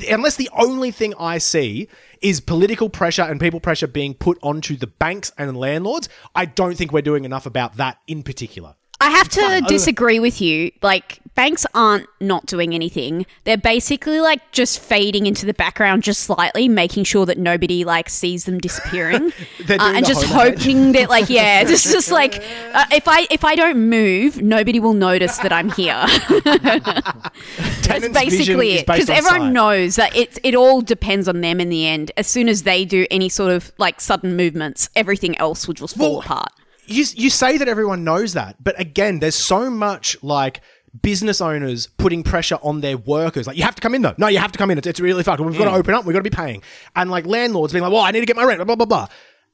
unless 0.09 0.37
the 0.37 0.51
only 0.57 0.93
thing 0.93 1.15
I 1.19 1.39
see 1.39 1.89
is 2.21 2.41
political 2.41 2.89
pressure 2.89 3.23
and 3.23 3.41
people 3.41 3.59
pressure 3.59 3.89
being 3.89 4.15
put 4.15 4.39
onto 4.43 4.77
the 4.77 4.87
banks 4.87 5.33
and 5.37 5.57
landlords, 5.57 6.09
I 6.37 6.45
don't 6.45 6.77
think 6.77 6.93
we're 6.93 7.03
doing 7.03 7.25
enough 7.25 7.47
about 7.47 7.77
that 7.79 7.99
in 8.07 8.23
particular. 8.23 8.77
I 9.01 9.11
have 9.11 9.29
to 9.29 9.65
disagree 9.69 10.19
with 10.19 10.41
you. 10.41 10.73
Like, 10.83 11.21
banks 11.39 11.65
aren't 11.73 12.05
not 12.21 12.45
doing 12.47 12.75
anything. 12.75 13.25
They're 13.45 13.57
basically 13.57 14.19
like 14.19 14.51
just 14.51 14.81
fading 14.81 15.27
into 15.27 15.47
the 15.47 15.55
background 15.55 16.03
just 16.03 16.23
slightly, 16.23 16.67
making 16.67 17.05
sure 17.05 17.27
that 17.27 17.39
nobody 17.39 17.85
like 17.85 18.09
sees 18.09 18.45
them 18.45 18.59
disappearing, 18.59 19.33
uh, 19.71 19.77
and 19.79 20.05
the 20.05 20.09
just 20.09 20.25
hoping 20.25 20.91
that 20.93 21.09
like 21.09 21.31
yeah, 21.31 21.63
just 21.63 21.85
just 21.93 22.11
like 22.11 22.43
uh, 22.75 22.87
if 22.91 23.07
I 23.07 23.29
if 23.31 23.45
I 23.45 23.55
don't 23.55 23.89
move, 23.89 24.43
nobody 24.43 24.81
will 24.81 24.95
notice 24.95 25.39
that 25.39 25.53
I'm 25.53 25.71
here. 25.71 25.95
That's 27.87 28.09
basically 28.09 28.73
it. 28.73 28.87
Because 28.87 29.09
everyone 29.09 29.43
sight. 29.43 29.53
knows 29.53 29.95
that 29.95 30.17
it 30.17 30.41
it 30.43 30.57
all 30.57 30.81
depends 30.81 31.29
on 31.29 31.41
them 31.41 31.61
in 31.61 31.69
the 31.69 31.87
end. 31.87 32.11
As 32.17 32.27
soon 32.27 32.49
as 32.49 32.65
they 32.65 32.85
do 32.85 33.07
any 33.13 33.29
sort 33.29 33.53
of 33.53 33.71
like 33.79 34.01
sudden 34.01 34.35
movements, 34.35 34.91
everything 34.97 35.39
else 35.39 35.69
will 35.69 35.75
just 35.75 35.97
fall 35.97 36.15
Well, 36.15 36.21
apart. 36.23 36.51
you 36.87 37.05
you 37.15 37.31
say 37.31 37.59
that 37.59 37.69
everyone 37.69 38.03
knows 38.03 38.33
that, 38.33 38.57
but 38.61 38.75
again, 38.81 39.21
there's 39.21 39.37
so 39.37 39.71
much 39.71 40.21
like 40.21 40.63
business 41.03 41.41
owners 41.41 41.87
putting 41.87 42.23
pressure 42.23 42.59
on 42.63 42.81
their 42.81 42.97
workers. 42.97 43.47
Like, 43.47 43.57
you 43.57 43.63
have 43.63 43.75
to 43.75 43.81
come 43.81 43.95
in 43.95 44.03
though. 44.03 44.15
No, 44.19 44.29
you 44.29 44.39
have 44.39 44.53
to 44.53 44.59
come 44.59 44.71
in. 44.71 44.79
It's, 44.79 44.87
it's 44.87 45.01
really 45.01 45.23
fucked. 45.23 45.41
We've 45.41 45.57
got 45.57 45.65
to 45.65 45.71
mm. 45.71 45.79
open 45.79 45.95
up. 45.95 46.05
We've 46.05 46.15
got 46.15 46.21
to 46.21 46.31
be 46.31 46.35
paying. 46.35 46.63
And 46.97 47.11
like 47.11 47.27
landlords 47.27 47.73
being 47.73 47.83
like, 47.83 47.93
well, 47.93 48.03
I 48.03 48.11
need 48.11 48.21
to 48.21 48.27
get 48.27 48.37
my 48.37 48.45
rent. 48.45 48.59
Blah 48.59 48.65
blah 48.65 48.77
blah. 48.77 48.87
blah. 48.87 49.09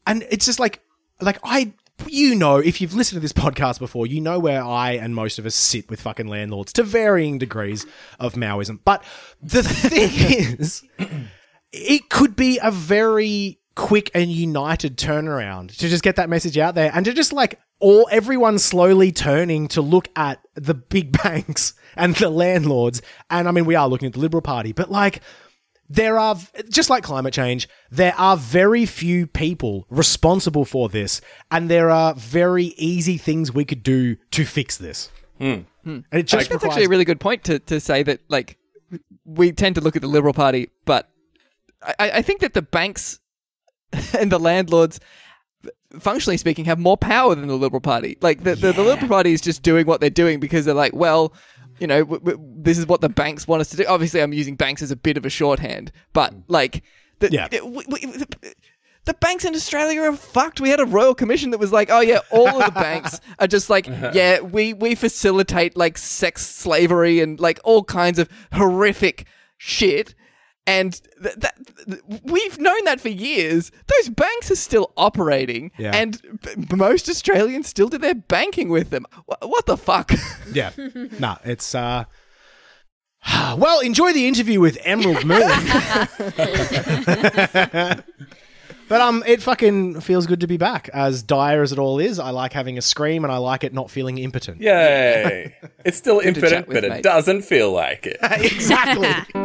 And 0.07 0.27
it's 0.31 0.47
just 0.47 0.59
like, 0.59 0.81
like 1.21 1.39
I 1.43 1.73
you 2.07 2.35
know, 2.35 2.57
if 2.57 2.81
you've 2.81 2.95
listened 2.95 3.17
to 3.17 3.21
this 3.21 3.33
podcast 3.45 3.79
before, 3.79 4.07
you 4.07 4.21
know 4.21 4.39
where 4.39 4.63
I 4.63 4.93
and 4.93 5.15
most 5.15 5.39
of 5.39 5.47
us 5.47 5.55
sit 5.55 5.89
with 5.89 6.01
fucking 6.01 6.27
landlords 6.27 6.73
to 6.75 6.83
varying 6.83 7.39
degrees 7.39 7.87
of 8.19 8.35
Maoism. 8.35 8.81
But 8.85 9.05
the 9.43 9.63
thing 9.63 10.11
is, 10.59 10.83
it 11.73 12.09
could 12.11 12.37
be 12.37 12.59
a 12.63 12.71
very 12.71 13.61
quick 13.77 14.11
and 14.15 14.31
united 14.31 14.97
turnaround 14.97 15.77
to 15.77 15.89
just 15.89 16.05
get 16.05 16.15
that 16.17 16.29
message 16.29 16.57
out 16.57 16.77
there 16.77 16.93
and 16.95 17.05
to 17.05 17.13
just 17.13 17.33
like 17.33 17.59
all 17.81 18.09
everyone 18.11 18.59
slowly 18.59 19.13
turning 19.13 19.69
to 19.69 19.83
look 19.83 20.09
at 20.17 20.41
the 20.55 20.75
big 20.75 21.21
banks 21.23 21.75
and 21.97 22.15
the 22.17 22.29
landlords. 22.31 23.03
And 23.31 23.49
I 23.49 23.51
mean, 23.51 23.67
we 23.67 23.75
are 23.75 23.89
looking 23.89 24.07
at 24.07 24.15
the 24.15 24.21
Liberal 24.21 24.43
Party, 24.43 24.73
but 24.73 24.91
like, 24.91 25.21
there 25.89 26.19
are 26.19 26.37
just 26.71 26.89
like 26.89 27.05
climate 27.05 27.35
change 27.35 27.69
there 27.91 28.15
are 28.17 28.39
very 28.39 28.87
few 28.87 29.27
people 29.27 29.87
responsible 29.91 30.65
for 30.65 30.89
this 30.89 31.21
and 31.51 31.69
there 31.69 31.91
are 31.91 32.15
very 32.15 32.67
easy 32.79 33.19
things 33.19 33.53
we 33.53 33.67
could 33.67 33.83
do 33.83 34.17
to 34.31 34.47
fix 34.47 34.79
this. 34.79 35.11
Hmm. 35.39 35.61
Hmm. 35.83 35.91
And 35.91 36.05
it 36.13 36.19
I 36.19 36.23
just 36.23 36.49
think 36.49 36.61
that's 36.61 36.65
actually 36.65 36.87
a 36.87 36.89
really 36.89 37.05
good 37.05 37.21
point 37.21 37.45
to, 37.45 37.59
to 37.59 37.81
say 37.81 38.03
that 38.03 38.21
like 38.29 38.57
we 39.25 39.53
tend 39.53 39.75
to 39.75 39.81
look 39.81 39.97
at 39.97 40.03
the 40.03 40.09
Liberal 40.09 40.35
Party, 40.35 40.71
but 40.85 41.09
I, 41.83 42.11
I 42.15 42.23
think 42.23 42.41
that 42.41 42.55
the 42.55 42.63
banks 42.63 43.21
and 44.19 44.33
the 44.33 44.39
landlords, 44.39 45.01
functionally 46.01 46.37
speaking, 46.37 46.65
have 46.67 46.79
more 46.79 46.97
power 46.97 47.35
than 47.35 47.49
the 47.49 47.57
Liberal 47.57 47.81
Party. 47.81 48.17
Like 48.21 48.43
the, 48.43 48.55
the, 48.55 48.73
the 48.73 48.83
Liberal 48.83 49.09
Party 49.09 49.33
is 49.33 49.41
just 49.41 49.63
doing 49.63 49.87
what 49.87 50.01
they're 50.01 50.11
doing 50.11 50.41
because 50.41 50.65
they're 50.65 50.75
like, 50.75 50.95
well, 50.95 51.33
you 51.79 51.87
know, 51.87 52.01
w- 52.05 52.21
w- 52.21 52.39
this 52.57 52.79
is 52.79 52.87
what 52.87 53.01
the 53.01 53.09
banks 53.09 53.49
want 53.49 53.61
us 53.61 53.69
to 53.71 53.77
do. 53.77 53.85
Obviously, 53.87 54.21
I'm 54.23 54.33
using 54.33 54.55
banks 54.57 54.83
as 54.83 54.91
a 54.91 54.97
bit 54.97 55.17
of 55.17 55.27
a 55.27 55.31
shorthand, 55.31 55.91
but 56.13 56.33
mm. 56.35 56.43
like, 56.49 56.83
the, 57.19 57.31
Yeah. 57.33 57.49
it- 57.51 57.63
w- 57.63 57.83
w- 57.83 58.13
the, 58.13 58.55
the 59.07 59.15
banks 59.15 59.45
in 59.45 59.55
Australia 59.55 60.01
are 60.03 60.17
fucked. 60.17 60.61
We 60.61 60.71
had 60.71 60.81
a 60.81 60.87
royal 60.87 61.15
commission 61.15 61.51
that 61.51 61.59
was 61.59 61.73
like, 61.73 61.91
oh 61.91 62.01
yeah, 62.01 62.21
all 62.31 62.49
of 62.49 62.65
the 62.65 62.81
banks 62.81 63.21
are 63.39 63.47
just 63.47 63.69
like, 63.69 63.89
uh-huh. 63.89 64.13
yeah, 64.15 64.41
we 64.41 64.73
we 64.73 64.95
facilitate 64.95 65.77
like 65.77 65.99
sex 65.99 66.47
slavery 66.47 67.21
and 67.21 67.39
like 67.39 67.61
all 67.65 67.85
kinds 67.85 68.19
of 68.19 68.29
horrific 68.53 69.27
shit. 69.59 70.15
And 70.67 70.99
th- 71.23 71.35
that 71.37 71.55
th- 71.87 72.01
we've 72.23 72.59
known 72.59 72.85
that 72.87 72.99
for 73.01 73.11
years. 73.11 73.71
Those 73.99 74.09
banks 74.09 74.51
are 74.51 74.57
still 74.57 74.93
operating, 74.97 75.71
Yeah. 75.79 75.91
and 75.95 76.19
b- 76.43 76.77
most 76.77 77.09
Australians 77.11 77.69
still 77.69 77.89
do 77.89 77.99
their 77.99 78.15
banking 78.15 78.71
with 78.71 78.89
them. 78.89 79.05
Wh- 79.27 79.43
what 79.47 79.67
the 79.67 79.77
fuck? 79.77 80.11
yeah 80.53 80.71
nah 81.19 81.37
it's 81.45 81.75
uh 81.75 82.05
well 83.57 83.81
enjoy 83.81 84.13
the 84.13 84.27
interview 84.29 84.61
with 84.61 84.79
emerald 84.85 85.25
moon 85.25 85.41
but 88.89 89.01
um 89.01 89.25
it 89.27 89.43
fucking 89.43 90.01
feels 90.01 90.27
good 90.27 90.41
to 90.41 90.47
be 90.47 90.57
back 90.59 90.89
as 90.93 91.23
dire 91.23 91.63
as 91.63 91.73
it 91.73 91.79
all 91.79 91.99
is 91.99 92.19
i 92.19 92.31
like 92.31 92.53
having 92.53 92.77
a 92.79 92.83
scream 92.83 93.25
and 93.25 93.33
i 93.33 93.37
like 93.39 93.65
it 93.65 93.73
not 93.73 93.91
feeling 93.91 94.19
impotent 94.19 94.61
Yay! 94.61 95.55
It's 95.85 95.97
still 95.97 96.21
impotent, 96.21 96.37
infinite, 96.37 96.51
chat 96.51 96.69
with, 96.69 96.83
but 96.83 96.85
it 96.99 97.03
doesn't 97.03 97.43
feel 97.43 97.73
like 97.73 98.07
it. 98.07 98.19
exactly. 98.23 99.44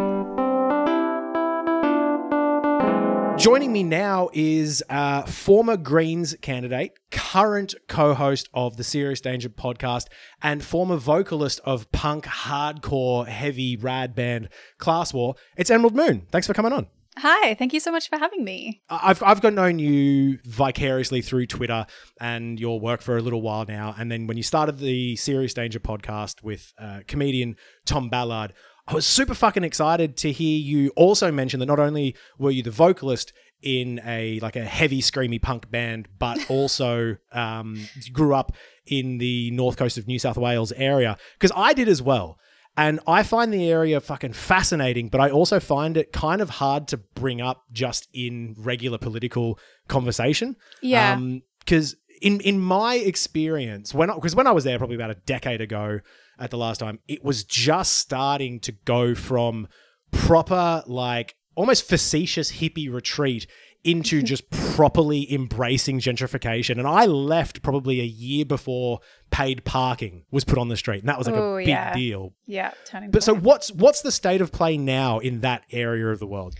Joining 3.40 3.72
me 3.72 3.84
now 3.84 4.30
is 4.34 4.84
uh, 4.90 5.22
former 5.22 5.78
Greens 5.78 6.36
candidate, 6.42 6.92
current 7.10 7.74
co 7.88 8.14
host 8.14 8.50
of 8.54 8.76
the 8.76 8.84
Serious 8.84 9.22
Danger 9.22 9.48
podcast, 9.48 10.08
and 10.44 10.62
former 10.62 10.98
vocalist 10.98 11.62
of 11.64 11.90
punk, 11.94 12.26
hardcore, 12.26 13.26
heavy, 13.28 13.78
rad 13.78 14.14
band 14.14 14.50
Class 14.78 15.14
War. 15.14 15.36
It's 15.56 15.70
Emerald 15.70 15.96
Moon. 15.96 16.28
Thanks 16.34 16.48
for 16.48 16.54
coming 16.54 16.74
on. 16.74 16.88
Hi, 17.18 17.54
thank 17.54 17.74
you 17.74 17.80
so 17.80 17.92
much 17.92 18.10
for 18.10 18.18
having 18.18 18.44
me. 18.44 18.82
I've 18.90 19.24
I've 19.24 19.42
got 19.42 19.54
known 19.54 19.80
you 19.80 20.40
vicariously 20.44 21.22
through 21.22 21.48
Twitter 21.48 21.86
and 22.20 22.60
your 22.60 22.80
work 22.80 23.02
for 23.02 23.18
a 23.18 23.22
little 23.22 23.42
while 23.42 23.66
now. 23.66 23.96
And 23.98 24.12
then 24.12 24.28
when 24.28 24.36
you 24.36 24.44
started 24.44 24.80
the 24.80 25.16
Serious 25.16 25.54
Danger 25.54 25.80
podcast 25.80 26.44
with 26.44 26.74
uh, 26.78 27.02
comedian 27.08 27.56
Tom 27.86 28.10
Ballard, 28.10 28.54
I 28.90 28.96
was 28.96 29.06
super 29.06 29.36
fucking 29.36 29.64
excited 29.64 30.18
to 30.18 30.32
hear 30.32 30.58
you 30.58 30.90
also 30.96 31.32
mention 31.32 31.60
that 31.60 31.68
not 31.68 31.80
only 31.80 32.16
were 32.40 32.50
you 32.50 32.64
the 32.64 32.72
vocalist 32.72 33.34
in 33.62 34.02
a 34.04 34.40
like 34.40 34.56
a 34.56 34.66
heavy 34.66 35.00
screamy 35.00 35.40
punk 35.40 35.70
band, 35.70 36.08
but 36.18 36.40
also 36.50 37.18
um, 37.32 37.88
grew 38.12 38.34
up 38.34 38.54
in 38.88 39.20
the 39.20 39.52
north 39.52 39.78
coast 39.78 40.00
of 40.00 40.08
New 40.08 40.18
South 40.18 40.38
Wales 40.38 40.72
area 40.72 41.18
because 41.38 41.52
I 41.56 41.74
did 41.74 41.88
as 41.88 42.02
well. 42.02 42.40
And 42.78 43.00
I 43.06 43.22
find 43.22 43.54
the 43.54 43.70
area 43.70 44.00
fucking 44.00 44.34
fascinating, 44.34 45.10
but 45.10 45.22
I 45.22 45.30
also 45.30 45.60
find 45.60 45.96
it 45.96 46.12
kind 46.12 46.42
of 46.42 46.50
hard 46.50 46.88
to 46.88 46.98
bring 46.98 47.42
up 47.42 47.66
just 47.72 48.08
in 48.14 48.56
regular 48.58 48.98
political 48.98 49.60
conversation. 49.88 50.56
Yeah. 50.82 51.20
Because 51.60 51.96
in 52.24 52.40
in 52.42 52.60
my 52.60 52.96
experience, 52.96 53.94
when 53.94 54.10
because 54.16 54.36
when 54.36 54.48
I 54.48 54.52
was 54.52 54.64
there 54.64 54.80
probably 54.80 54.96
about 54.96 55.12
a 55.12 55.16
decade 55.16 55.62
ago 55.62 56.00
at 56.40 56.52
the 56.52 56.58
last 56.58 56.80
time, 56.80 57.00
it 57.08 57.24
was 57.24 57.44
just 57.44 57.94
starting 57.98 58.60
to 58.62 58.72
go 58.72 59.14
from 59.16 59.68
proper 60.12 60.84
like 60.88 61.36
almost 61.56 61.88
facetious 61.88 62.54
hippie 62.54 62.92
retreat 62.92 63.46
into 63.84 64.22
just 64.24 64.50
properly 64.50 65.32
embracing 65.34 66.00
gentrification. 66.00 66.78
And 66.80 66.88
I 66.88 67.06
left 67.06 67.62
probably 67.62 68.02
a 68.02 68.06
year 68.06 68.46
before 68.46 69.00
paid 69.32 69.64
parking 69.66 70.26
was 70.32 70.44
put 70.44 70.58
on 70.58 70.68
the 70.70 70.78
street, 70.78 71.00
and 71.00 71.10
that 71.10 71.18
was 71.18 71.28
like 71.28 71.36
Oh, 71.36 71.56
a 71.56 71.60
big 71.60 71.68
yeah. 71.70 71.94
deal. 71.94 72.34
Yeah, 72.46 72.72
turning. 72.86 73.12
But 73.12 73.24
so 73.24 73.36
what's 73.36 73.72
what's 73.72 74.02
the 74.02 74.12
state 74.12 74.42
of 74.42 74.52
play 74.52 74.78
now 74.78 75.20
in 75.20 75.42
that 75.42 75.64
area 75.72 76.08
of 76.08 76.20
the 76.20 76.28
world? 76.28 76.56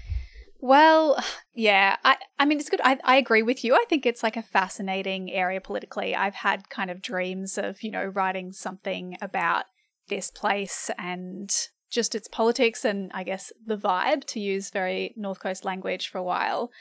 Well, 0.60 1.24
yeah, 1.54 1.98
I, 2.04 2.18
I 2.38 2.46
mean, 2.46 2.60
it's 2.60 2.70
good. 2.70 2.82
I, 2.84 2.98
I 3.04 3.18
agree 3.18 3.44
with 3.44 3.64
you. 3.64 3.76
I 3.76 3.86
think 3.90 4.06
it's 4.06 4.24
like 4.24 4.38
a 4.38 4.42
fascinating 4.42 5.32
area 5.32 5.62
politically. 5.62 6.16
I've 6.16 6.36
had 6.36 6.70
kind 6.70 6.92
of 6.92 7.02
dreams 7.02 7.58
of, 7.58 7.82
you 7.84 7.92
know, 7.92 8.06
writing 8.06 8.52
something 8.52 9.18
about 9.22 9.66
this 10.10 10.32
place 10.32 10.90
and 10.98 11.52
just 11.90 12.14
its 12.14 12.28
politics 12.28 12.86
and 12.86 13.12
I 13.14 13.24
guess 13.24 13.52
the 13.66 13.78
vibe, 13.78 14.24
to 14.26 14.40
use 14.40 14.70
very 14.70 15.14
North 15.18 15.40
Coast 15.40 15.66
language 15.66 16.08
for 16.08 16.18
a 16.18 16.24
while. 16.24 16.72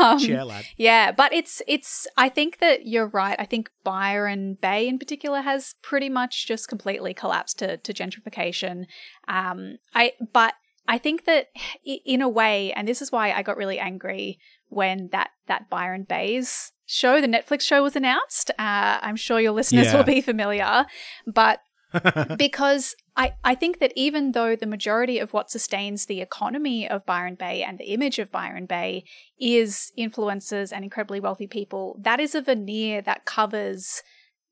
Um, 0.00 0.18
lad. 0.18 0.64
Yeah, 0.76 1.12
but 1.12 1.32
it's 1.32 1.60
it's 1.66 2.06
I 2.16 2.28
think 2.28 2.58
that 2.58 2.86
you're 2.86 3.08
right. 3.08 3.36
I 3.38 3.44
think 3.44 3.70
Byron 3.84 4.56
Bay 4.60 4.88
in 4.88 4.98
particular 4.98 5.40
has 5.40 5.74
pretty 5.82 6.08
much 6.08 6.46
just 6.46 6.68
completely 6.68 7.14
collapsed 7.14 7.58
to, 7.58 7.76
to 7.76 7.92
gentrification. 7.92 8.86
Um 9.28 9.78
I 9.94 10.12
but 10.32 10.54
I 10.88 10.98
think 10.98 11.24
that 11.26 11.48
in 11.84 12.20
a 12.22 12.28
way, 12.28 12.72
and 12.72 12.86
this 12.88 13.00
is 13.02 13.12
why 13.12 13.32
I 13.32 13.42
got 13.42 13.56
really 13.56 13.78
angry 13.78 14.38
when 14.68 15.08
that 15.12 15.30
that 15.46 15.68
Byron 15.70 16.04
Bay's 16.08 16.72
show, 16.86 17.20
the 17.20 17.26
Netflix 17.28 17.62
show, 17.62 17.82
was 17.82 17.96
announced. 17.96 18.50
Uh, 18.58 18.98
I'm 19.00 19.16
sure 19.16 19.40
your 19.40 19.52
listeners 19.52 19.86
Yeah. 19.86 19.96
will 19.96 20.04
be 20.04 20.20
familiar, 20.20 20.86
but 21.26 21.60
because 22.38 22.94
I, 23.16 23.34
I 23.44 23.54
think 23.54 23.78
that 23.80 23.92
even 23.94 24.32
though 24.32 24.56
the 24.56 24.66
majority 24.66 25.18
of 25.18 25.32
what 25.34 25.50
sustains 25.50 26.06
the 26.06 26.20
economy 26.22 26.88
of 26.88 27.04
Byron 27.04 27.34
Bay 27.34 27.62
and 27.62 27.78
the 27.78 27.92
image 27.92 28.18
of 28.18 28.32
Byron 28.32 28.64
Bay 28.66 29.04
is 29.38 29.92
influencers 29.98 30.72
and 30.72 30.84
incredibly 30.84 31.20
wealthy 31.20 31.46
people, 31.46 31.98
that 32.00 32.18
is 32.20 32.34
a 32.34 32.40
veneer 32.40 33.02
that 33.02 33.26
covers, 33.26 34.02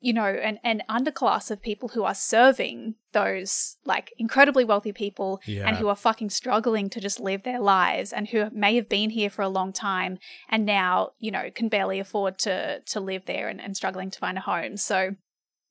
you 0.01 0.13
know, 0.15 0.25
an, 0.25 0.59
an 0.65 0.83
underclass 0.89 1.51
of 1.51 1.61
people 1.63 1.91
who 1.91 2.03
are 2.05 2.15
serving 2.15 2.95
those 3.13 3.77
like 3.85 4.13
incredibly 4.19 4.65
wealthy 4.65 4.93
people 4.93 5.41
Yeah. 5.45 5.67
and 5.69 5.77
who 5.77 5.89
are 5.89 5.97
fucking 5.97 6.31
struggling 6.31 6.89
to 6.91 7.01
just 7.01 7.21
live 7.21 7.43
their 7.43 7.61
lives 7.61 8.13
and 8.13 8.29
who 8.29 8.49
may 8.51 8.77
have 8.77 8.89
been 8.89 9.11
here 9.11 9.29
for 9.31 9.43
a 9.43 9.49
long 9.49 9.73
time 9.73 10.19
and 10.49 10.65
now, 10.65 11.11
you 11.19 11.31
know, 11.31 11.51
can 11.55 11.69
barely 11.69 12.01
afford 12.01 12.39
to 12.41 12.81
to 12.81 13.01
live 13.01 13.27
there 13.27 13.49
and, 13.49 13.61
and 13.61 13.77
struggling 13.77 14.11
to 14.11 14.19
find 14.19 14.39
a 14.39 14.43
home. 14.43 14.77
So 14.77 15.17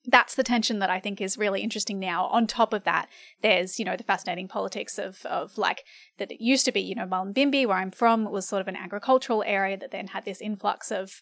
that's 0.06 0.36
the 0.36 0.44
tension 0.44 0.80
that 0.80 0.90
I 0.90 1.00
think 1.00 1.20
is 1.20 1.38
really 1.38 1.62
interesting 1.62 2.00
now. 2.00 2.26
On 2.28 2.48
top 2.48 2.74
of 2.74 2.84
that, 2.84 3.10
there's, 3.42 3.80
you 3.80 3.86
know, 3.86 3.98
the 3.98 4.04
fascinating 4.04 4.48
politics 4.48 4.98
of, 4.98 5.26
of 5.26 5.58
like 5.58 5.84
that 6.18 6.32
it 6.32 6.42
used 6.42 6.66
to 6.66 6.72
be, 6.72 6.82
you 6.82 6.96
know, 6.96 7.06
Mullumbimby, 7.06 7.68
where 7.68 7.78
I'm 7.78 7.92
from, 7.92 8.30
was 8.32 8.48
sort 8.48 8.62
of 8.62 8.68
an 8.68 8.78
agricultural 8.78 9.44
area 9.46 9.78
that 9.78 9.92
then 9.92 10.08
had 10.08 10.26
this 10.26 10.40
influx 10.42 10.90
of 10.92 11.22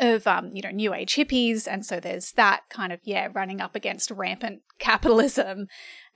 of 0.00 0.26
um, 0.26 0.50
you 0.52 0.62
know, 0.62 0.70
new 0.70 0.92
age 0.94 1.14
hippies. 1.14 1.66
And 1.70 1.84
so 1.86 2.00
there's 2.00 2.32
that 2.32 2.62
kind 2.70 2.92
of, 2.92 3.00
yeah, 3.04 3.28
running 3.32 3.60
up 3.60 3.74
against 3.74 4.10
rampant 4.10 4.62
capitalism. 4.78 5.68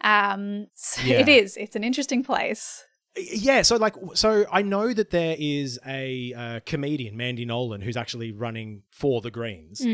Um 0.02 0.66
so 0.74 1.02
Yeah. 1.02 1.20
it 1.20 1.28
is. 1.28 1.56
It's 1.56 1.76
an 1.76 1.84
interesting 1.84 2.22
place. 2.24 2.84
Yeah, 3.16 3.62
so 3.62 3.74
like, 3.76 3.96
so 4.14 4.44
I 4.52 4.62
know 4.62 4.92
that 4.92 5.10
there 5.10 5.34
is 5.36 5.80
a 5.84 6.32
uh, 6.32 6.60
comedian, 6.64 7.16
Mandy 7.16 7.44
Nolan, 7.44 7.80
who's 7.80 7.96
actually 7.96 8.30
running 8.30 8.82
for 8.92 9.20
the 9.20 9.32
Greens, 9.32 9.84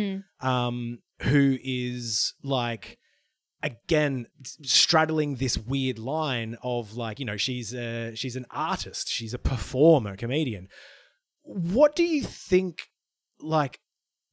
um, 0.40 0.98
who 1.22 1.56
is 1.64 2.34
like, 2.42 2.98
again, 3.62 4.26
straddling 4.62 5.36
this 5.36 5.56
weird 5.56 5.98
line 5.98 6.58
of 6.62 6.92
like, 6.94 7.18
you 7.18 7.24
know, 7.24 7.38
she's 7.38 7.72
a, 7.72 8.14
she's 8.14 8.36
an 8.36 8.44
artist, 8.50 9.08
she's 9.08 9.32
a 9.32 9.38
performer, 9.38 10.14
comedian. 10.14 10.68
What 11.42 11.96
do 11.96 12.04
you 12.04 12.22
think, 12.22 12.82
like, 13.40 13.80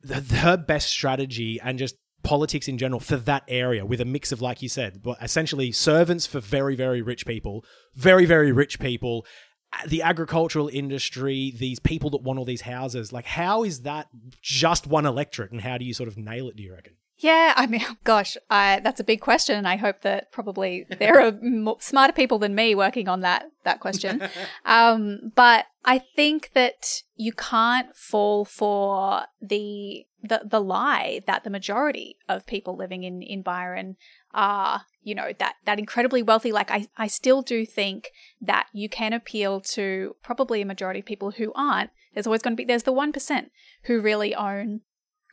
the, 0.02 0.16
her 0.38 0.58
best 0.58 0.90
strategy 0.90 1.60
and 1.64 1.80
just 1.80 1.96
politics 2.24 2.68
in 2.68 2.78
general 2.78 3.00
for 3.00 3.18
that 3.18 3.44
area 3.48 3.86
with 3.86 4.00
a 4.00 4.06
mix 4.06 4.32
of 4.32 4.42
like 4.42 4.62
you 4.62 4.70
said 4.70 5.02
but 5.04 5.18
essentially 5.22 5.74
servants 5.74 6.26
for 6.26 6.40
very 6.40 6.74
very 6.74 7.02
rich 7.02 7.26
people 7.26 7.66
very 7.96 8.26
very 8.26 8.50
rich 8.50 8.80
people 8.80 9.26
uh, 9.74 9.88
the 9.88 10.02
agricultural 10.02 10.68
industry, 10.68 11.54
these 11.58 11.80
people 11.80 12.10
that 12.12 12.22
want 12.22 12.38
all 12.38 12.46
these 12.46 12.62
houses. 12.62 13.12
Like, 13.12 13.26
how 13.26 13.64
is 13.64 13.82
that 13.82 14.08
just 14.42 14.86
one 14.86 15.06
electorate, 15.06 15.52
and 15.52 15.62
how 15.62 15.78
do 15.78 15.86
you 15.86 15.94
sort 15.94 16.08
of 16.08 16.18
nail 16.18 16.48
it? 16.50 16.56
Do 16.56 16.64
you 16.64 16.74
reckon? 16.74 16.94
Yeah, 17.18 17.54
I 17.56 17.68
mean, 17.68 17.86
gosh, 18.04 18.38
I, 18.50 18.82
that's 18.84 19.00
a 19.00 19.04
big 19.04 19.22
question, 19.22 19.56
and 19.56 19.68
I 19.68 19.76
hope 19.76 20.02
that 20.02 20.32
probably 20.32 20.86
there 21.00 21.20
are 21.20 21.28
m- 21.44 21.76
smarter 21.80 22.14
people 22.14 22.40
than 22.40 22.56
me 22.56 22.76
working 22.76 23.08
on 23.08 23.22
that 23.22 23.46
that 23.64 23.80
question. 23.80 24.22
um, 24.66 25.32
but 25.36 25.66
I 25.86 26.00
think 26.00 26.52
that 26.54 27.04
you 27.16 27.32
can't 27.32 27.96
fall 27.96 28.46
for 28.46 29.24
the, 29.42 30.06
the 30.22 30.42
the 30.46 30.62
lie 30.62 31.22
that 31.28 31.44
the 31.44 31.50
majority 31.50 32.18
of 32.28 32.46
people 32.46 32.76
living 32.76 33.04
in 33.04 33.22
in 33.22 33.42
Byron 33.42 33.96
are, 34.34 34.82
you 35.04 35.14
know, 35.14 35.32
that 35.38 35.56
that 35.66 35.80
incredibly 35.80 36.24
wealthy. 36.24 36.52
Like, 36.52 36.72
I 36.72 36.88
I 36.98 37.08
still 37.08 37.42
do 37.42 37.66
think 37.66 38.12
that 38.42 38.68
you 38.74 38.90
can 38.90 39.14
appeal 39.14 39.62
to 39.62 40.16
probably 40.24 40.62
a 40.62 40.66
majority 40.66 41.02
of 41.02 41.06
people 41.06 41.32
who 41.32 41.54
aren't. 41.56 41.92
There's 42.14 42.28
always 42.28 42.42
going 42.42 42.54
to 42.54 42.58
be 42.58 42.66
there's 42.66 42.84
the 42.84 42.92
one 42.92 43.12
percent 43.12 43.52
who 43.84 44.02
really 44.02 44.36
own 44.36 44.82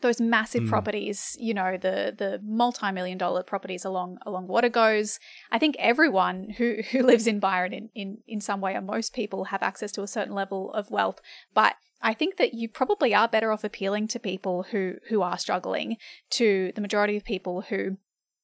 those 0.00 0.20
massive 0.20 0.64
mm. 0.64 0.68
properties, 0.68 1.36
you 1.38 1.54
know, 1.54 1.76
the 1.76 2.14
the 2.16 2.40
multi-million 2.42 3.18
dollar 3.18 3.42
properties 3.42 3.84
along 3.84 4.18
along 4.26 4.46
water 4.46 4.68
goes. 4.68 5.18
I 5.50 5.58
think 5.58 5.76
everyone 5.78 6.50
who 6.58 6.78
who 6.90 7.02
lives 7.02 7.26
in 7.26 7.40
Byron 7.40 7.72
in, 7.72 7.90
in 7.94 8.18
in 8.26 8.40
some 8.40 8.60
way 8.60 8.74
or 8.74 8.80
most 8.80 9.14
people 9.14 9.44
have 9.44 9.62
access 9.62 9.92
to 9.92 10.02
a 10.02 10.08
certain 10.08 10.34
level 10.34 10.72
of 10.72 10.90
wealth, 10.90 11.20
but 11.54 11.74
I 12.02 12.14
think 12.14 12.36
that 12.38 12.54
you 12.54 12.68
probably 12.68 13.14
are 13.14 13.28
better 13.28 13.52
off 13.52 13.64
appealing 13.64 14.08
to 14.08 14.18
people 14.18 14.64
who 14.70 14.94
who 15.08 15.22
are 15.22 15.38
struggling, 15.38 15.96
to 16.30 16.72
the 16.74 16.80
majority 16.80 17.16
of 17.16 17.24
people 17.24 17.62
who 17.62 17.98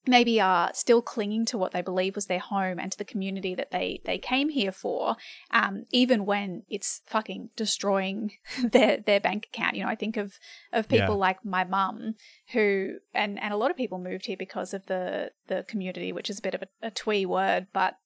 maybe 0.07 0.41
are 0.41 0.71
still 0.75 1.03
clinging 1.03 1.45
to 1.47 1.59
what 1.59 1.73
they 1.73 1.83
believe 1.83 2.15
was 2.15 2.27
their 2.27 2.39
home 2.39 2.79
and 2.79 2.93
to 2.93 2.99
the 2.99 3.05
community 3.05 3.55
that 3.55 3.71
they 3.71 4.01
they 4.05 4.19
came 4.19 4.49
here 4.49 4.73
for, 4.73 5.17
um, 5.51 5.87
even 5.91 6.25
when 6.25 6.63
it's 6.69 7.03
fucking 7.07 7.51
destroying 7.57 8.33
their 8.63 8.99
their 8.99 9.21
bank 9.21 9.49
account. 9.53 9.77
You 9.77 9.85
know, 9.85 9.91
I 9.91 9.95
think 9.95 10.17
of 10.17 10.35
of 10.73 10.89
people 10.89 11.15
Yeah. 11.15 11.21
like 11.21 11.45
my 11.45 11.65
mum 11.65 12.15
who 12.53 12.99
and 13.15 13.41
and 13.41 13.53
a 13.53 13.57
lot 13.57 13.71
of 13.71 13.77
people 13.77 13.99
moved 13.99 14.27
here 14.27 14.37
because 14.37 14.75
of 14.75 14.87
the 14.87 15.33
the 15.47 15.65
community, 15.69 16.13
which 16.13 16.31
is 16.31 16.39
a 16.39 16.43
bit 16.43 16.55
of 16.55 16.63
a, 16.63 16.69
a 16.87 16.91
twee 16.91 17.27
word, 17.27 17.67
but 17.73 17.99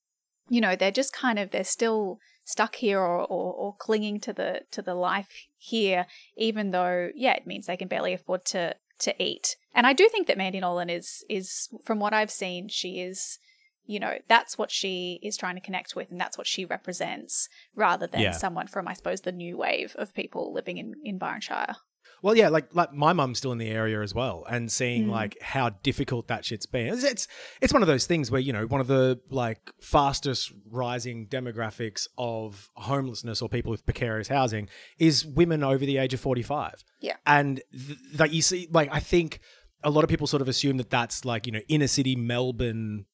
you 0.49 0.61
know 0.61 0.77
they're 0.77 0.91
just 0.91 1.13
kind 1.13 1.39
of 1.39 1.51
they're 1.51 1.65
still 1.65 2.19
stuck 2.45 2.75
here 2.77 2.99
or, 2.99 3.21
or, 3.21 3.53
or 3.53 3.77
clinging 3.79 4.19
to 4.19 4.33
the 4.33 4.63
to 4.73 4.83
the 4.83 4.95
life 4.95 5.47
here 5.57 6.07
even 6.37 6.73
though 6.73 7.11
yeah 7.15 7.33
it 7.35 7.47
means 7.47 7.67
they 7.67 7.77
can 7.77 7.87
barely 7.87 8.13
afford 8.13 8.45
to 8.45 8.75
to 9.01 9.15
eat 9.23 9.57
and 9.75 9.87
i 9.87 9.93
do 9.93 10.09
think 10.09 10.27
that 10.27 10.39
mandy 10.39 10.61
nolan 10.61 10.91
is 10.91 11.25
is 11.29 11.69
from 11.85 11.99
what 12.01 12.13
i've 12.15 12.31
seen 12.31 12.69
she 12.69 13.01
is 13.01 13.39
you 13.87 13.99
know 13.99 14.15
that's 14.29 14.57
what 14.57 14.71
she 14.71 15.19
is 15.23 15.37
trying 15.37 15.55
to 15.57 15.61
connect 15.61 15.97
with 15.97 16.11
and 16.11 16.21
that's 16.21 16.39
what 16.39 16.47
she 16.47 16.65
represents 16.65 17.49
rather 17.75 18.07
than 18.07 18.21
Yeah. 18.21 18.33
someone 18.33 18.67
from 18.67 18.87
i 18.87 18.93
suppose 18.93 19.23
the 19.23 19.33
new 19.33 19.57
wave 19.57 19.97
of 19.99 20.15
people 20.15 20.53
living 20.53 20.79
in 20.79 20.95
in 21.05 21.19
byronshire 21.19 21.75
Well, 22.23 22.37
yeah, 22.37 22.49
like 22.49 22.75
like 22.75 22.93
my 22.93 23.13
mum's 23.13 23.39
still 23.39 23.53
in 23.53 23.59
the 23.59 23.69
area 23.71 24.01
as 24.03 24.15
well, 24.15 24.45
and 24.51 24.71
seeing 24.71 25.07
Mm. 25.07 25.11
like 25.11 25.37
how 25.41 25.71
difficult 25.83 26.29
that 26.29 26.45
shit's 26.45 26.67
been. 26.67 26.89
It's, 26.95 27.05
it's 27.05 27.29
it's 27.61 27.73
one 27.73 27.83
of 27.83 27.89
those 27.89 28.07
things 28.07 28.31
where 28.31 28.41
you 28.41 28.53
know 28.53 28.67
one 28.67 28.81
of 28.81 28.87
the 28.87 29.21
like 29.31 29.71
fastest 29.81 30.53
rising 30.71 31.27
demographics 31.29 32.07
of 32.19 32.69
homelessness 32.77 33.41
or 33.43 33.49
people 33.49 33.71
with 33.71 33.85
precarious 33.87 34.29
housing 34.29 34.69
is 34.99 35.25
women 35.25 35.63
over 35.63 35.85
the 35.87 35.97
age 35.99 36.15
of 36.15 36.21
forty 36.21 36.43
five. 36.43 36.85
Yeah. 37.01 37.17
and 37.27 37.63
th- 37.73 37.99
like 38.19 38.33
you 38.33 38.43
see, 38.43 38.69
like 38.71 38.89
I 38.93 39.01
think 39.01 39.41
a 39.83 39.89
lot 39.91 40.05
of 40.05 40.11
people 40.11 40.27
sort 40.27 40.43
of 40.43 40.49
assume 40.49 40.77
that 40.77 40.91
that's 40.91 41.25
like 41.25 41.47
you 41.47 41.53
know 41.53 41.61
inner 41.69 41.87
city 41.87 42.15
Melbourne 42.17 43.07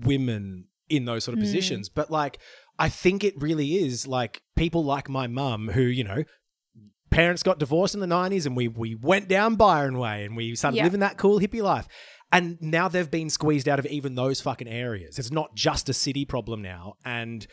women 0.00 0.66
in 0.88 1.04
those 1.04 1.24
sort 1.24 1.36
of 1.36 1.42
positions, 1.42 1.88
but 1.88 2.10
like 2.10 2.38
I 2.78 2.88
think 2.88 3.24
it 3.24 3.34
really 3.40 3.76
is 3.76 4.06
like 4.06 4.42
people 4.56 4.84
like 4.84 5.08
my 5.08 5.26
mum 5.26 5.68
who 5.68 5.82
you 5.82 6.04
know 6.04 6.24
parents 7.14 7.42
got 7.42 7.58
divorced 7.58 7.94
in 7.94 8.00
the 8.00 8.06
90s 8.06 8.46
and 8.46 8.56
we 8.56 8.68
we 8.68 8.94
went 8.94 9.28
down 9.28 9.54
Byron 9.56 9.98
Way 9.98 10.24
and 10.24 10.36
we 10.36 10.54
started 10.54 10.76
Yeah. 10.78 10.84
living 10.84 11.00
that 11.00 11.16
cool 11.16 11.38
hippie 11.40 11.62
life. 11.62 11.86
And 12.32 12.58
now 12.60 12.88
they've 12.88 13.10
been 13.10 13.30
squeezed 13.30 13.68
out 13.68 13.78
of 13.78 13.86
even 13.86 14.16
those 14.16 14.40
fucking 14.40 14.66
areas. 14.68 15.18
It's 15.18 15.30
not 15.30 15.54
just 15.54 15.88
a 15.88 15.92
city 15.94 16.24
problem 16.24 16.60
now 16.62 16.94
and 17.04 17.46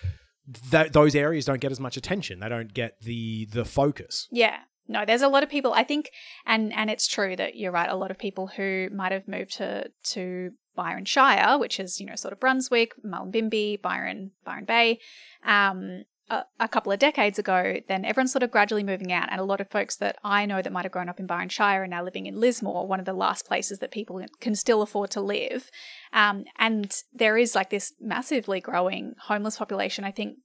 th- 0.71 0.91
those 0.91 1.15
areas 1.15 1.45
don't 1.45 1.61
get 1.61 1.71
as 1.71 1.79
much 1.79 1.97
attention. 1.97 2.39
They 2.39 2.49
don't 2.49 2.73
get 2.73 2.99
the 3.01 3.45
the 3.51 3.65
focus. 3.65 4.27
Yeah. 4.31 4.57
No, 4.87 5.05
there's 5.05 5.21
a 5.21 5.29
lot 5.29 5.43
of 5.43 5.49
people 5.49 5.73
I 5.73 5.83
think 5.83 6.09
and 6.45 6.73
and 6.73 6.89
it's 6.89 7.07
true 7.07 7.35
that 7.35 7.55
you're 7.55 7.71
right, 7.71 7.89
a 7.89 7.95
lot 7.95 8.11
of 8.11 8.17
people 8.17 8.47
who 8.47 8.89
might 8.93 9.11
have 9.11 9.27
moved 9.27 9.51
to 9.57 9.89
to 10.15 10.51
Byron 10.75 11.05
Shire, 11.05 11.59
which 11.59 11.79
is, 11.79 11.99
you 11.99 12.05
know, 12.07 12.15
sort 12.15 12.31
of 12.33 12.39
Brunswick, 12.39 12.93
Mullumbimby, 13.05 13.81
Byron, 13.81 14.31
Byron 14.45 14.65
Bay, 14.65 14.99
um, 15.45 16.03
a, 16.31 16.45
a 16.61 16.67
couple 16.67 16.91
of 16.91 16.99
decades 16.99 17.37
ago, 17.37 17.75
then 17.87 18.05
everyone's 18.05 18.31
sort 18.31 18.41
of 18.41 18.51
gradually 18.51 18.83
moving 18.83 19.11
out. 19.11 19.27
And 19.29 19.39
a 19.39 19.43
lot 19.43 19.61
of 19.61 19.69
folks 19.69 19.97
that 19.97 20.17
I 20.23 20.45
know 20.45 20.61
that 20.61 20.71
might 20.71 20.85
have 20.85 20.91
grown 20.91 21.09
up 21.09 21.19
in 21.19 21.27
Byron 21.27 21.49
Shire 21.49 21.83
are 21.83 21.87
now 21.87 22.03
living 22.03 22.25
in 22.25 22.39
Lismore, 22.39 22.87
one 22.87 22.99
of 22.99 23.05
the 23.05 23.13
last 23.13 23.45
places 23.45 23.79
that 23.79 23.91
people 23.91 24.23
can 24.39 24.55
still 24.55 24.81
afford 24.81 25.11
to 25.11 25.21
live. 25.21 25.69
Um, 26.13 26.45
and 26.57 26.95
there 27.13 27.37
is 27.37 27.53
like 27.53 27.69
this 27.69 27.93
massively 27.99 28.61
growing 28.61 29.15
homeless 29.27 29.57
population. 29.57 30.05
I 30.05 30.11
think 30.11 30.37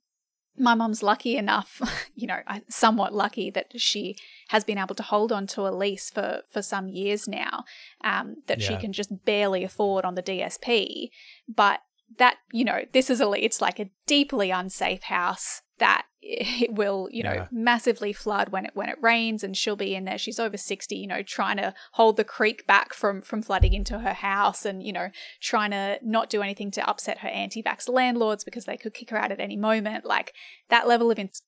my 0.58 0.74
mum's 0.74 1.02
lucky 1.02 1.36
enough, 1.36 1.80
you 2.16 2.26
know, 2.26 2.40
somewhat 2.68 3.14
lucky 3.14 3.50
that 3.50 3.80
she 3.80 4.16
has 4.48 4.64
been 4.64 4.78
able 4.78 4.94
to 4.96 5.02
hold 5.04 5.30
on 5.30 5.46
to 5.48 5.68
a 5.68 5.70
lease 5.70 6.10
for 6.10 6.42
for 6.50 6.62
some 6.62 6.88
years 6.88 7.28
now, 7.28 7.64
um, 8.02 8.36
that 8.48 8.60
she 8.60 8.76
can 8.76 8.92
just 8.92 9.24
barely 9.24 9.62
afford 9.62 10.04
on 10.04 10.16
the 10.16 10.22
DSP. 10.22 11.10
But 11.48 11.80
that, 12.18 12.36
you 12.52 12.64
know, 12.64 12.80
this 12.92 13.10
is 13.10 13.20
a 13.20 13.30
it's 13.32 13.60
like 13.60 13.78
a 13.78 13.90
deeply 14.06 14.50
unsafe 14.50 15.02
house 15.04 15.62
that 15.78 16.04
it 16.22 16.72
will, 16.74 17.08
you 17.12 17.22
know, 17.22 17.32
Yeah. 17.34 17.46
massively 17.52 18.12
flood 18.12 18.48
when 18.48 18.64
it 18.66 18.72
when 18.74 18.88
it 18.88 18.96
rains, 19.00 19.44
and 19.44 19.56
she'll 19.56 19.76
be 19.76 19.94
in 19.94 20.04
there. 20.04 20.18
She's 20.18 20.40
over 20.40 20.56
sixty, 20.56 20.96
you 20.96 21.06
know, 21.06 21.22
trying 21.22 21.56
to 21.58 21.74
hold 21.92 22.16
the 22.16 22.24
creek 22.24 22.66
back 22.66 22.94
from 22.94 23.22
from 23.22 23.42
flooding 23.42 23.72
into 23.74 23.98
her 24.00 24.12
house, 24.14 24.64
and 24.64 24.82
you 24.82 24.92
know, 24.92 25.10
trying 25.40 25.70
to 25.72 25.98
not 26.02 26.30
do 26.30 26.42
anything 26.42 26.70
to 26.72 26.88
upset 26.88 27.18
her 27.18 27.28
anti-vax 27.28 27.88
landlords 27.88 28.42
because 28.44 28.64
they 28.64 28.76
could 28.76 28.94
kick 28.94 29.10
her 29.10 29.18
out 29.18 29.30
at 29.32 29.40
any 29.40 29.56
moment. 29.56 30.04
Like 30.04 30.32
that 30.68 30.88
level 30.88 31.10
of 31.10 31.18
ins 31.18 31.42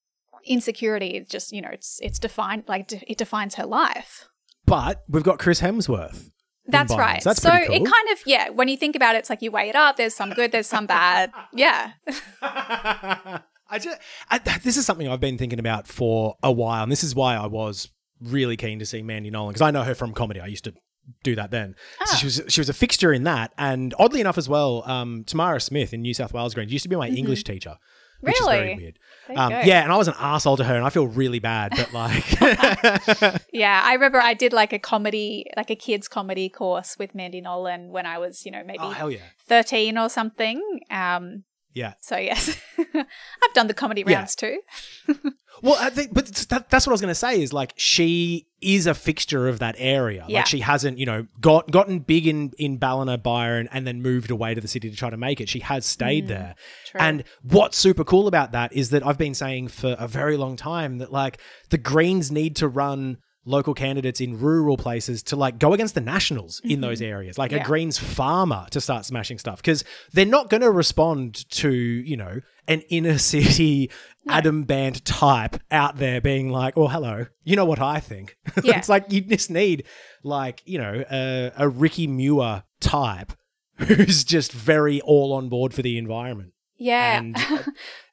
insecurity 0.44 1.08
is 1.16 1.28
just, 1.28 1.52
you 1.52 1.60
know, 1.60 1.70
it's 1.72 1.98
it's 2.02 2.18
defined 2.18 2.64
like 2.68 2.92
it 2.92 3.18
defines 3.18 3.56
her 3.56 3.66
life. 3.66 4.28
But 4.64 5.02
we've 5.08 5.22
got 5.24 5.38
Chris 5.38 5.60
Hemsworth. 5.60 6.30
That's 6.68 6.94
right. 6.94 7.22
so 7.22 7.30
that's 7.30 7.42
so 7.42 7.50
pretty 7.50 7.74
it 7.74 7.78
kind 7.84 8.08
of 8.12 8.18
yeah, 8.26 8.50
when 8.50 8.68
you 8.68 8.76
think 8.76 8.94
about 8.94 9.14
it, 9.14 9.18
it's 9.20 9.30
like 9.30 9.42
you 9.42 9.50
weigh 9.50 9.68
it 9.70 9.74
up. 9.76 9.96
There's 9.96 10.14
some 10.14 10.30
good, 10.30 10.52
there's 10.52 10.66
some 10.66 10.86
bad. 10.86 11.32
Yeah. 11.52 11.92
I 13.70 13.78
just 13.78 13.98
I, 14.30 14.38
this 14.62 14.76
is 14.76 14.86
something 14.86 15.08
I've 15.08 15.20
been 15.20 15.38
thinking 15.38 15.58
about 15.58 15.86
for 15.86 16.36
a 16.42 16.50
while, 16.52 16.82
and 16.82 16.90
this 16.92 17.04
is 17.04 17.14
why 17.14 17.36
I 17.36 17.46
was 17.46 17.90
really 18.20 18.56
keen 18.56 18.78
to 18.78 18.86
see 18.86 19.02
Mandy 19.02 19.30
Nolan 19.30 19.50
because 19.50 19.62
I 19.62 19.70
know 19.70 19.82
her 19.84 19.94
from 19.94 20.12
comedy. 20.12 20.40
I 20.40 20.46
used 20.46 20.64
to 20.64 20.74
do 21.22 21.34
that 21.36 21.50
then. 21.50 21.74
So 22.06 22.12
Ah. 22.12 22.16
she 22.16 22.26
was 22.26 22.42
she 22.48 22.60
was 22.60 22.68
a 22.68 22.74
fixture 22.74 23.12
in 23.12 23.24
that, 23.24 23.52
and 23.58 23.94
oddly 23.98 24.20
enough 24.20 24.38
as 24.38 24.48
well, 24.48 24.82
um, 24.86 25.24
Tamara 25.26 25.60
Smith 25.60 25.92
in 25.92 26.02
New 26.02 26.14
South 26.14 26.32
Wales 26.32 26.54
Greens 26.54 26.72
used 26.72 26.82
to 26.84 26.88
be 26.88 26.96
my 26.96 27.08
English 27.08 27.44
teacher. 27.44 27.76
Which 28.20 28.40
is 28.40 28.46
very. 28.46 28.60
Really? 28.60 28.76
weird. 28.76 28.98
Um, 29.36 29.50
yeah, 29.52 29.82
and 29.82 29.92
I 29.92 29.96
was 29.96 30.08
an 30.08 30.14
asshole 30.18 30.56
to 30.56 30.64
her, 30.64 30.74
and 30.74 30.84
I 30.84 30.90
feel 30.90 31.06
really 31.06 31.38
bad. 31.38 31.72
But 31.76 31.92
like, 31.92 32.40
Yeah, 33.52 33.82
I 33.84 33.92
remember 33.94 34.20
I 34.20 34.34
did 34.34 34.52
like 34.52 34.72
a 34.72 34.78
comedy, 34.78 35.46
like 35.56 35.70
a 35.70 35.76
kids 35.76 36.08
comedy 36.08 36.48
course 36.48 36.96
with 36.98 37.14
Mandy 37.14 37.40
Nolan 37.40 37.90
when 37.90 38.06
I 38.06 38.18
was, 38.18 38.44
you 38.44 38.52
know, 38.52 38.62
maybe 38.64 38.80
oh 38.80 38.90
hell 38.90 39.10
yeah, 39.10 39.20
13 39.46 39.98
or 39.98 40.08
something. 40.08 40.80
Um, 40.90 41.44
yeah. 41.78 41.94
so 42.00 42.16
yes, 42.16 42.42
I've 42.94 43.54
done 43.54 43.66
the 43.68 43.74
comedy 43.74 44.02
Yeah. 44.06 44.16
rounds 44.18 44.34
too. 44.36 44.60
Well, 45.60 45.76
I 45.80 45.90
think, 45.90 46.14
but 46.14 46.26
that, 46.50 46.70
that's 46.70 46.86
what 46.86 46.92
I 46.92 46.94
was 46.94 47.00
going 47.00 47.10
to 47.10 47.16
say 47.16 47.42
is 47.42 47.52
like 47.52 47.72
she 47.76 48.46
is 48.60 48.86
a 48.86 48.94
fixture 48.94 49.48
of 49.48 49.58
that 49.58 49.74
area. 49.78 50.24
Yeah. 50.28 50.38
Like 50.38 50.46
she 50.46 50.60
hasn't, 50.60 50.98
you 50.98 51.06
know, 51.06 51.26
got 51.40 51.68
gotten 51.68 51.98
big 51.98 52.28
in 52.28 52.52
in 52.58 52.76
Ballina, 52.76 53.18
Byron, 53.18 53.68
and 53.72 53.84
then 53.84 54.00
moved 54.00 54.30
away 54.30 54.54
to 54.54 54.60
the 54.60 54.68
city 54.68 54.88
to 54.88 54.94
try 54.96 55.10
to 55.10 55.16
make 55.16 55.40
it. 55.40 55.48
She 55.48 55.58
has 55.58 55.84
stayed 55.84 56.28
there. 56.28 56.54
Mm, 56.56 56.90
true. 56.90 57.00
And 57.00 57.24
what's 57.42 57.76
super 57.76 58.04
cool 58.04 58.28
about 58.28 58.52
that 58.52 58.72
is 58.72 58.90
that 58.90 59.04
I've 59.04 59.18
been 59.18 59.34
saying 59.34 59.66
for 59.68 59.96
a 59.98 60.06
very 60.06 60.36
long 60.36 60.54
time 60.54 60.98
that 60.98 61.10
like 61.12 61.38
the 61.70 61.78
Greens 61.78 62.30
need 62.30 62.54
to 62.56 62.68
run 62.68 63.18
local 63.44 63.72
candidates 63.74 64.20
in 64.20 64.38
rural 64.38 64.76
places 64.76 65.22
to 65.22 65.36
like 65.36 65.58
go 65.58 65.72
against 65.72 65.94
the 65.94 66.00
nationals 66.00 66.60
in 66.64 66.80
those 66.80 67.00
areas 67.00 67.38
like 67.38 67.52
a 67.52 67.56
Mm-hmm. 67.56 67.66
Greens 67.66 67.98
farmer 67.98 68.66
to 68.70 68.80
start 68.80 69.04
smashing 69.06 69.38
stuff 69.38 69.56
because 69.62 69.84
they're 70.12 70.26
not 70.26 70.50
going 70.50 70.60
to 70.60 70.70
respond 70.70 71.48
to 71.50 71.70
you 71.72 72.16
know 72.16 72.40
an 72.66 72.80
inner 72.90 73.16
city 73.18 73.90
adam 74.28 74.64
bandt 74.64 75.02
type 75.06 75.56
out 75.70 75.96
there 75.96 76.20
being 76.20 76.50
like 76.50 76.76
oh 76.76 76.88
hello 76.88 77.24
you 77.44 77.56
know 77.56 77.64
what 77.64 77.80
i 77.80 77.98
think 78.00 78.36
Yeah. 78.62 78.76
it's 78.78 78.88
like 78.90 79.10
you 79.10 79.22
just 79.22 79.50
need 79.50 79.84
like 80.22 80.60
you 80.66 80.78
know 80.78 81.04
a, 81.10 81.52
a 81.56 81.68
ricky 81.68 82.06
muir 82.06 82.64
type 82.80 83.32
who's 83.78 84.24
just 84.24 84.52
very 84.52 85.00
all 85.00 85.32
on 85.32 85.48
board 85.48 85.72
for 85.72 85.80
the 85.82 85.96
environment 85.96 86.52
Yeah. 86.76 87.18
and 87.18 87.36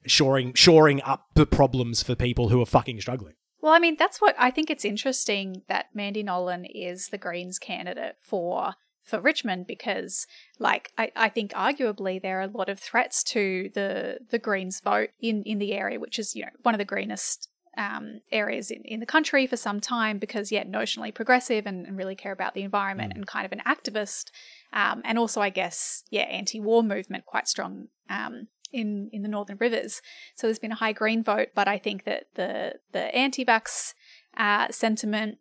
shoring 0.07 0.53
shoring 0.53 1.01
up 1.01 1.26
the 1.34 1.45
problems 1.45 2.03
for 2.03 2.15
people 2.15 2.49
who 2.49 2.61
are 2.61 2.65
fucking 2.65 3.01
struggling 3.01 3.34
Well, 3.66 3.74
I 3.74 3.80
mean, 3.80 3.95
that's 3.97 4.22
what 4.22 4.36
I 4.38 4.51
think 4.51 4.70
it's 4.70 4.86
interesting 4.86 5.63
that 5.70 5.88
Mandy 5.91 6.22
Nolan 6.22 6.66
is 6.66 7.07
the 7.07 7.18
Greens 7.18 7.57
candidate 7.57 8.16
for 8.22 8.76
for 9.03 9.20
Richmond 9.20 9.66
because, 9.66 10.28
like, 10.59 10.91
I, 10.99 11.11
I 11.16 11.30
think 11.30 11.51
arguably 11.53 12.22
there 12.22 12.38
are 12.38 12.43
a 12.43 12.47
lot 12.47 12.70
of 12.70 12.80
threats 12.80 13.24
to 13.24 13.72
the 13.74 14.20
the 14.30 14.38
Greens 14.38 14.82
vote 14.82 15.09
in 15.20 15.41
in 15.47 15.57
the 15.57 15.74
area, 15.74 15.99
which 15.99 16.20
is 16.20 16.36
you 16.36 16.43
know 16.43 16.51
one 16.61 16.76
of 16.76 16.78
the 16.78 16.86
greenest 16.86 17.49
um, 17.76 18.22
areas 18.32 18.70
in, 18.70 18.84
in 18.84 18.99
the 18.99 19.05
country 19.07 19.47
for 19.47 19.57
some 19.57 19.80
time 19.80 20.20
because, 20.20 20.51
yeah, 20.51 20.63
notionally 20.63 21.11
progressive 21.11 21.66
and, 21.66 21.88
and 21.88 21.97
really 21.97 22.16
care 22.16 22.34
about 22.34 22.53
the 22.53 22.61
environment 22.61 23.13
and 23.16 23.26
kind 23.26 23.47
of 23.47 23.51
an 23.51 23.63
activist. 23.66 24.30
Um, 24.74 25.01
and 25.03 25.18
also, 25.18 25.41
I 25.41 25.49
guess, 25.49 26.03
yeah, 26.11 26.22
anti 26.22 26.59
war 26.59 26.84
movement 26.84 27.26
quite 27.26 27.47
strong 27.47 27.88
um, 28.11 28.47
in, 28.76 29.09
in 29.11 29.21
the 29.21 29.30
Northern 29.30 29.57
Rivers. 29.59 30.01
So 30.36 30.47
there's 30.47 30.59
been 30.59 30.71
a 30.71 30.76
high 30.84 30.93
green 30.93 31.23
vote, 31.23 31.49
but 31.55 31.67
I 31.67 31.78
think 31.78 32.03
that 32.03 32.26
the, 32.36 32.76
the 32.91 33.03
anti 33.15 33.43
vax 33.45 33.93
uh, 34.38 34.67
sentiment 34.71 35.38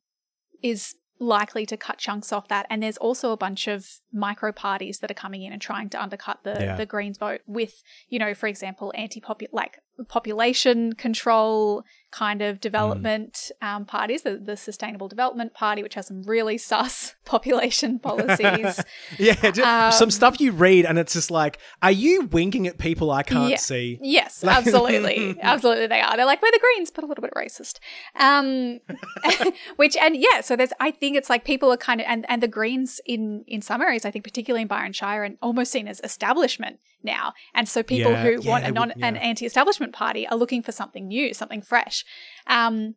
is 0.62 0.95
likely 1.20 1.64
to 1.66 1.76
cut 1.76 1.99
chunks 1.99 2.32
off 2.32 2.49
that. 2.49 2.66
And 2.68 2.82
there's 2.82 2.97
also 2.97 3.30
a 3.32 3.37
bunch 3.37 3.68
of 3.68 3.87
micro 4.12 4.53
parties 4.53 4.99
that 4.99 5.11
are 5.11 5.14
coming 5.14 5.43
in 5.43 5.53
and 5.53 5.62
trying 5.62 5.89
to 5.91 6.03
undercut 6.03 6.41
the, 6.43 6.57
Yeah. 6.59 6.76
the 6.76 6.87
Greens 6.87 7.18
vote 7.18 7.41
with, 7.47 7.82
you 8.09 8.18
know, 8.18 8.35
for 8.35 8.47
example, 8.47 8.93
anti 8.97 9.22
like 9.53 9.78
population 10.09 10.93
control 10.95 11.85
kind 12.15 12.43
of 12.43 12.61
development 12.61 13.51
um, 13.61 13.85
parties, 13.85 14.23
the, 14.23 14.37
the 14.37 14.57
Sustainable 14.57 15.09
Development 15.09 15.53
Party, 15.53 15.83
which 15.83 15.95
has 15.95 16.07
some 16.07 16.23
really 16.23 16.57
sus 16.57 17.17
population 17.25 17.99
policies. 18.09 18.81
Yeah, 19.19 19.35
just 19.51 19.59
Um, 19.61 19.91
some 19.91 20.11
stuff 20.12 20.41
you 20.41 20.53
read, 20.53 20.87
and 20.87 20.97
it's 20.97 21.12
just 21.12 21.31
like, 21.33 21.59
are 21.83 21.91
you 21.91 22.27
winking 22.27 22.69
at 22.69 22.79
people 22.79 23.11
I 23.11 23.25
can't 23.25 23.51
Yeah. 23.51 23.57
see? 23.57 23.99
Yes, 24.01 24.45
absolutely. 24.45 25.37
absolutely 25.43 25.89
they 25.89 26.01
are. 26.01 26.17
They're 26.17 26.25
like, 26.25 26.41
we're 26.41 26.53
the 26.53 26.61
Greens, 26.61 26.91
but 26.93 27.03
a 27.03 27.07
little 27.09 27.23
bit 27.23 27.33
racist. 27.35 27.81
Um 28.19 28.79
which 29.77 29.97
and 29.97 30.17
yeah, 30.17 30.41
so 30.41 30.57
there's 30.57 30.73
I 30.81 30.91
think 30.91 31.17
it's 31.17 31.29
like 31.31 31.45
people 31.45 31.73
are 31.73 31.77
kind 31.77 32.01
of 32.01 32.07
and, 32.09 32.25
and 32.29 32.43
the 32.43 32.49
Greens 32.49 33.01
in 33.07 33.45
in 33.47 33.61
some 33.62 33.83
areas, 33.83 34.05
I 34.05 34.11
think 34.11 34.25
particularly 34.25 34.62
in 34.62 34.69
Byron 34.69 34.93
Shire 34.93 35.25
and 35.25 35.37
almost 35.43 35.73
seen 35.73 35.89
as 35.89 36.01
establishment 36.05 36.79
now. 37.03 37.33
And 37.55 37.69
so 37.69 37.83
people 37.83 38.12
Yeah, 38.12 38.23
who 38.23 38.41
yeah, 38.43 38.51
want 38.51 38.65
a 38.65 38.73
non 38.73 38.89
would- 38.95 39.05
an 39.05 39.17
anti 39.17 39.47
establishment 39.47 39.93
party 39.93 40.27
are 40.29 40.37
looking 40.37 40.62
for 40.62 40.73
something 40.73 41.09
new, 41.09 41.35
something 41.35 41.62
fresh. 41.62 42.04
Um 42.47 42.95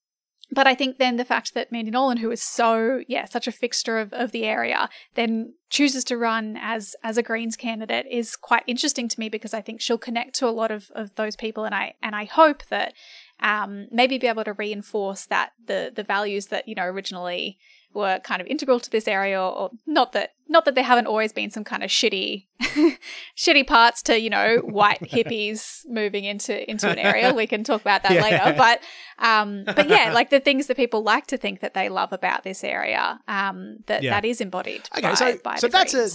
but 0.49 0.65
I 0.65 0.75
think 0.75 0.97
then 0.97 1.17
the 1.17 1.25
fact 1.25 1.53
that 1.55 1.71
Mandy 1.73 1.91
Nolan, 1.91 2.17
who 2.17 2.31
is 2.31 2.41
so 2.41 3.01
yeah 3.07 3.25
such 3.25 3.47
a 3.47 3.51
fixture 3.51 3.97
of, 3.97 4.13
of 4.13 4.31
the 4.31 4.45
area, 4.45 4.89
then 5.15 5.53
chooses 5.69 6.03
to 6.05 6.17
run 6.17 6.57
as 6.59 6.95
as 7.03 7.17
a 7.17 7.23
Greens 7.23 7.57
candidate 7.57 8.05
is 8.09 8.35
quite 8.35 8.63
interesting 8.65 9.09
to 9.09 9.19
me 9.19 9.27
because 9.27 9.53
I 9.53 9.61
think 9.61 9.81
she'll 9.81 9.97
connect 9.97 10.35
to 10.35 10.47
a 10.47 10.51
lot 10.51 10.71
of, 10.71 10.89
of 10.95 11.15
those 11.15 11.35
people, 11.35 11.65
and 11.65 11.75
I 11.75 11.95
and 12.01 12.15
I 12.15 12.25
hope 12.25 12.65
that 12.67 12.93
um, 13.41 13.87
maybe 13.91 14.17
be 14.17 14.27
able 14.27 14.45
to 14.45 14.53
reinforce 14.53 15.25
that 15.25 15.51
the 15.65 15.91
the 15.93 16.03
values 16.03 16.47
that 16.47 16.67
you 16.67 16.75
know 16.75 16.85
originally 16.85 17.57
were 17.93 18.19
kind 18.19 18.41
of 18.41 18.47
integral 18.47 18.79
to 18.79 18.89
this 18.89 19.07
area, 19.07 19.41
or, 19.41 19.71
not 19.85 20.11
that 20.13 20.31
not 20.49 20.65
that 20.65 20.75
there 20.75 20.83
haven't 20.83 21.07
always 21.07 21.33
been 21.33 21.49
some 21.51 21.63
kind 21.63 21.83
of 21.83 21.89
shitty 21.89 22.45
shitty 23.37 23.65
parts 23.67 24.01
to 24.03 24.19
you 24.19 24.29
know 24.29 24.57
white 24.59 24.99
hippies 25.01 25.81
moving 25.87 26.23
into 26.25 26.69
into 26.69 26.89
an 26.89 26.97
area. 26.99 27.33
We 27.33 27.47
can 27.47 27.63
talk 27.63 27.81
about 27.81 28.03
that 28.03 28.13
Yeah. 28.13 28.21
later, 28.21 28.55
but 28.57 28.81
um, 29.19 29.63
but 29.65 29.89
yeah, 29.89 30.11
like 30.13 30.29
the 30.29 30.39
things 30.39 30.67
that 30.67 30.77
people 30.77 31.03
like 31.03 31.27
to 31.27 31.37
think 31.37 31.59
that 31.61 31.73
they 31.73 31.89
love 31.89 32.13
about 32.13 32.43
this 32.43 32.63
area, 32.63 33.19
um, 33.27 33.77
that 33.87 34.03
Yeah. 34.03 34.11
that 34.11 34.25
is 34.25 34.41
embodied. 34.41 34.87
Okay, 34.95 35.09
by, 35.09 35.13
so 35.15 35.37
by 35.43 35.55
so 35.57 35.67
that's 35.67 35.93
a, 35.93 36.09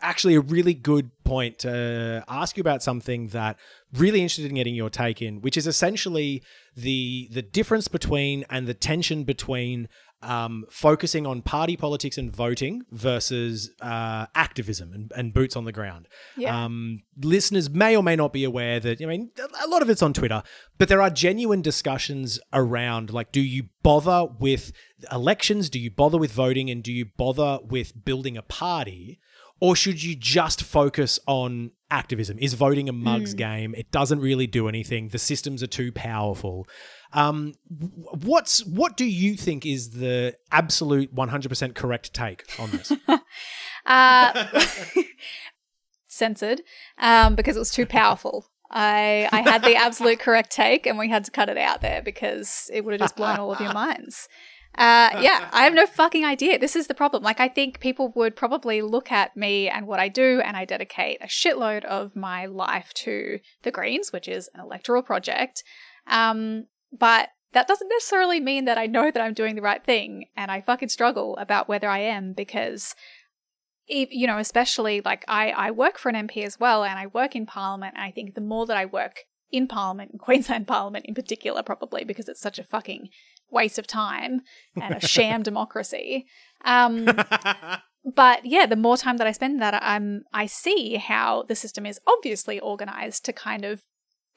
actually 0.00 0.34
a 0.34 0.40
really 0.40 0.74
good 0.74 1.10
point 1.24 1.58
to 1.60 2.22
ask 2.28 2.56
you 2.56 2.60
about 2.60 2.82
something 2.82 3.28
that 3.28 3.56
really 3.92 4.20
interested 4.20 4.46
in 4.46 4.54
getting 4.54 4.74
your 4.74 4.90
take 4.90 5.22
in, 5.22 5.40
which 5.40 5.56
is 5.56 5.66
essentially 5.66 6.42
the 6.76 7.28
the 7.32 7.42
difference 7.42 7.88
between 7.88 8.44
and 8.50 8.66
the 8.66 8.74
tension 8.74 9.24
between 9.24 9.88
um, 10.24 10.64
focusing 10.70 11.26
on 11.26 11.42
party 11.42 11.76
politics 11.76 12.18
and 12.18 12.34
voting 12.34 12.82
versus 12.90 13.70
uh, 13.80 14.26
activism 14.34 14.92
and, 14.92 15.12
and 15.16 15.34
boots 15.34 15.56
on 15.56 15.64
the 15.64 15.72
ground. 15.72 16.08
Yeah. 16.36 16.64
Um, 16.64 17.02
listeners 17.22 17.70
may 17.70 17.96
or 17.96 18.02
may 18.02 18.16
not 18.16 18.32
be 18.32 18.44
aware 18.44 18.80
that 18.80 19.00
I 19.00 19.06
mean 19.06 19.30
a 19.62 19.68
lot 19.68 19.82
of 19.82 19.90
it's 19.90 20.02
on 20.02 20.12
Twitter, 20.12 20.42
but 20.78 20.88
there 20.88 21.02
are 21.02 21.10
genuine 21.10 21.62
discussions 21.62 22.40
around 22.52 23.12
like, 23.12 23.32
do 23.32 23.40
you 23.40 23.64
bother 23.82 24.26
with 24.38 24.72
elections? 25.12 25.70
Do 25.70 25.78
you 25.78 25.90
bother 25.90 26.18
with 26.18 26.32
voting? 26.32 26.70
And 26.70 26.82
do 26.82 26.92
you 26.92 27.04
bother 27.04 27.58
with 27.64 28.04
building 28.04 28.36
a 28.36 28.42
party? 28.42 29.20
Or 29.60 29.76
should 29.76 30.02
you 30.02 30.16
just 30.16 30.62
focus 30.62 31.18
on 31.26 31.70
activism? 31.90 32.38
Is 32.38 32.54
voting 32.54 32.88
a 32.88 32.92
mug's 32.92 33.34
game? 33.34 33.74
It 33.74 33.90
doesn't 33.90 34.20
really 34.20 34.46
do 34.46 34.68
anything. 34.68 35.08
The 35.08 35.18
systems 35.18 35.62
are 35.62 35.68
too 35.68 35.92
powerful. 35.92 36.66
Um, 37.14 37.54
what's 37.68 38.64
what 38.66 38.96
do 38.96 39.04
you 39.04 39.36
think 39.36 39.64
is 39.64 39.90
the 39.90 40.34
absolute 40.50 41.14
100% 41.14 41.74
correct 41.74 42.12
take 42.12 42.44
on 42.58 42.70
this? 42.70 42.92
Uh, 43.86 44.62
censored 46.08 46.62
um, 46.96 47.34
because 47.34 47.54
it 47.54 47.58
was 47.58 47.70
too 47.70 47.84
powerful. 47.84 48.46
I 48.70 49.28
I 49.30 49.42
had 49.42 49.62
the 49.62 49.76
absolute 49.76 50.20
correct 50.20 50.50
take, 50.50 50.86
and 50.86 50.98
we 50.98 51.10
had 51.10 51.24
to 51.24 51.30
cut 51.30 51.50
it 51.50 51.58
out 51.58 51.82
there 51.82 52.00
because 52.00 52.70
it 52.72 52.82
would 52.82 52.92
have 52.92 53.00
just 53.00 53.16
blown 53.16 53.38
all 53.38 53.52
of 53.52 53.60
your 53.60 53.74
minds. 53.74 54.26
Uh, 54.76 55.20
yeah, 55.20 55.48
I 55.52 55.64
have 55.64 55.74
no 55.74 55.86
fucking 55.86 56.24
idea. 56.24 56.58
This 56.58 56.74
is 56.74 56.88
the 56.88 56.94
problem. 56.94 57.22
Like, 57.22 57.38
I 57.38 57.46
think 57.46 57.78
people 57.78 58.12
would 58.16 58.34
probably 58.34 58.82
look 58.82 59.12
at 59.12 59.36
me 59.36 59.68
and 59.68 59.86
what 59.86 60.00
I 60.00 60.08
do, 60.08 60.40
and 60.44 60.56
I 60.56 60.64
dedicate 60.64 61.18
a 61.20 61.26
shitload 61.26 61.84
of 61.84 62.16
my 62.16 62.46
life 62.46 62.92
to 62.94 63.38
the 63.62 63.70
Greens, 63.70 64.12
which 64.12 64.26
is 64.26 64.48
an 64.52 64.60
electoral 64.60 65.02
project. 65.02 65.62
Um, 66.08 66.66
but 66.98 67.28
that 67.52 67.68
doesn't 67.68 67.88
necessarily 67.88 68.40
mean 68.40 68.64
that 68.64 68.78
I 68.78 68.86
know 68.86 69.10
that 69.10 69.22
I'm 69.22 69.34
doing 69.34 69.54
the 69.54 69.62
right 69.62 69.84
thing, 69.84 70.26
and 70.36 70.50
I 70.50 70.60
fucking 70.60 70.88
struggle 70.88 71.36
about 71.36 71.68
whether 71.68 71.88
I 71.88 72.00
am 72.00 72.32
because 72.32 72.94
you 73.86 74.26
know, 74.26 74.38
especially 74.38 75.02
like 75.04 75.24
I, 75.28 75.50
I 75.50 75.70
work 75.70 75.98
for 75.98 76.08
an 76.08 76.28
MP 76.28 76.44
as 76.44 76.58
well, 76.58 76.84
and 76.84 76.98
I 76.98 77.06
work 77.08 77.36
in 77.36 77.46
Parliament. 77.46 77.94
And 77.96 78.04
I 78.04 78.10
think 78.10 78.34
the 78.34 78.40
more 78.40 78.66
that 78.66 78.76
I 78.76 78.86
work 78.86 79.20
in 79.50 79.66
Parliament, 79.66 80.12
in 80.12 80.18
Queensland 80.26 80.66
Parliament 80.66 81.06
in 81.06 81.14
particular, 81.14 81.62
probably 81.62 82.04
because 82.04 82.28
it's 82.28 82.40
such 82.40 82.58
a 82.58 82.64
fucking 82.64 83.08
waste 83.50 83.78
of 83.78 83.86
time 83.86 84.40
and 84.80 84.94
a 84.94 85.06
sham 85.06 85.42
democracy. 85.44 86.26
Um, 86.64 87.06
but 88.14 88.44
yeah, 88.44 88.66
the 88.66 88.76
more 88.76 88.96
time 88.96 89.18
that 89.18 89.26
I 89.26 89.32
spend 89.32 89.60
that, 89.60 89.78
I'm 89.82 90.24
I 90.32 90.46
see 90.46 90.96
how 90.96 91.42
the 91.42 91.54
system 91.54 91.86
is 91.86 92.00
obviously 92.06 92.58
organized 92.58 93.24
to 93.26 93.32
kind 93.32 93.64
of 93.64 93.82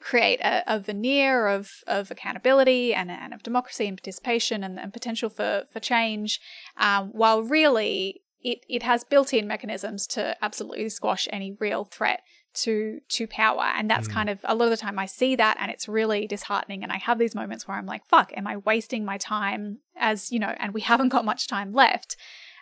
create 0.00 0.40
a, 0.40 0.62
a 0.66 0.78
veneer 0.78 1.48
of, 1.48 1.70
of 1.86 2.10
accountability 2.10 2.94
and, 2.94 3.10
and 3.10 3.34
of 3.34 3.42
democracy 3.42 3.86
and 3.86 3.96
participation 3.96 4.62
and, 4.62 4.78
and 4.78 4.92
potential 4.92 5.28
for, 5.28 5.64
for 5.72 5.80
change, 5.80 6.40
um, 6.76 7.08
while 7.12 7.42
really 7.42 8.22
it, 8.40 8.64
it 8.68 8.82
has 8.82 9.04
built-in 9.04 9.46
mechanisms 9.46 10.06
to 10.06 10.36
absolutely 10.42 10.88
squash 10.88 11.26
any 11.32 11.56
real 11.58 11.84
threat 11.84 12.20
to 12.54 13.00
to 13.08 13.26
power. 13.26 13.64
And 13.76 13.90
that's 13.90 14.08
kind 14.08 14.30
of 14.30 14.40
a 14.44 14.54
lot 14.54 14.64
of 14.64 14.70
the 14.70 14.76
time 14.76 14.98
I 14.98 15.06
see 15.06 15.36
that 15.36 15.56
and 15.60 15.70
it's 15.70 15.88
really 15.88 16.26
disheartening 16.26 16.82
and 16.82 16.90
I 16.90 16.96
have 16.96 17.18
these 17.18 17.34
moments 17.34 17.68
where 17.68 17.76
I'm 17.76 17.86
like 17.86 18.04
fuck 18.06 18.32
am 18.36 18.46
I 18.46 18.56
wasting 18.56 19.04
my 19.04 19.18
time 19.18 19.78
as 19.96 20.32
you 20.32 20.38
know 20.38 20.54
and 20.58 20.72
we 20.72 20.80
haven't 20.80 21.10
got 21.10 21.24
much 21.24 21.46
time 21.46 21.72
left. 21.72 22.16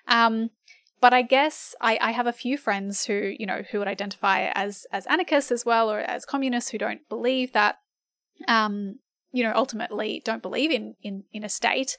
Um 0.09 0.51
but 1.01 1.13
I 1.13 1.23
guess 1.23 1.75
I, 1.81 1.99
I 2.01 2.11
have 2.13 2.27
a 2.27 2.33
few 2.33 2.57
friends 2.57 3.07
who, 3.07 3.35
you 3.39 3.47
know, 3.47 3.63
who 3.71 3.79
would 3.79 3.89
identify 3.89 4.51
as 4.55 4.87
as 4.93 5.07
anarchists 5.07 5.53
as 5.53 5.65
well, 5.65 5.91
or 5.91 6.01
as 6.01 6.25
communists 6.25 6.71
who 6.71 6.79
don't 6.79 7.07
believe 7.09 7.53
that, 7.53 7.77
um, 8.49 8.99
you 9.33 9.43
know, 9.43 9.53
ultimately 9.55 10.23
don't 10.25 10.43
believe 10.43 10.71
in 10.71 10.95
in 11.03 11.25
in 11.33 11.45
a 11.45 11.49
state, 11.49 11.97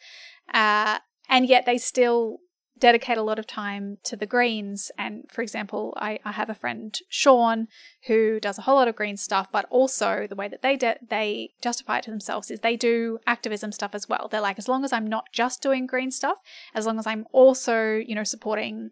uh, 0.54 1.00
and 1.30 1.48
yet 1.48 1.66
they 1.66 1.78
still 1.78 2.40
dedicate 2.80 3.18
a 3.18 3.24
lot 3.24 3.40
of 3.40 3.48
time 3.48 3.98
to 4.04 4.16
the 4.16 4.26
Greens. 4.26 4.92
And 4.98 5.30
for 5.32 5.42
example, 5.42 5.94
I, 5.98 6.20
I 6.24 6.32
have 6.32 6.50
a 6.50 6.56
friend 6.56 6.98
Sean 7.10 7.68
who 8.08 8.40
does 8.40 8.58
a 8.58 8.62
whole 8.64 8.76
lot 8.76 8.88
of 8.88 8.96
green 8.96 9.18
stuff, 9.18 9.52
but 9.52 9.66
also 9.70 10.28
the 10.28 10.36
way 10.36 10.48
that 10.48 10.62
they 10.62 10.76
de- 10.76 11.00
they 11.08 11.52
justify 11.62 12.00
it 12.00 12.04
to 12.04 12.12
themselves 12.12 12.52
is 12.52 12.60
they 12.60 12.76
do 12.76 13.20
activism 13.26 13.72
stuff 13.72 13.92
as 13.94 14.08
well. 14.08 14.28
They're 14.30 14.42
like, 14.42 14.60
as 14.60 14.68
long 14.68 14.84
as 14.84 14.94
I'm 14.94 15.08
not 15.08 15.32
just 15.32 15.62
doing 15.62 15.88
green 15.88 16.12
stuff, 16.12 16.38
as 16.74 16.86
long 16.86 17.00
as 17.00 17.08
I'm 17.08 17.26
also, 17.32 17.96
you 17.96 18.16
know, 18.16 18.24
supporting 18.24 18.92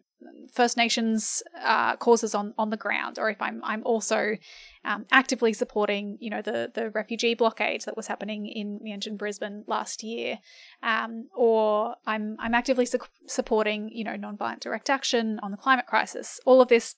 First 0.51 0.77
Nations 0.77 1.43
uh, 1.63 1.95
causes 1.97 2.33
on, 2.33 2.53
on 2.57 2.69
the 2.69 2.77
ground, 2.77 3.19
or 3.19 3.29
if 3.29 3.41
I'm 3.41 3.61
I'm 3.63 3.83
also 3.83 4.37
um, 4.83 5.05
actively 5.11 5.53
supporting, 5.53 6.17
you 6.19 6.29
know, 6.29 6.41
the 6.41 6.71
the 6.73 6.89
refugee 6.91 7.33
blockade 7.33 7.81
that 7.81 7.97
was 7.97 8.07
happening 8.07 8.47
in 8.47 8.79
Meanjin, 8.79 9.17
Brisbane 9.17 9.63
last 9.67 10.03
year, 10.03 10.39
um, 10.83 11.27
or 11.35 11.95
I'm 12.05 12.37
I'm 12.39 12.53
actively 12.53 12.85
su- 12.85 12.99
supporting, 13.27 13.89
you 13.91 14.03
know, 14.03 14.15
nonviolent 14.15 14.61
direct 14.61 14.89
action 14.89 15.39
on 15.41 15.51
the 15.51 15.57
climate 15.57 15.87
crisis. 15.87 16.39
All 16.45 16.61
of 16.61 16.67
this, 16.67 16.95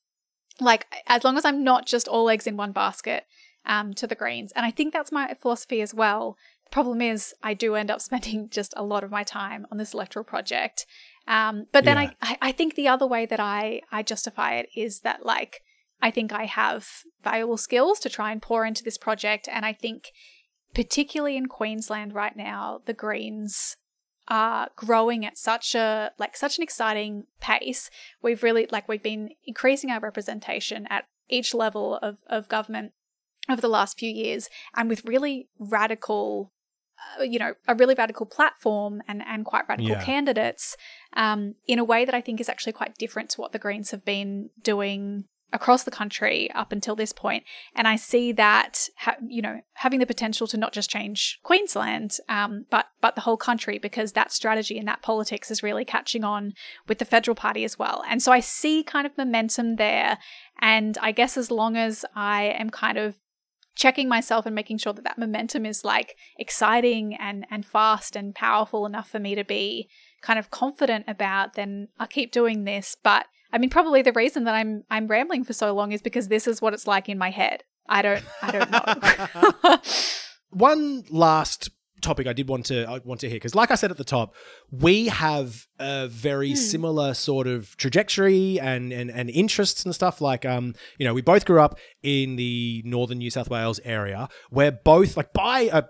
like, 0.59 0.85
as 1.07 1.23
long 1.23 1.37
as 1.37 1.45
I'm 1.45 1.63
not 1.63 1.85
just 1.85 2.07
all 2.07 2.29
eggs 2.29 2.47
in 2.47 2.57
one 2.57 2.71
basket, 2.71 3.25
um, 3.65 3.93
to 3.95 4.07
the 4.07 4.15
Greens, 4.15 4.51
and 4.55 4.65
I 4.65 4.71
think 4.71 4.93
that's 4.93 5.11
my 5.11 5.35
philosophy 5.39 5.81
as 5.81 5.93
well. 5.93 6.37
The 6.65 6.71
problem 6.71 7.01
is, 7.01 7.33
I 7.41 7.53
do 7.53 7.75
end 7.75 7.89
up 7.89 8.01
spending 8.07 8.49
just 8.49 8.73
a 8.75 8.83
lot 8.83 9.03
of 9.03 9.11
my 9.11 9.23
time 9.23 9.65
on 9.71 9.77
this 9.77 9.93
electoral 9.93 10.25
project. 10.25 10.85
Um, 11.27 11.67
but 11.71 11.83
then 11.85 11.97
Yeah. 11.97 12.11
I, 12.21 12.33
I, 12.33 12.37
I 12.49 12.51
think 12.51 12.75
the 12.75 12.87
other 12.87 13.05
way 13.05 13.25
that 13.25 13.39
I, 13.39 13.81
I 13.91 14.03
justify 14.03 14.55
it 14.55 14.69
is 14.75 15.01
that, 15.01 15.25
like, 15.25 15.61
I 16.01 16.11
think 16.11 16.31
I 16.31 16.45
have 16.45 16.87
valuable 17.23 17.57
skills 17.57 17.99
to 17.99 18.09
try 18.09 18.31
and 18.31 18.41
pour 18.41 18.65
into 18.65 18.83
this 18.83 18.97
project. 18.97 19.47
And 19.51 19.65
I 19.65 19.73
think, 19.73 20.11
particularly 20.73 21.35
in 21.35 21.47
Queensland 21.47 22.13
right 22.13 22.35
now, 22.35 22.81
the 22.85 22.93
Greens 22.93 23.77
are 24.27 24.69
growing 24.75 25.25
at 25.25 25.37
such 25.37 25.73
a 25.73 26.11
like 26.17 26.35
such 26.35 26.57
an 26.57 26.63
exciting 26.63 27.25
pace. 27.39 27.89
We've 28.21 28.43
really 28.43 28.67
like 28.71 28.87
we've 28.87 29.01
been 29.01 29.29
increasing 29.45 29.89
our 29.89 30.01
representation 30.01 30.85
at 30.89 31.05
each 31.29 31.53
level 31.53 31.95
of, 32.01 32.19
of 32.27 32.49
government 32.49 32.91
over 33.49 33.61
the 33.61 33.69
last 33.69 33.97
few 33.97 34.11
years 34.11 34.49
and 34.75 34.89
with 34.89 35.05
really 35.05 35.47
radical 35.57 36.51
uh, 37.19 37.23
you 37.23 37.39
know 37.39 37.53
a 37.67 37.75
really 37.75 37.95
radical 37.95 38.25
platform 38.25 39.01
and 39.07 39.21
and 39.25 39.45
quite 39.45 39.67
radical 39.69 39.91
Yeah. 39.91 40.03
candidates 40.03 40.75
um, 41.13 41.55
in 41.67 41.79
a 41.79 41.83
way 41.83 42.05
that 42.05 42.15
I 42.15 42.21
think 42.21 42.39
is 42.41 42.49
actually 42.49 42.73
quite 42.73 42.97
different 42.97 43.29
to 43.31 43.41
what 43.41 43.51
the 43.51 43.59
Greens 43.59 43.91
have 43.91 44.03
been 44.05 44.49
doing 44.61 45.25
across 45.53 45.83
the 45.83 45.91
country 45.91 46.51
up 46.51 46.73
until 46.73 46.93
this 46.93 47.13
point. 47.13 47.41
And 47.73 47.87
I 47.87 47.95
see 47.95 48.33
that 48.33 48.89
ha- 48.97 49.15
you 49.25 49.41
know 49.41 49.61
having 49.75 49.99
the 49.99 50.05
potential 50.05 50.45
to 50.47 50.57
not 50.57 50.73
just 50.73 50.89
change 50.89 51.39
Queensland 51.43 52.17
um, 52.27 52.65
but 52.69 52.87
but 52.99 53.15
the 53.15 53.21
whole 53.21 53.37
country 53.37 53.77
because 53.77 54.11
that 54.11 54.31
strategy 54.33 54.77
and 54.77 54.87
that 54.89 55.01
politics 55.01 55.49
is 55.49 55.63
really 55.63 55.85
catching 55.85 56.23
on 56.25 56.53
with 56.87 56.97
the 56.99 57.05
federal 57.05 57.35
party 57.35 57.63
as 57.63 57.79
well. 57.79 58.03
And 58.09 58.21
so 58.21 58.31
I 58.33 58.41
see 58.41 58.83
kind 58.83 59.07
of 59.07 59.17
momentum 59.17 59.77
there. 59.77 60.17
And 60.59 60.97
I 61.01 61.11
guess 61.13 61.37
as 61.37 61.49
long 61.49 61.77
as 61.77 62.03
I 62.15 62.43
am 62.57 62.69
kind 62.69 62.97
of 62.97 63.19
checking 63.77 64.09
myself 64.09 64.45
and 64.45 64.55
making 64.55 64.79
sure 64.79 64.91
that 64.91 65.03
that 65.03 65.17
momentum 65.17 65.65
is 65.65 65.85
like 65.85 66.17
exciting 66.37 67.15
and 67.15 67.45
and 67.49 67.65
fast 67.65 68.15
and 68.15 68.35
powerful 68.35 68.85
enough 68.85 69.09
for 69.09 69.19
me 69.19 69.35
to 69.35 69.43
be 69.43 69.87
kind 70.21 70.39
of 70.39 70.49
confident 70.49 71.05
about 71.07 71.53
then 71.53 71.87
I'll 71.99 72.07
keep 72.07 72.31
doing 72.31 72.63
this. 72.63 72.95
But 73.01 73.27
I 73.53 73.57
mean 73.57 73.69
probably 73.69 74.01
the 74.01 74.11
reason 74.11 74.43
that 74.45 74.55
I'm 74.55 74.83
I'm 74.89 75.07
rambling 75.07 75.43
for 75.43 75.53
so 75.53 75.73
long 75.73 75.91
is 75.91 76.01
because 76.01 76.27
this 76.27 76.47
is 76.47 76.61
what 76.61 76.73
it's 76.73 76.87
like 76.87 77.07
in 77.07 77.17
my 77.17 77.29
head. 77.29 77.63
I 77.87 78.01
don't 78.01 78.23
I 78.41 78.51
don't 78.51 78.71
know. 78.71 79.77
One 80.49 81.03
last 81.09 81.69
topic 82.01 82.27
I 82.27 82.33
did 82.33 82.47
want 82.47 82.65
to 82.67 82.85
I 82.85 82.99
want 83.03 83.19
to 83.21 83.29
hear 83.29 83.35
because, 83.35 83.55
like 83.55 83.71
I 83.71 83.75
said 83.75 83.91
at 83.91 83.97
the 83.97 84.03
top, 84.03 84.35
we 84.71 85.07
have 85.07 85.67
a 85.79 86.07
very 86.07 86.55
similar 86.55 87.13
sort 87.13 87.47
of 87.47 87.75
trajectory 87.77 88.59
and, 88.59 88.91
and 88.93 89.09
and 89.11 89.29
interests 89.29 89.85
and 89.85 89.93
stuff. 89.93 90.21
Like, 90.21 90.45
um, 90.45 90.75
you 90.97 91.05
know, 91.05 91.13
we 91.13 91.21
both 91.21 91.45
grew 91.45 91.61
up 91.61 91.79
in 92.03 92.35
the 92.35 92.81
northern 92.85 93.17
New 93.17 93.29
South 93.29 93.49
Wales 93.49 93.79
area. 93.83 94.29
We're 94.51 94.71
both 94.71 95.17
like 95.17 95.33
by 95.33 95.69
a 95.71 95.83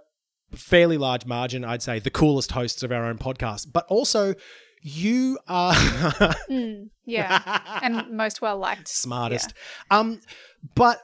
fairly 0.56 0.98
large 0.98 1.26
margin, 1.26 1.66
I'd 1.66 1.82
say, 1.82 2.00
the 2.00 2.10
coolest 2.10 2.52
hosts 2.52 2.84
of 2.84 2.92
our 2.92 3.06
own 3.06 3.18
podcast. 3.18 3.68
But 3.74 3.86
also, 3.88 4.34
you 4.82 5.38
are 5.48 5.74
Mm, 6.50 6.90
yeah 7.06 7.62
and 7.84 8.12
most 8.12 8.42
well 8.42 8.58
liked 8.58 8.88
smartest. 8.88 9.54
Um, 9.92 10.22
but 10.76 11.02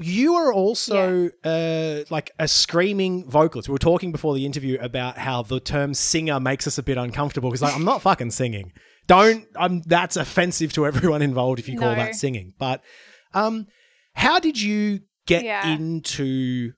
you 0.00 0.34
are 0.34 0.52
also 0.52 1.30
uh, 1.44 2.04
like 2.10 2.30
a 2.38 2.48
screaming 2.48 3.28
vocalist. 3.28 3.68
We 3.68 3.72
were 3.72 3.78
talking 3.78 4.12
before 4.12 4.34
the 4.34 4.46
interview 4.46 4.78
about 4.80 5.18
how 5.18 5.42
the 5.42 5.60
term 5.60 5.94
singer 5.94 6.40
makes 6.40 6.66
us 6.66 6.78
a 6.78 6.82
bit 6.82 6.96
uncomfortable 6.96 7.50
because 7.50 7.62
like, 7.62 7.74
I'm 7.74 7.84
not 7.84 8.02
fucking 8.02 8.30
singing. 8.30 8.72
Don't. 9.06 9.46
I'm. 9.56 9.82
That's 9.82 10.16
offensive 10.16 10.72
to 10.74 10.86
everyone 10.86 11.22
involved 11.22 11.58
if 11.58 11.68
you 11.68 11.78
call 11.78 11.90
No. 11.90 11.96
that 11.96 12.14
singing. 12.14 12.54
But 12.58 12.82
um, 13.34 13.66
how 14.14 14.38
did 14.38 14.60
you 14.60 15.00
get 15.26 15.44
Yeah. 15.44 15.66
into 15.66 16.72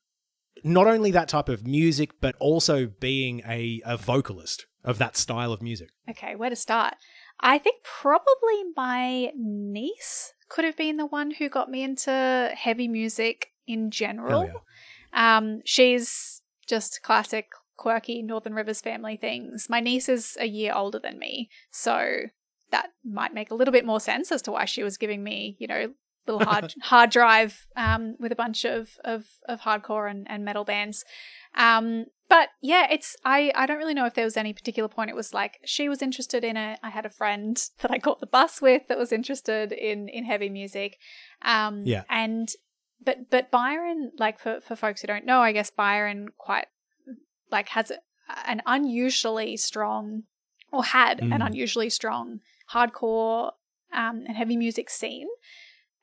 not 0.65 0.87
only 0.87 1.11
that 1.11 1.29
type 1.29 1.49
of 1.49 1.67
music 1.67 2.11
but 2.21 2.35
also 2.41 2.87
being 2.87 3.43
a, 3.47 3.81
a 3.85 3.97
vocalist 3.97 4.67
of 4.83 4.99
that 4.99 5.17
style 5.17 5.53
of 5.53 5.63
music? 5.63 5.89
Okay, 6.11 6.35
where 6.37 6.51
to 6.51 6.57
start? 6.57 6.95
I 7.41 7.59
think 7.59 7.77
probably 7.85 8.63
my 8.77 9.31
niece 9.37 10.33
could 10.49 10.65
have 10.65 10.77
been 10.77 10.97
the 10.97 11.07
one 11.07 11.33
who 11.33 11.49
got 11.49 11.71
me 11.71 11.83
into 11.83 12.51
heavy 12.55 12.89
music 12.89 13.49
in 13.67 13.91
general. 13.91 14.51
Yeah. 15.13 15.37
Um, 15.37 15.63
she's 15.65 16.43
just 16.67 17.03
classic, 17.03 17.49
quirky 17.77 18.23
Northern 18.23 18.55
Rivers 18.55 18.81
family 18.81 19.17
things. 19.17 19.67
My 19.69 19.81
niece 19.81 20.09
is 20.09 20.37
a 20.41 20.47
year 20.47 20.73
older 20.75 20.99
than 20.99 21.19
me, 21.19 21.51
so 21.71 22.27
that 22.71 22.91
might 23.05 23.35
make 23.35 23.51
a 23.51 23.55
little 23.55 23.73
bit 23.73 23.85
more 23.85 24.01
sense 24.01 24.33
as 24.33 24.43
to 24.43 24.53
why 24.53 24.65
she 24.65 24.83
was 24.83 24.97
giving 24.97 25.23
me, 25.23 25.57
you 25.59 25.67
know, 25.67 25.95
little 26.27 26.45
hard 26.45 26.75
hard 26.83 27.11
drive 27.11 27.67
um, 27.77 28.17
with 28.19 28.33
a 28.33 28.37
bunch 28.37 28.65
of 28.65 28.91
of, 29.05 29.27
of 29.49 29.61
hardcore 29.61 30.11
and, 30.11 30.27
and 30.29 30.45
metal 30.45 30.65
bands. 30.65 31.05
Um, 31.57 32.07
but 32.29 32.49
yeah, 32.63 32.87
it's 32.91 33.17
I 33.25 33.53
I 33.55 33.67
don't 33.67 33.79
really 33.79 33.95
know 33.95 34.07
if 34.07 34.15
there 34.15 34.25
was 34.25 34.37
any 34.37 34.53
particular 34.53 34.89
point. 34.89 35.11
It 35.11 35.17
was 35.17 35.33
like 35.35 35.59
she 35.65 35.89
was 35.89 36.03
interested 36.03 36.43
in 36.43 36.57
it. 36.57 36.79
I 36.83 36.91
had 36.91 37.07
a 37.07 37.11
friend 37.11 37.57
that 37.81 37.91
I 37.91 37.99
caught 37.99 38.21
the 38.21 38.27
bus 38.27 38.61
with 38.63 38.89
that 38.89 38.99
was 38.99 39.13
interested 39.13 39.73
in 39.73 40.09
in 40.09 40.25
heavy 40.25 40.49
music. 40.49 40.99
Um, 41.43 41.85
Yeah. 41.87 42.05
and 42.09 42.49
but 43.05 43.31
but 43.31 43.51
Byron, 43.51 44.13
like 44.19 44.39
for 44.39 44.61
for 44.61 44.75
folks 44.77 45.01
who 45.03 45.07
don't 45.07 45.27
know, 45.27 45.41
I 45.41 45.53
guess 45.53 45.71
Byron 45.71 46.29
quite 46.39 46.67
like 47.51 47.69
has 47.71 47.93
an 48.47 48.63
unusually 48.67 49.57
strong 49.57 50.23
or 50.73 50.83
had 50.85 51.21
an 51.21 51.29
Mm. 51.31 51.47
unusually 51.47 51.91
strong 51.91 52.41
hardcore 52.73 53.53
um, 53.93 54.25
and 54.27 54.37
heavy 54.37 54.57
music 54.57 54.91
scene 54.91 55.29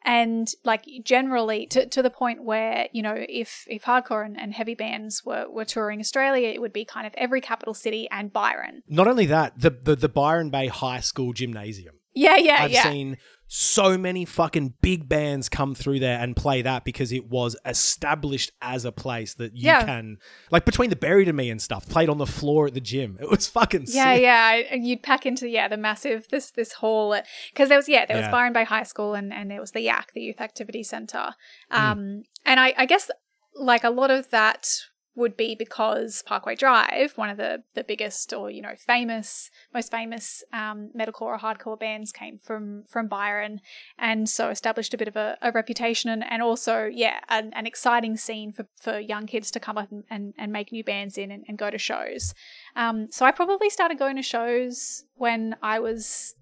and 0.04 0.50
like 0.64 0.86
generally 1.04 1.66
to, 1.68 1.86
to 1.88 2.02
the 2.02 2.10
point 2.10 2.44
where 2.44 2.88
you 2.92 3.02
know 3.02 3.16
if 3.18 3.66
if 3.68 3.84
hardcore 3.84 4.26
and, 4.26 4.40
and 4.40 4.54
heavy 4.54 4.76
bands 4.76 5.24
were, 5.26 5.48
were 5.50 5.66
touring 5.66 6.00
australia 6.00 6.50
it 6.50 6.62
would 6.62 6.74
be 6.74 6.86
kind 6.86 7.06
of 7.06 7.14
every 7.18 7.42
capital 7.42 7.74
city 7.74 8.08
and 8.12 8.34
byron 8.34 8.84
Not 8.88 9.08
only 9.08 9.26
that, 9.28 9.60
the 9.60 9.70
the, 9.70 9.96
the 9.96 10.10
Byron 10.10 10.50
Bay 10.50 10.68
High 10.68 11.00
School 11.02 11.34
gymnasium. 11.34 11.96
yeah 12.14 12.36
yeah 12.38 12.44
yeah. 12.58 12.64
I've 12.64 12.72
yeah 12.72 12.84
seen 12.84 13.18
so 13.54 13.98
many 13.98 14.24
fucking 14.24 14.74
big 14.82 15.10
bands 15.10 15.50
come 15.50 15.76
through 15.76 16.00
there 16.00 16.18
and 16.20 16.38
play 16.38 16.62
that 16.62 16.86
because 16.86 17.12
it 17.12 17.26
was 17.30 17.54
established 17.66 18.50
as 18.62 18.86
a 18.86 18.94
place 18.94 19.34
that 19.34 19.54
you 19.58 19.66
Yeah. 19.66 19.84
can 19.84 20.20
like 20.52 20.64
between 20.64 20.90
the 20.90 20.96
buried 20.96 21.28
and 21.28 21.36
me 21.36 21.50
and 21.50 21.62
stuff 21.62 21.86
played 21.90 22.08
on 22.08 22.18
the 22.18 22.26
floor 22.26 22.68
at 22.68 22.74
the 22.74 22.80
gym. 22.80 23.18
It 23.20 23.30
was 23.30 23.48
fucking 23.48 23.88
yeah 23.90 24.14
sick. 24.14 24.22
yeah 24.22 24.52
and 24.72 24.88
you'd 24.88 25.04
pack 25.04 25.26
into 25.26 25.50
yeah 25.50 25.68
the 25.68 25.76
massive 25.76 26.28
this 26.30 26.52
this 26.52 26.72
hall 26.72 27.20
because 27.54 27.68
there 27.68 27.78
was 27.78 27.90
yeah 27.90 28.06
there 28.06 28.16
was 28.16 28.26
Yeah. 28.28 28.32
byron 28.32 28.54
bay 28.54 28.64
high 28.64 28.84
school 28.84 29.16
and 29.16 29.34
and 29.34 29.52
there 29.52 29.60
was 29.60 29.72
the 29.72 29.82
yak 29.82 30.14
the 30.14 30.22
youth 30.22 30.40
activity 30.40 30.82
center 30.84 31.34
Mm. 31.74 31.78
um 31.78 32.24
and 32.46 32.58
i 32.60 32.74
i 32.78 32.86
guess 32.86 33.12
like 33.56 33.84
a 33.84 33.90
lot 33.90 34.10
of 34.12 34.30
that 34.30 34.66
would 35.14 35.36
be 35.36 35.56
because 35.56 36.24
Parkway 36.26 36.56
Drive, 36.56 37.18
one 37.18 37.30
of 37.30 37.38
the, 37.38 37.64
the 37.76 37.84
biggest 37.84 38.32
or 38.34 38.50
you 38.50 38.62
know 38.62 38.76
famous, 38.78 39.50
most 39.74 39.92
famous 39.92 40.44
um, 40.54 40.90
metalcore 40.98 41.22
or 41.24 41.38
hardcore 41.38 41.80
bands, 41.80 42.12
came 42.12 42.38
from 42.38 42.84
from 42.88 43.08
Byron, 43.08 43.60
and 43.98 44.30
so 44.30 44.50
established 44.50 44.94
a 44.94 44.98
bit 44.98 45.08
of 45.08 45.16
a, 45.16 45.38
a 45.42 45.52
reputation 45.52 46.10
and, 46.10 46.24
and 46.30 46.42
also 46.42 46.86
yeah 46.86 47.20
an, 47.30 47.52
an 47.54 47.66
exciting 47.66 48.16
scene 48.16 48.52
for, 48.52 48.68
for 48.80 49.00
young 49.00 49.28
kids 49.28 49.52
to 49.52 49.60
come 49.60 49.78
up 49.78 49.92
and, 49.92 50.04
and, 50.10 50.34
and 50.38 50.52
make 50.52 50.72
new 50.72 50.84
bands 50.84 51.18
in 51.18 51.32
and, 51.32 51.44
and 51.48 51.58
go 51.58 51.70
to 51.70 51.78
shows. 51.78 52.34
Um, 52.76 53.08
so 53.12 53.26
I 53.26 53.32
probably 53.32 53.70
started 53.70 54.00
going 54.00 54.16
to 54.16 54.22
shows 54.22 55.04
when 55.16 55.56
I 55.62 55.80
was 55.80 56.36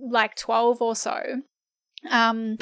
like 0.00 0.36
twelve 0.36 0.80
or 0.80 0.94
so. 0.94 1.42
Um, 2.10 2.58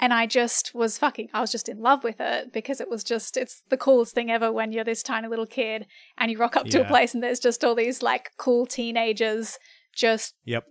and 0.00 0.12
I 0.14 0.26
just 0.26 0.74
was 0.74 0.96
fucking, 0.98 1.28
I 1.34 1.40
was 1.42 1.52
just 1.52 1.68
in 1.68 1.78
love 1.78 2.02
with 2.02 2.16
it 2.20 2.52
because 2.52 2.80
it 2.80 2.88
was 2.88 3.04
just, 3.04 3.36
it's 3.36 3.62
the 3.68 3.76
coolest 3.76 4.14
thing 4.14 4.30
ever 4.30 4.50
when 4.50 4.72
you're 4.72 4.82
this 4.82 5.02
tiny 5.02 5.28
little 5.28 5.46
kid 5.46 5.86
and 6.16 6.30
you 6.30 6.38
rock 6.38 6.56
up 6.56 6.66
to 6.68 6.80
a 6.80 6.88
place 6.88 7.12
and 7.14 7.22
there's 7.22 7.38
just 7.38 7.62
all 7.62 7.74
these 7.74 8.02
like 8.02 8.30
cool 8.38 8.64
teenagers 8.64 9.58
just 9.94 10.34
Yep. 10.46 10.64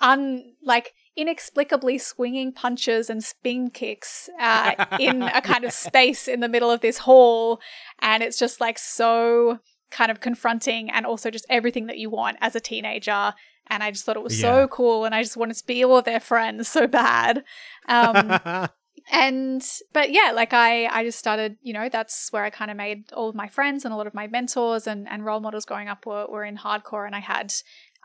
un, 0.00 0.54
like 0.62 0.94
inexplicably 1.16 1.98
swinging 1.98 2.52
punches 2.52 3.10
and 3.10 3.22
spin 3.22 3.68
kicks 3.68 4.30
uh, 4.40 4.86
in 4.98 5.22
a 5.22 5.42
kind 5.42 5.64
of 5.64 5.72
space 5.86 6.28
in 6.28 6.40
the 6.40 6.48
middle 6.48 6.70
of 6.70 6.80
this 6.80 6.98
hall. 6.98 7.60
And 8.00 8.22
it's 8.22 8.38
just 8.38 8.60
like 8.60 8.78
so 8.78 9.58
kind 9.92 10.10
of 10.10 10.18
confronting 10.20 10.90
and 10.90 11.06
also 11.06 11.30
just 11.30 11.46
everything 11.48 11.86
that 11.86 11.98
you 11.98 12.10
want 12.10 12.36
as 12.40 12.56
a 12.56 12.60
teenager. 12.60 13.34
And 13.68 13.82
I 13.84 13.90
just 13.92 14.04
thought 14.04 14.16
it 14.16 14.22
was 14.24 14.36
Yeah. 14.42 14.62
so 14.62 14.68
cool 14.68 15.04
and 15.04 15.14
I 15.14 15.22
just 15.22 15.36
wanted 15.36 15.56
to 15.58 15.66
be 15.66 15.84
all 15.84 15.98
of 15.98 16.04
their 16.04 16.18
friends 16.20 16.66
so 16.68 16.86
bad. 16.88 17.44
Um, 17.88 18.38
and 19.10 19.66
but 19.92 20.12
yeah 20.12 20.30
like 20.32 20.52
i 20.52 20.86
i 20.86 21.02
just 21.02 21.18
started 21.18 21.56
you 21.60 21.72
know 21.72 21.88
that's 21.88 22.30
where 22.32 22.44
i 22.44 22.50
kind 22.50 22.70
of 22.70 22.76
made 22.76 23.12
all 23.12 23.28
of 23.28 23.34
my 23.34 23.48
friends 23.48 23.84
and 23.84 23.92
a 23.92 23.96
lot 23.96 24.06
of 24.06 24.14
my 24.14 24.28
mentors 24.28 24.86
and, 24.86 25.08
and 25.08 25.24
role 25.24 25.40
models 25.40 25.64
growing 25.64 25.88
up 25.88 26.06
were, 26.06 26.24
were 26.28 26.44
in 26.44 26.56
hardcore 26.56 27.04
and 27.04 27.14
i 27.16 27.18
had 27.18 27.52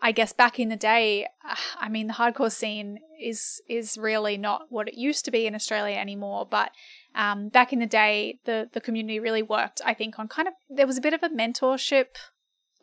i 0.02 0.12
guess 0.12 0.34
back 0.34 0.60
in 0.60 0.70
the 0.70 0.76
day 0.76 1.26
uh, 1.48 1.56
i 1.80 1.90
mean 1.90 2.08
the 2.08 2.14
hardcore 2.14 2.52
scene 2.52 3.00
is 3.22 3.62
is 3.68 3.98
really 3.98 4.38
not 4.38 4.64
what 4.70 4.88
it 4.88 4.96
used 4.96 5.26
to 5.26 5.32
be 5.32 5.46
in 5.48 5.56
australia 5.56 5.96
anymore 5.98 6.46
but 6.50 6.72
um, 7.16 7.50
back 7.50 7.74
in 7.74 7.80
the 7.80 7.88
day 7.88 8.40
the 8.46 8.70
the 8.74 8.82
community 8.82 9.20
really 9.20 9.42
worked 9.42 9.82
i 9.86 9.94
think 9.94 10.20
on 10.20 10.28
kind 10.28 10.48
of 10.48 10.54
there 10.70 10.86
was 10.88 10.98
a 10.98 11.02
bit 11.02 11.14
of 11.14 11.24
a 11.24 11.30
mentorship 11.30 12.08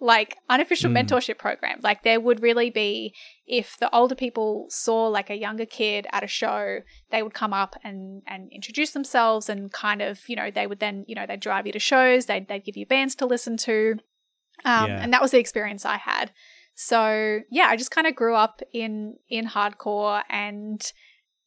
like 0.00 0.36
unofficial 0.50 0.90
Mm. 0.90 1.06
mentorship 1.06 1.38
program 1.38 1.78
like 1.82 2.02
there 2.02 2.18
would 2.20 2.42
really 2.42 2.68
be 2.68 3.14
if 3.46 3.76
the 3.78 3.88
older 3.94 4.16
people 4.16 4.66
saw 4.68 5.06
like 5.06 5.30
a 5.30 5.36
younger 5.36 5.64
kid 5.64 6.08
at 6.10 6.24
a 6.24 6.26
show 6.26 6.80
they 7.12 7.22
would 7.22 7.32
come 7.32 7.52
up 7.52 7.76
and 7.84 8.22
and 8.26 8.50
introduce 8.52 8.90
themselves 8.90 9.48
and 9.48 9.72
kind 9.72 10.02
of 10.02 10.28
you 10.28 10.34
know 10.34 10.50
they 10.50 10.66
would 10.66 10.80
then 10.80 11.04
you 11.06 11.14
know 11.14 11.26
they'd 11.26 11.38
drive 11.38 11.64
you 11.64 11.72
to 11.72 11.78
shows 11.78 12.26
they'd, 12.26 12.48
they'd 12.48 12.64
give 12.64 12.76
you 12.76 12.84
bands 12.84 13.14
to 13.14 13.24
listen 13.24 13.56
to 13.56 13.92
um, 14.64 14.90
Yeah. 14.90 15.00
and 15.02 15.12
that 15.12 15.22
was 15.22 15.30
the 15.30 15.38
experience 15.38 15.84
i 15.86 15.96
had 15.96 16.32
so 16.74 17.40
yeah 17.50 17.66
i 17.68 17.76
just 17.76 17.90
kind 17.90 18.06
of 18.06 18.14
grew 18.14 18.34
up 18.34 18.60
in 18.72 19.16
in 19.28 19.46
hardcore 19.46 20.22
and 20.28 20.92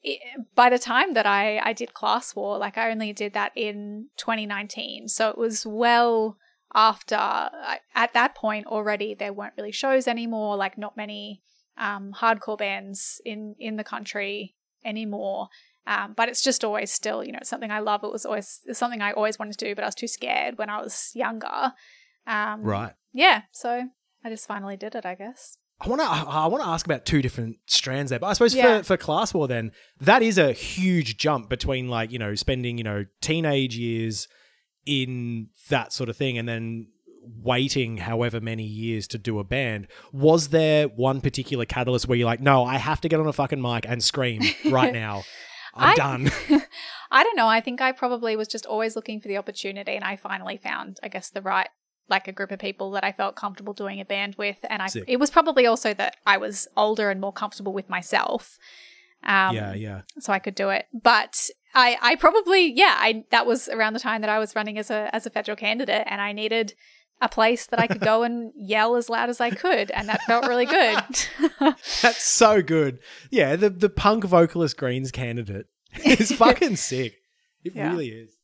it, 0.04 0.20
by 0.56 0.70
the 0.70 0.80
time 0.80 1.14
that 1.14 1.26
i 1.26 1.60
i 1.64 1.74
did 1.74 1.94
class 1.94 2.36
war 2.36 2.58
like 2.58 2.78
i 2.78 2.90
only 2.92 3.12
did 3.14 3.34
that 3.34 3.52
in 3.56 4.08
2019 4.18 5.08
so 5.08 5.30
it 5.30 5.38
was 5.38 5.66
well 5.66 6.38
after 6.74 7.16
I- 7.16 7.80
at 7.96 8.14
that 8.14 8.36
point 8.36 8.68
already 8.68 9.14
there 9.16 9.34
weren't 9.34 9.54
really 9.58 9.72
shows 9.72 10.08
anymore 10.08 10.56
like 10.58 10.78
not 10.78 10.96
many 10.98 11.42
um, 11.78 12.14
hardcore 12.18 12.58
bands 12.58 13.22
in 13.24 13.56
in 13.60 13.76
the 13.76 13.84
country 13.84 14.56
anymore. 14.84 15.50
Um, 15.86 16.14
but 16.18 16.28
it's 16.28 16.44
just 16.44 16.64
always 16.66 16.92
still 16.92 17.24
you 17.24 17.32
know 17.32 17.38
it's 17.40 17.50
something 17.50 17.70
i 17.72 17.80
love. 17.80 18.04
It 18.04 18.12
was 18.12 18.26
always 18.26 18.62
something 18.74 19.02
i 19.02 19.12
always 19.12 19.38
wanted 19.40 19.58
to 19.60 19.66
do 19.66 19.76
but 19.76 19.84
i 19.84 19.88
was 19.88 19.94
too 19.96 20.08
scared 20.08 20.58
when 20.58 20.70
i 20.70 20.82
was 20.82 21.12
younger. 21.14 21.74
Um, 22.26 22.64
Right. 22.64 22.94
yeah 23.14 23.44
so 23.52 23.90
i 24.28 24.30
just 24.30 24.48
finally 24.48 24.78
did 24.78 24.94
it 24.96 25.06
i 25.06 25.16
guess 25.16 25.58
I 25.80 25.90
want 25.90 26.02
to. 26.02 26.08
I 26.08 26.48
want 26.48 26.64
to 26.64 26.70
ask 26.70 26.84
about 26.88 27.06
two 27.06 27.22
different 27.22 27.58
strands 27.68 28.10
there, 28.10 28.18
but 28.18 28.26
I 28.26 28.34
suppose 28.34 28.56
Yeah. 28.56 28.80
for 28.80 28.84
for 28.84 28.98
class 28.98 29.32
war, 29.32 29.48
then 29.48 29.72
that 30.02 30.24
is 30.24 30.40
a 30.40 30.52
huge 30.52 31.18
jump 31.18 31.50
between 31.50 31.88
like 31.88 32.12
you 32.12 32.18
know 32.18 32.34
spending 32.34 32.80
you 32.80 32.84
know 32.84 33.06
teenage 33.22 33.78
years 33.78 34.28
in 34.88 35.50
that 35.70 35.94
sort 35.94 36.10
of 36.10 36.18
thing, 36.18 36.36
and 36.36 36.50
then 36.50 36.88
waiting 37.44 37.98
however 37.98 38.42
many 38.42 38.64
years 38.64 39.08
to 39.10 39.20
do 39.20 39.38
a 39.38 39.44
band. 39.44 39.88
Was 40.12 40.48
there 40.50 40.88
one 40.88 41.22
particular 41.22 41.66
catalyst 41.66 42.08
where 42.08 42.18
you're 42.18 42.26
like, 42.26 42.42
no, 42.42 42.64
I 42.66 42.78
have 42.78 43.00
to 43.02 43.08
get 43.10 43.20
on 43.20 43.28
a 43.28 43.34
fucking 43.34 43.62
mic 43.62 43.86
and 43.88 44.04
scream 44.04 44.42
right 44.72 44.94
now. 45.06 45.24
I'm 45.76 45.90
I- 45.92 45.96
done. 45.96 46.32
I 47.12 47.24
don't 47.24 47.36
know. 47.38 47.48
I 47.48 47.62
think 47.62 47.82
I 47.82 47.92
probably 47.92 48.36
was 48.36 48.48
just 48.48 48.66
always 48.66 48.96
looking 48.96 49.22
for 49.22 49.28
the 49.28 49.38
opportunity, 49.38 49.92
and 49.96 50.04
I 50.04 50.16
finally 50.16 50.58
found, 50.58 50.98
I 51.04 51.08
guess, 51.08 51.30
the 51.30 51.44
right 51.44 51.70
like 52.10 52.28
a 52.28 52.32
group 52.32 52.52
of 52.52 52.60
people 52.60 52.92
that 52.92 53.04
I 53.04 53.12
felt 53.12 53.36
comfortable 53.36 53.74
doing 53.74 54.00
a 54.00 54.06
band 54.06 54.36
with, 54.38 54.58
and 54.70 54.82
I 54.82 54.88
Sick. 54.88 55.04
it 55.08 55.18
was 55.18 55.30
probably 55.30 55.66
also 55.66 55.94
that 55.94 56.18
I 56.26 56.38
was 56.38 56.68
older 56.78 57.10
and 57.10 57.20
more 57.22 57.34
comfortable 57.34 57.74
with 57.74 57.90
myself. 57.90 58.58
Um, 59.24 59.56
yeah, 59.56 59.74
yeah. 59.74 60.02
so 60.20 60.32
I 60.32 60.40
could 60.40 60.56
do 60.56 60.70
it. 60.70 60.86
But 60.94 61.50
I, 61.74 61.98
I 62.02 62.16
probably, 62.16 62.72
yeah, 62.72 62.96
I 62.98 63.26
that 63.32 63.46
was 63.46 63.68
around 63.68 63.94
the 63.94 64.00
time 64.00 64.22
that 64.22 64.30
I 64.30 64.40
was 64.40 64.56
running 64.56 64.78
as 64.78 64.90
a 64.90 65.10
as 65.14 65.26
a 65.26 65.30
federal 65.30 65.56
candidate, 65.58 66.04
and 66.08 66.22
I 66.22 66.32
needed 66.34 66.74
a 67.20 67.28
place 67.28 67.66
that 67.66 67.80
I 67.80 67.88
could 67.88 68.00
go 68.02 68.22
and 68.22 68.54
yell 68.56 68.96
as 68.96 69.10
loud 69.10 69.30
as 69.30 69.42
I 69.42 69.50
could, 69.50 69.90
and 69.92 70.08
that 70.08 70.22
felt 70.24 70.48
really 70.48 70.68
good. 70.68 71.00
That's 71.60 72.22
so 72.24 72.62
good. 72.62 73.00
Yeah, 73.32 73.56
the 73.56 73.70
the 73.72 73.90
punk 73.90 74.24
vocalist 74.24 74.78
Greens 74.78 75.12
candidate 75.12 75.66
is 76.06 76.32
fucking 76.32 76.76
sick. 76.76 77.16
It 77.64 77.74
Yeah. 77.76 77.90
really 77.90 78.10
is. 78.10 78.37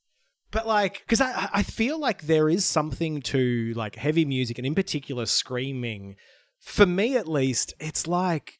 But 0.54 0.68
like, 0.68 0.99
because 0.99 1.20
I 1.20 1.49
I 1.51 1.64
feel 1.64 1.99
like 1.99 2.22
there 2.22 2.47
is 2.47 2.64
something 2.64 3.22
to 3.24 3.74
like 3.76 3.95
heavy 3.95 4.24
music 4.24 4.58
and 4.58 4.68
in 4.68 4.76
particular 4.76 5.26
screaming. 5.26 6.16
For 6.60 6.86
me, 6.86 7.18
at 7.18 7.28
least, 7.28 7.74
it's 7.80 8.08
like 8.08 8.60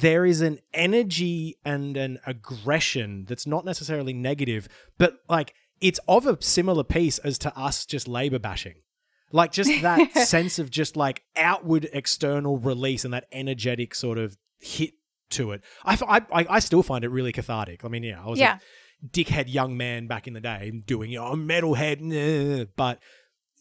there 0.00 0.24
is 0.24 0.40
an 0.40 0.60
energy 0.72 1.56
and 1.64 1.96
an 1.96 2.18
aggression 2.26 3.24
that's 3.26 3.46
not 3.46 3.64
necessarily 3.64 4.12
negative, 4.12 4.68
but 4.98 5.16
like 5.28 5.54
it's 5.80 5.98
of 6.06 6.26
a 6.26 6.40
similar 6.40 6.84
piece 6.84 7.18
as 7.18 7.38
to 7.38 7.58
us 7.58 7.86
just 7.86 8.06
labor 8.06 8.38
bashing. 8.38 8.76
Like 9.32 9.50
just 9.50 9.70
that 9.82 10.12
sense 10.12 10.58
of 10.58 10.70
just 10.70 10.96
like 10.96 11.22
outward 11.36 11.88
external 11.92 12.58
release 12.58 13.04
and 13.04 13.12
that 13.14 13.26
energetic 13.32 13.94
sort 13.94 14.18
of 14.18 14.36
hit 14.60 14.92
to 15.30 15.52
it. 15.52 15.62
I, 15.84 15.98
I, 16.32 16.46
I 16.50 16.58
still 16.60 16.82
find 16.82 17.04
it 17.04 17.08
really 17.08 17.32
cathartic. 17.32 17.84
I 17.84 17.88
mean, 17.88 18.04
yeah, 18.04 18.22
I 18.22 18.28
was 18.28 18.38
Yeah. 18.38 18.58
Dickhead 19.10 19.52
young 19.52 19.76
man 19.76 20.06
back 20.06 20.26
in 20.26 20.32
the 20.32 20.40
day 20.40 20.70
doing, 20.86 21.10
you 21.10 21.18
know, 21.18 21.26
a 21.26 21.36
metalhead, 21.36 22.68
but 22.76 22.98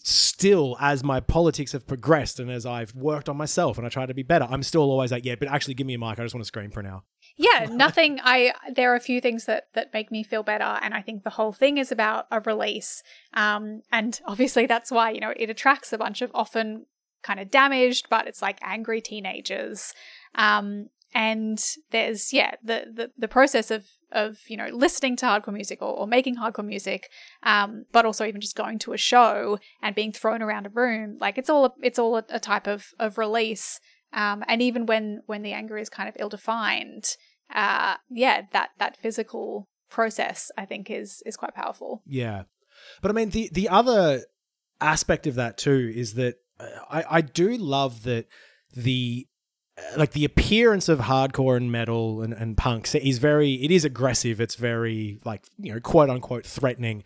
still, 0.04 0.76
as 0.80 1.04
my 1.04 1.22
politics 1.22 1.72
have 1.72 1.88
progressed 1.88 2.40
and 2.40 2.52
as 2.52 2.66
I've 2.66 2.94
worked 2.94 3.30
on 3.30 3.38
myself 3.38 3.78
and 3.78 3.88
I 3.88 3.90
try 3.90 4.06
to 4.06 4.14
be 4.14 4.24
better, 4.24 4.46
I'm 4.50 4.62
still 4.62 4.82
always 4.82 5.12
like, 5.12 5.26
yeah, 5.26 5.36
but 5.36 5.48
actually 5.48 5.74
give 5.76 5.88
me 5.88 5.94
a 5.94 5.98
mic. 5.98 6.20
I 6.20 6.24
just 6.24 6.36
want 6.36 6.44
to 6.44 6.48
scream 6.48 6.72
for 6.72 6.86
hour. 6.86 7.04
yeah, 7.38 7.68
nothing. 7.72 8.20
I 8.22 8.54
there 8.76 8.92
are 8.92 8.96
a 8.96 9.02
few 9.02 9.22
things 9.22 9.46
that 9.46 9.68
that 9.74 9.94
make 9.94 10.12
me 10.12 10.24
feel 10.24 10.44
better, 10.44 10.78
and 10.82 10.94
I 10.94 11.02
think 11.02 11.24
the 11.24 11.32
whole 11.32 11.54
thing 11.54 11.78
is 11.78 11.92
about 11.92 12.28
a 12.30 12.42
release. 12.42 13.02
Um, 13.34 13.82
and 13.92 14.20
obviously 14.26 14.66
that's 14.66 14.92
why 14.92 15.12
you 15.12 15.22
know 15.22 15.34
it 15.36 15.50
attracts 15.50 15.94
a 15.94 15.98
bunch 15.98 16.22
of 16.22 16.32
often 16.34 16.86
kind 17.24 17.40
of 17.40 17.50
damaged, 17.50 18.08
but 18.10 18.28
it's 18.28 18.42
like 18.42 18.60
angry 18.62 19.02
teenagers. 19.02 19.94
Um, 20.36 20.90
and 21.16 21.64
there's 21.92 22.34
yeah 22.34 22.56
the 22.64 22.86
the 22.94 23.12
the 23.18 23.28
process 23.28 23.72
of 23.72 23.86
of 24.14 24.38
you 24.48 24.56
know 24.58 24.68
listening 24.72 25.16
to 25.18 25.26
hardcore 25.26 25.54
music 25.54 25.82
or, 25.82 25.94
or 25.94 26.08
making 26.08 26.38
hardcore 26.38 26.66
music, 26.66 27.10
um, 27.44 27.86
but 27.92 28.06
also 28.06 28.26
even 28.26 28.42
just 28.42 28.56
going 28.56 28.80
to 28.80 28.94
a 28.94 28.98
show 28.98 29.60
and 29.82 29.96
being 29.96 30.12
thrown 30.12 30.42
around 30.42 30.66
a 30.66 30.70
room. 30.70 31.18
Like 31.20 31.38
it's 31.38 31.50
all 31.50 31.66
a, 31.66 31.72
it's 31.82 32.00
all 32.00 32.18
a, 32.18 32.24
a 32.30 32.40
type 32.40 32.68
of 32.68 32.88
of 33.00 33.18
release. 33.18 33.80
Um, 34.14 34.44
and 34.48 34.62
even 34.62 34.86
when 34.86 35.22
when 35.26 35.42
the 35.42 35.54
anger 35.54 35.78
is 35.78 35.90
kind 35.90 36.08
of 36.08 36.16
ill 36.20 36.30
defined, 36.30 37.06
uh, 37.54 37.96
yeah, 38.10 38.44
that 38.52 38.70
that 38.80 38.98
physical 38.98 39.68
process 39.90 40.52
I 40.58 40.66
think 40.66 40.90
is 40.90 41.22
is 41.26 41.36
quite 41.36 41.56
powerful. 41.56 42.02
Yeah, 42.06 42.44
but 43.02 43.12
I 43.12 43.14
mean 43.14 43.32
the 43.32 43.50
the 43.52 43.70
other 43.70 44.24
aspect 44.80 45.28
of 45.28 45.36
that 45.36 45.58
too 45.58 45.92
is 45.94 46.14
that 46.16 46.36
uh, 46.60 46.68
I 46.90 47.18
I 47.18 47.22
do 47.22 47.58
love 47.58 48.04
that 48.04 48.28
the 48.76 49.28
like 49.98 50.12
the 50.12 50.26
appearance 50.26 50.88
of 50.90 51.00
hardcore 51.00 51.58
and 51.58 51.72
metal 51.72 52.22
and, 52.22 52.34
and 52.34 52.58
punks 52.58 52.94
is 52.96 53.18
very 53.18 53.54
it 53.54 53.72
is 53.72 53.86
aggressive. 53.86 54.40
It's 54.40 54.56
very 54.56 55.20
like 55.26 55.46
you 55.58 55.74
know 55.74 55.80
quote 55.80 56.10
unquote 56.10 56.46
threatening. 56.46 57.04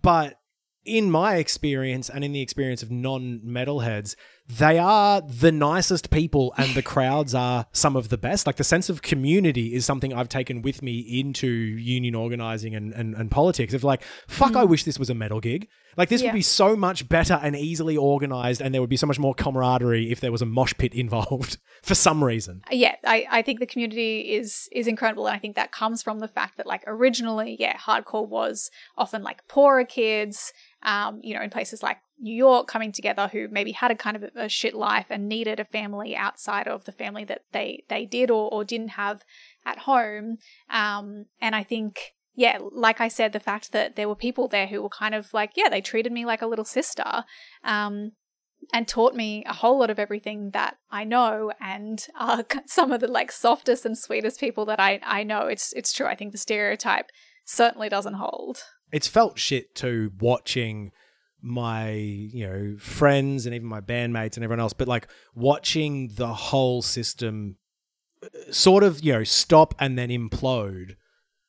But 0.00 0.38
in 0.84 1.10
my 1.10 1.36
experience 1.36 2.08
and 2.08 2.24
in 2.24 2.32
the 2.32 2.40
experience 2.40 2.82
of 2.82 2.90
non 2.90 3.40
metalheads, 3.44 4.16
they 4.48 4.78
are 4.78 5.20
the 5.22 5.52
nicest 5.52 6.10
people 6.10 6.52
and 6.58 6.74
the 6.74 6.82
crowds 6.82 7.34
are 7.34 7.66
some 7.72 7.96
of 7.96 8.08
the 8.08 8.18
best. 8.18 8.46
Like 8.46 8.56
the 8.56 8.64
sense 8.64 8.90
of 8.90 9.00
community 9.00 9.74
is 9.74 9.84
something 9.86 10.12
I've 10.12 10.28
taken 10.28 10.62
with 10.62 10.82
me 10.82 10.98
into 11.20 11.46
union 11.48 12.14
organizing 12.14 12.74
and, 12.74 12.92
and, 12.92 13.14
and 13.14 13.30
politics. 13.30 13.72
Of 13.72 13.84
like, 13.84 14.02
fuck, 14.28 14.56
I 14.56 14.64
wish 14.64 14.84
this 14.84 14.98
was 14.98 15.08
a 15.10 15.14
metal 15.14 15.40
gig. 15.40 15.68
Like 15.96 16.08
this 16.08 16.22
Yeah. 16.22 16.28
would 16.28 16.34
be 16.36 16.42
so 16.42 16.74
much 16.74 17.08
better 17.08 17.38
and 17.42 17.54
easily 17.54 17.96
organized 17.96 18.60
and 18.60 18.74
there 18.74 18.80
would 18.80 18.90
be 18.90 18.96
so 18.96 19.06
much 19.06 19.18
more 19.18 19.34
camaraderie 19.34 20.10
if 20.10 20.20
there 20.20 20.32
was 20.32 20.42
a 20.42 20.46
mosh 20.46 20.74
pit 20.76 20.94
involved 21.02 21.58
for 21.82 21.94
some 21.94 22.22
reason. 22.22 22.62
yeah, 22.70 22.96
I, 23.04 23.26
I 23.30 23.42
think 23.42 23.60
the 23.60 23.66
community 23.66 24.34
is 24.34 24.68
is 24.72 24.86
incredible, 24.86 25.26
and 25.26 25.36
I 25.36 25.38
think 25.38 25.56
that 25.56 25.72
comes 25.72 26.02
from 26.02 26.18
the 26.20 26.28
fact 26.28 26.56
that 26.56 26.66
like 26.66 26.82
originally, 26.86 27.56
yeah, 27.58 27.76
hardcore 27.76 28.26
was 28.28 28.70
often 28.96 29.22
like 29.22 29.46
poorer 29.48 29.84
kids, 29.84 30.52
um, 30.82 31.20
you 31.22 31.34
know, 31.34 31.42
in 31.42 31.50
places 31.50 31.82
like 31.82 31.98
New 32.22 32.34
York, 32.34 32.68
coming 32.68 32.92
together 32.92 33.28
who 33.32 33.48
maybe 33.48 33.72
had 33.72 33.90
a 33.90 33.96
kind 33.96 34.16
of 34.16 34.24
a, 34.36 34.48
shit 34.48 34.74
life 34.74 35.06
and 35.10 35.28
needed 35.28 35.58
a 35.58 35.64
family 35.64 36.14
outside 36.14 36.68
of 36.68 36.84
the 36.84 36.92
family 36.92 37.24
that 37.24 37.42
they 37.52 37.84
they 37.88 38.06
did 38.06 38.30
or 38.30 38.48
or 38.52 38.64
didn't 38.64 38.90
have 38.90 39.24
at 39.66 39.80
home, 39.80 40.38
um, 40.70 41.26
and 41.40 41.54
I 41.54 41.62
think. 41.62 42.12
Yeah, 42.34 42.60
like 42.72 42.98
I 42.98 43.08
said, 43.08 43.34
the 43.34 43.40
fact 43.40 43.72
that 43.72 43.94
there 43.94 44.08
were 44.08 44.16
people 44.16 44.48
there 44.48 44.66
who 44.66 44.80
were 44.80 44.88
kind 44.88 45.14
of 45.14 45.34
like, 45.34 45.50
yeah, 45.54 45.68
they 45.68 45.82
treated 45.82 46.12
me 46.12 46.24
like 46.24 46.40
a 46.40 46.46
little 46.46 46.64
sister. 46.64 47.24
Um, 47.62 48.12
and 48.72 48.88
taught 48.88 49.14
me 49.14 49.44
a 49.46 49.52
whole 49.52 49.78
lot 49.78 49.90
of 49.90 49.98
everything 49.98 50.50
that 50.52 50.76
I 50.90 51.04
know 51.04 51.52
and 51.60 52.06
are 52.18 52.44
some 52.66 52.90
of 52.90 53.00
the 53.00 53.08
like 53.08 53.32
softest 53.32 53.84
and 53.84 53.98
sweetest 53.98 54.40
people 54.40 54.64
that 54.66 54.80
I, 54.80 55.00
I 55.04 55.24
know. 55.24 55.46
It's 55.46 55.74
it's 55.74 55.92
true. 55.92 56.06
I 56.06 56.14
think 56.14 56.32
the 56.32 56.38
stereotype 56.38 57.10
certainly 57.44 57.90
doesn't 57.90 58.14
hold. 58.14 58.62
it's 58.92 59.08
felt 59.08 59.38
shit 59.38 59.74
too 59.74 60.12
watching 60.20 60.92
my 61.42 61.90
you 61.90 62.46
know 62.46 62.76
friends 62.78 63.46
and 63.46 63.54
even 63.54 63.66
my 63.66 63.80
bandmates 63.80 64.36
and 64.36 64.44
everyone 64.44 64.60
else 64.60 64.72
but 64.72 64.86
like 64.86 65.08
watching 65.34 66.08
the 66.14 66.28
whole 66.28 66.80
system 66.82 67.56
uh, 68.22 68.28
sort 68.52 68.84
of 68.84 69.02
you 69.02 69.12
know 69.12 69.24
stop 69.24 69.74
and 69.80 69.98
then 69.98 70.08
implode 70.08 70.94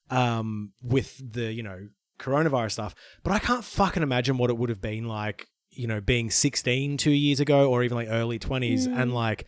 um 0.09 0.73
with 0.81 1.21
the 1.33 1.53
you 1.53 1.61
know 1.63 1.87
coronavirus 2.19 2.71
stuff. 2.71 2.95
But 3.23 3.33
i 3.33 3.39
can't 3.39 3.63
fucking 3.63 4.01
imagine 4.03 4.37
what 4.37 4.49
it 4.49 4.57
would 4.57 4.69
have 4.69 4.81
been 4.81 5.07
like 5.07 5.47
you 5.69 5.87
know 5.87 5.99
being 6.01 6.29
16 6.31 6.97
two 6.97 7.11
years 7.11 7.39
ago 7.39 7.69
or 7.69 7.83
even 7.83 7.95
like 7.97 8.07
early 8.09 8.39
20s 8.39 8.85
and 8.87 9.13
like 9.13 9.45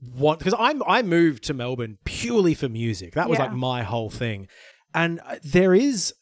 what 0.00 0.38
because 0.38 0.54
i'm 0.58 0.82
i 0.86 1.02
moved 1.02 1.42
to 1.44 1.54
melbourne 1.54 1.98
purely 2.04 2.54
for 2.54 2.68
music. 2.68 3.14
That 3.14 3.28
was 3.28 3.38
Yeah. 3.38 3.46
like 3.46 3.54
my 3.54 3.82
whole 3.82 4.10
thing. 4.10 4.46
And 4.94 5.20
uh, 5.24 5.36
there 5.42 5.74
is 5.74 6.14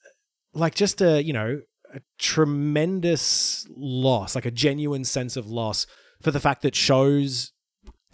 like 0.54 0.74
just 0.74 1.00
a 1.02 1.22
you 1.22 1.32
know 1.32 1.60
a 1.94 2.00
tremendous 2.18 3.66
loss 3.76 4.34
like 4.34 4.46
a 4.46 4.50
genuine 4.50 5.04
sense 5.04 5.36
of 5.36 5.46
loss 5.46 5.86
for 6.20 6.30
the 6.30 6.40
fact 6.40 6.62
that 6.62 6.74
shows 6.74 7.52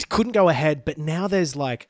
couldn't 0.09 0.33
go 0.33 0.49
ahead 0.49 0.83
but 0.85 0.97
now 0.97 1.27
there's 1.27 1.55
like 1.55 1.87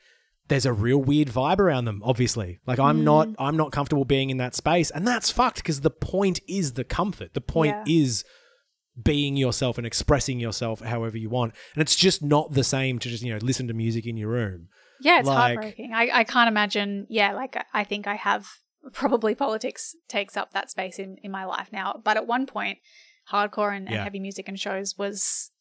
there's 0.48 0.66
a 0.66 0.72
real 0.72 0.98
weird 0.98 1.28
vibe 1.28 1.58
around 1.58 1.84
them 1.84 2.00
obviously 2.04 2.60
like 2.66 2.78
i'm 2.78 3.00
mm. 3.00 3.04
not 3.04 3.28
i'm 3.38 3.56
not 3.56 3.72
comfortable 3.72 4.04
being 4.04 4.30
in 4.30 4.36
that 4.36 4.54
space 4.54 4.90
and 4.90 5.06
that's 5.06 5.30
fucked 5.30 5.56
because 5.56 5.80
the 5.80 5.90
point 5.90 6.40
is 6.48 6.74
the 6.74 6.84
comfort 6.84 7.32
the 7.34 7.40
point 7.40 7.74
Yeah. 7.86 8.02
is 8.02 8.24
being 9.02 9.36
yourself 9.36 9.78
and 9.78 9.86
expressing 9.86 10.38
yourself 10.38 10.80
however 10.80 11.16
you 11.16 11.30
want 11.30 11.54
and 11.74 11.80
it's 11.80 11.96
just 11.96 12.22
not 12.22 12.52
the 12.52 12.64
same 12.64 12.98
to 12.98 13.08
just 13.08 13.22
you 13.22 13.32
know 13.32 13.38
listen 13.40 13.66
to 13.68 13.74
music 13.74 14.06
in 14.06 14.16
your 14.18 14.28
room 14.28 14.68
Yeah, 15.00 15.18
it's 15.18 15.26
Like- 15.28 15.36
heartbreaking. 15.38 15.92
I, 15.94 16.20
I 16.20 16.24
can't 16.24 16.48
imagine. 16.48 17.06
Yeah, 17.08 17.32
like 17.32 17.56
I 17.74 17.82
think 17.82 18.06
I 18.06 18.14
have 18.14 18.46
probably 18.92 19.34
politics 19.34 19.94
takes 20.08 20.36
up 20.36 20.52
that 20.52 20.70
space 20.70 20.98
in, 20.98 21.16
in 21.22 21.30
my 21.30 21.44
life 21.44 21.68
now. 21.72 22.00
But 22.02 22.16
at 22.16 22.26
one 22.26 22.46
point, 22.46 22.78
hardcore 23.30 23.76
and, 23.76 23.88
and 23.88 23.96
heavy 23.98 24.18
music 24.18 24.48
and 24.48 24.58
shows 24.58 24.96
was 24.98 25.52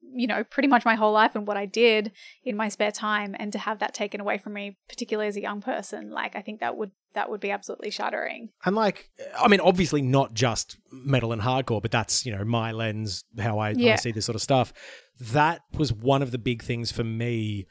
you 0.00 0.26
know, 0.26 0.44
pretty 0.44 0.68
much 0.68 0.84
my 0.84 0.94
whole 0.94 1.12
life 1.12 1.34
and 1.34 1.46
what 1.46 1.56
I 1.56 1.66
did 1.66 2.12
in 2.44 2.56
my 2.56 2.68
spare 2.68 2.92
time 2.92 3.34
and 3.38 3.52
to 3.52 3.58
have 3.58 3.80
that 3.80 3.94
taken 3.94 4.20
away 4.20 4.38
from 4.38 4.52
me, 4.52 4.76
particularly 4.88 5.28
as 5.28 5.36
a 5.36 5.40
young 5.40 5.60
person, 5.60 6.10
like 6.10 6.36
I 6.36 6.40
think 6.40 6.60
that 6.60 6.76
would 6.76 6.92
that 7.14 7.30
would 7.30 7.40
be 7.40 7.50
absolutely 7.50 7.90
shattering. 7.90 8.50
And 8.64 8.76
like, 8.76 9.10
I 9.38 9.48
mean, 9.48 9.60
obviously 9.60 10.02
not 10.02 10.34
just 10.34 10.78
metal 10.92 11.32
and 11.32 11.42
hardcore, 11.42 11.82
but 11.82 11.90
that's 11.90 12.24
you 12.24 12.34
know 12.34 12.44
my 12.44 12.72
lens, 12.72 13.24
how 13.38 13.58
I, 13.58 13.70
I 13.70 13.96
see 13.96 14.12
this 14.12 14.26
sort 14.26 14.36
of 14.36 14.42
stuff. 14.42 14.72
That 15.20 15.62
was 15.76 15.92
one 15.92 16.22
of 16.22 16.30
the 16.30 16.38
big 16.38 16.62
things 16.62 16.92
for 16.92 17.04
me 17.04 17.66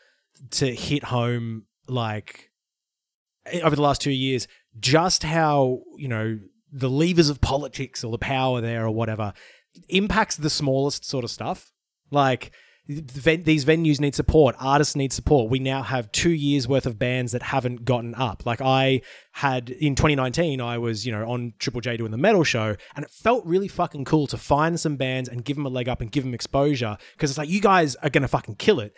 to 0.51 0.74
hit 0.74 1.05
home, 1.05 1.66
like 1.88 2.51
over 3.64 3.76
the 3.76 3.82
last 3.82 4.01
two 4.01 4.12
years, 4.12 4.47
just 4.80 5.23
how 5.23 5.82
you 5.97 6.07
know 6.07 6.39
the 6.71 6.89
levers 6.89 7.30
of 7.30 7.41
politics 7.41 8.03
or 8.03 8.11
the 8.11 8.17
power 8.17 8.61
there 8.61 8.86
or 8.86 8.91
whatever 8.91 9.34
impacts 9.89 10.36
the 10.36 10.49
smallest 10.49 11.05
sort 11.05 11.23
of 11.23 11.32
stuff. 11.32 11.71
Like 12.11 12.51
these 12.88 13.65
venues 13.65 13.99
need 13.99 14.15
support, 14.15 14.55
artists 14.59 14.95
need 14.95 15.11
support. 15.11 15.51
We 15.51 15.59
now 15.59 15.84
have 15.84 16.09
two 16.13 16.30
years 16.30 16.69
worth 16.69 16.86
of 16.86 16.97
bands 16.97 17.34
that 17.34 17.43
haven't 17.43 17.84
gotten 17.84 18.15
up. 18.15 18.45
Like 18.45 18.61
I 18.61 19.01
had 19.34 19.69
in 19.69 19.95
2019, 19.95 20.61
I 20.61 20.78
was 20.78 21.05
you 21.05 21.11
know 21.11 21.30
on 21.30 21.53
Triple 21.59 21.82
J 21.82 21.97
doing 21.97 22.11
the 22.11 22.17
metal 22.17 22.45
show, 22.45 22.75
and 22.95 23.03
it 23.03 23.11
felt 23.11 23.45
really 23.45 23.67
fucking 23.67 24.05
cool 24.05 24.25
to 24.28 24.38
find 24.38 24.80
some 24.80 24.95
bands 24.95 25.28
and 25.28 25.43
give 25.43 25.57
them 25.57 25.65
a 25.65 25.69
leg 25.69 25.89
up 25.89 25.99
and 25.99 26.11
give 26.11 26.23
them 26.23 26.34
exposure 26.34 26.97
because 27.13 27.30
it's 27.30 27.38
like 27.38 27.49
you 27.49 27.59
guys 27.59 27.95
are 27.97 28.09
gonna 28.09 28.28
fucking 28.28 28.55
kill 28.55 28.80
it, 28.80 28.93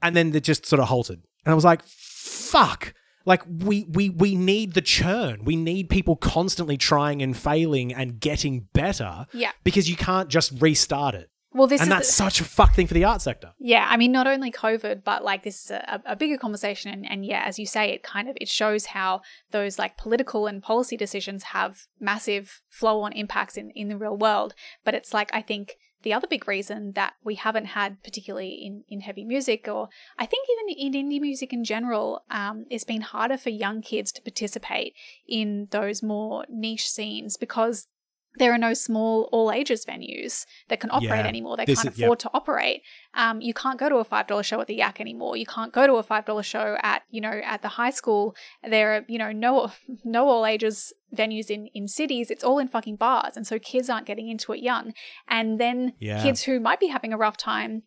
and 0.00 0.16
then 0.16 0.30
they 0.30 0.40
just 0.40 0.64
sort 0.64 0.80
of 0.80 0.88
halted, 0.88 1.22
and 1.44 1.52
I 1.52 1.54
was 1.54 1.64
like, 1.64 1.82
fuck. 1.84 2.94
Like 3.24 3.42
we 3.46 3.84
we 3.84 4.10
we 4.10 4.34
need 4.34 4.74
the 4.74 4.82
churn. 4.82 5.44
We 5.44 5.56
need 5.56 5.88
people 5.88 6.16
constantly 6.16 6.76
trying 6.76 7.22
and 7.22 7.36
failing 7.36 7.92
and 7.94 8.20
getting 8.20 8.68
better. 8.72 9.26
Yeah. 9.32 9.52
Because 9.64 9.88
you 9.88 9.96
can't 9.96 10.28
just 10.28 10.52
restart 10.60 11.14
it. 11.14 11.30
Well, 11.56 11.68
this 11.68 11.80
and 11.80 11.88
is 11.88 11.94
that's 11.94 12.08
the- 12.08 12.12
such 12.14 12.40
a 12.40 12.44
fuck 12.44 12.74
thing 12.74 12.88
for 12.88 12.94
the 12.94 13.04
art 13.04 13.22
sector. 13.22 13.52
Yeah, 13.60 13.86
I 13.88 13.96
mean, 13.96 14.10
not 14.10 14.26
only 14.26 14.50
COVID, 14.50 15.04
but 15.04 15.22
like 15.22 15.44
this 15.44 15.66
is 15.66 15.70
a, 15.70 16.02
a 16.04 16.16
bigger 16.16 16.36
conversation, 16.36 16.90
and, 16.90 17.08
and 17.08 17.24
yeah, 17.24 17.44
as 17.46 17.60
you 17.60 17.64
say, 17.66 17.90
it 17.90 18.02
kind 18.02 18.28
of 18.28 18.36
it 18.40 18.48
shows 18.48 18.86
how 18.86 19.20
those 19.52 19.78
like 19.78 19.96
political 19.96 20.48
and 20.48 20.60
policy 20.60 20.96
decisions 20.96 21.44
have 21.44 21.86
massive 22.00 22.60
flow-on 22.70 23.12
impacts 23.12 23.56
in 23.56 23.70
in 23.70 23.86
the 23.86 23.96
real 23.96 24.16
world. 24.16 24.52
But 24.84 24.94
it's 24.94 25.14
like 25.14 25.30
I 25.32 25.42
think 25.42 25.76
the 26.04 26.12
other 26.12 26.28
big 26.28 26.46
reason 26.46 26.92
that 26.92 27.14
we 27.24 27.34
haven't 27.34 27.64
had, 27.64 28.02
particularly 28.04 28.50
in 28.50 28.84
in 28.88 29.00
heavy 29.00 29.24
music, 29.24 29.66
or 29.66 29.88
I 30.18 30.26
think 30.26 30.46
even 30.52 30.94
in 30.94 31.08
indie 31.08 31.20
music 31.20 31.52
in 31.52 31.64
general, 31.64 32.22
um, 32.30 32.66
it's 32.70 32.84
been 32.84 33.00
harder 33.00 33.38
for 33.38 33.50
young 33.50 33.82
kids 33.82 34.12
to 34.12 34.22
participate 34.22 34.94
in 35.26 35.68
those 35.70 36.02
more 36.02 36.44
niche 36.48 36.88
scenes 36.88 37.36
because 37.36 37.88
there 38.36 38.52
are 38.52 38.58
no 38.58 38.74
small 38.74 39.28
all 39.32 39.52
ages 39.52 39.84
venues 39.86 40.44
that 40.68 40.80
can 40.80 40.90
operate 40.90 41.24
Yeah, 41.24 41.26
anymore. 41.26 41.56
They 41.56 41.66
can't 41.66 41.78
is- 41.78 41.84
yep. 41.84 42.06
afford 42.06 42.18
to 42.20 42.30
operate. 42.34 42.82
Um, 43.14 43.40
you 43.40 43.54
can't 43.54 43.78
go 43.78 43.88
to 43.88 43.96
a 43.96 44.04
five 44.04 44.26
dollar 44.26 44.42
show 44.42 44.60
at 44.60 44.66
the 44.66 44.74
Yak 44.76 45.00
anymore. 45.00 45.36
You 45.36 45.46
can't 45.46 45.72
go 45.72 45.86
to 45.86 45.94
a 45.94 46.02
five 46.02 46.24
dollar 46.24 46.42
show 46.42 46.76
at 46.82 47.02
you 47.10 47.20
know 47.20 47.40
at 47.44 47.62
the 47.62 47.68
high 47.68 47.90
school. 47.90 48.34
There 48.68 48.94
are 48.96 49.04
you 49.08 49.18
know 49.18 49.32
no 49.32 49.70
no 50.04 50.28
all 50.28 50.46
ages 50.46 50.92
venues 51.14 51.48
in 51.50 51.68
in 51.74 51.86
cities. 51.88 52.30
It's 52.30 52.42
all 52.44 52.58
in 52.58 52.68
fucking 52.68 52.96
bars, 52.96 53.36
and 53.36 53.46
so 53.46 53.58
kids 53.58 53.88
aren't 53.88 54.06
getting 54.06 54.28
into 54.28 54.52
it 54.52 54.60
young. 54.60 54.92
And 55.28 55.60
then 55.60 55.92
Yeah. 56.00 56.22
kids 56.22 56.42
who 56.42 56.58
might 56.60 56.80
be 56.80 56.88
having 56.88 57.12
a 57.12 57.16
rough 57.16 57.36
time 57.36 57.82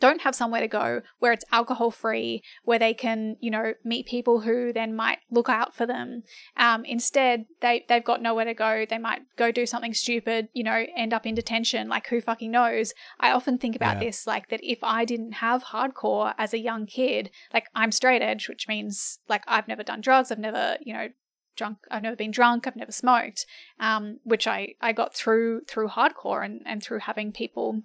don't 0.00 0.22
have 0.22 0.34
somewhere 0.34 0.60
to 0.60 0.68
go 0.68 1.02
where 1.18 1.32
it's 1.32 1.44
alcohol 1.52 1.90
free, 1.90 2.42
where 2.64 2.78
they 2.78 2.94
can, 2.94 3.36
you 3.40 3.50
know, 3.50 3.74
meet 3.84 4.06
people 4.06 4.40
who 4.40 4.72
then 4.72 4.94
might 4.94 5.18
look 5.30 5.48
out 5.48 5.74
for 5.74 5.86
them. 5.86 6.22
Um, 6.56 6.84
instead, 6.84 7.46
they, 7.60 7.84
they've 7.88 8.04
got 8.04 8.22
nowhere 8.22 8.44
to 8.44 8.54
go. 8.54 8.84
They 8.88 8.98
might 8.98 9.22
go 9.36 9.50
do 9.50 9.66
something 9.66 9.94
stupid, 9.94 10.48
you 10.52 10.64
know, 10.64 10.84
end 10.96 11.12
up 11.12 11.26
in 11.26 11.34
detention. 11.34 11.88
Like, 11.88 12.08
who 12.08 12.20
fucking 12.20 12.50
knows? 12.50 12.92
I 13.20 13.30
often 13.30 13.58
think 13.58 13.76
about 13.76 13.96
Yeah. 13.96 14.04
this, 14.04 14.26
like, 14.26 14.48
that 14.48 14.60
if 14.62 14.82
I 14.82 15.04
didn't 15.04 15.32
have 15.32 15.64
hardcore 15.64 16.34
as 16.38 16.52
a 16.52 16.58
young 16.58 16.86
kid, 16.86 17.30
like, 17.52 17.66
I'm 17.74 17.92
straight 17.92 18.22
edge, 18.22 18.48
which 18.48 18.68
means, 18.68 19.18
like, 19.28 19.42
I've 19.46 19.68
never 19.68 19.82
done 19.82 20.00
drugs. 20.00 20.30
I've 20.30 20.38
never, 20.38 20.76
you 20.80 20.92
know, 20.92 21.08
drunk 21.56 21.78
i've 21.90 22.02
never 22.02 22.16
been 22.16 22.30
drunk 22.30 22.66
i've 22.66 22.76
never 22.76 22.92
smoked 22.92 23.46
um, 23.80 24.18
which 24.24 24.46
i 24.46 24.74
i 24.82 24.92
got 24.92 25.14
through 25.14 25.62
through 25.66 25.88
hardcore 25.88 26.44
and 26.44 26.60
and 26.66 26.82
through 26.82 26.98
having 26.98 27.32
people 27.32 27.80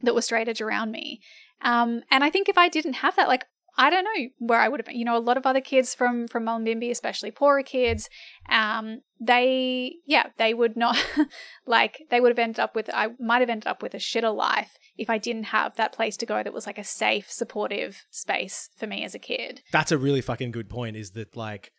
that 0.00 0.14
were 0.14 0.22
straight 0.22 0.48
edge 0.48 0.62
around 0.62 0.90
me 0.90 1.20
um, 1.62 2.02
and 2.10 2.24
I 2.24 2.30
think 2.30 2.48
if 2.48 2.58
I 2.58 2.68
didn't 2.68 2.94
have 2.94 3.16
that, 3.16 3.28
like 3.28 3.44
I 3.76 3.88
don't 3.88 4.04
know 4.04 4.28
where 4.38 4.60
I 4.60 4.68
would 4.68 4.80
have 4.80 4.86
been. 4.86 4.98
You 4.98 5.04
know, 5.04 5.16
a 5.16 5.18
lot 5.18 5.36
of 5.36 5.46
other 5.46 5.60
kids 5.60 5.94
from 5.94 6.28
from 6.28 6.44
Mullumbimby, 6.44 6.90
especially 6.90 7.30
poorer 7.30 7.62
kids, 7.62 8.08
um, 8.48 9.00
they 9.18 9.96
yeah, 10.06 10.26
they 10.36 10.54
would 10.54 10.76
not 10.76 10.96
like 11.66 12.02
they 12.10 12.20
would 12.20 12.30
have 12.30 12.38
ended 12.38 12.60
up 12.60 12.74
with 12.74 12.90
I 12.92 13.08
might 13.18 13.40
have 13.40 13.50
ended 13.50 13.66
up 13.66 13.82
with 13.82 13.94
a 13.94 13.98
shitter 13.98 14.34
life 14.34 14.76
if 14.96 15.08
I 15.08 15.18
didn't 15.18 15.44
have 15.44 15.76
that 15.76 15.92
place 15.92 16.16
to 16.18 16.26
go 16.26 16.42
that 16.42 16.52
was 16.52 16.66
like 16.66 16.78
a 16.78 16.84
safe, 16.84 17.30
supportive 17.30 18.04
space 18.10 18.70
for 18.76 18.86
me 18.86 19.04
as 19.04 19.14
a 19.14 19.18
kid. 19.18 19.62
That's 19.72 19.92
a 19.92 19.98
really 19.98 20.20
fucking 20.20 20.50
good 20.50 20.68
point. 20.68 20.96
Is 20.96 21.12
that 21.12 21.36
like 21.36 21.72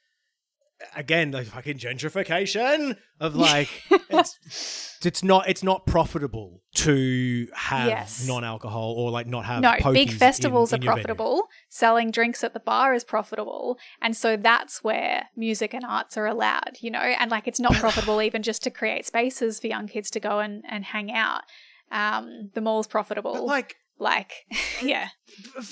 again 0.96 1.32
the 1.32 1.44
fucking 1.44 1.78
gentrification 1.78 2.96
of 3.20 3.36
like 3.36 3.70
it's, 4.10 4.98
it's 5.06 5.24
not 5.24 5.48
it's 5.50 5.64
not 5.64 5.86
profitable 5.86 6.62
to 6.76 7.48
have 7.56 7.88
Yes. 7.88 8.28
non-alcohol 8.28 8.94
or 8.98 9.12
like 9.12 9.28
not 9.28 9.46
have 9.46 9.62
no, 9.62 9.74
big 9.92 10.12
festivals 10.12 10.74
in 10.74 10.82
are 10.82 10.84
your 10.84 10.94
venue. 10.94 11.04
profitable. 11.06 11.48
Selling 11.70 12.12
drinks 12.12 12.44
at 12.44 12.54
the 12.54 12.60
bar 12.60 12.94
is 12.94 13.04
profitable. 13.04 13.78
And 14.02 14.16
so 14.16 14.38
that's 14.38 14.84
where 14.84 15.28
music 15.36 15.74
and 15.74 15.84
arts 15.86 16.18
are 16.18 16.26
allowed, 16.28 16.78
you 16.80 16.90
know? 16.92 17.00
And 17.00 17.30
like 17.32 17.48
it's 17.48 17.60
not 17.60 17.74
profitable 17.86 18.22
even 18.22 18.42
just 18.42 18.64
to 18.64 18.70
create 18.70 19.06
spaces 19.06 19.60
for 19.60 19.68
young 19.68 19.88
kids 19.88 20.10
to 20.12 20.20
go 20.20 20.40
and, 20.40 20.64
and 20.68 20.84
hang 20.86 21.12
out. 21.12 21.42
Um, 21.92 22.52
the 22.54 22.62
mall's 22.62 22.88
profitable. 22.88 23.34
But 23.34 23.44
like 23.46 23.76
like, 24.02 24.34
yeah. 24.82 25.10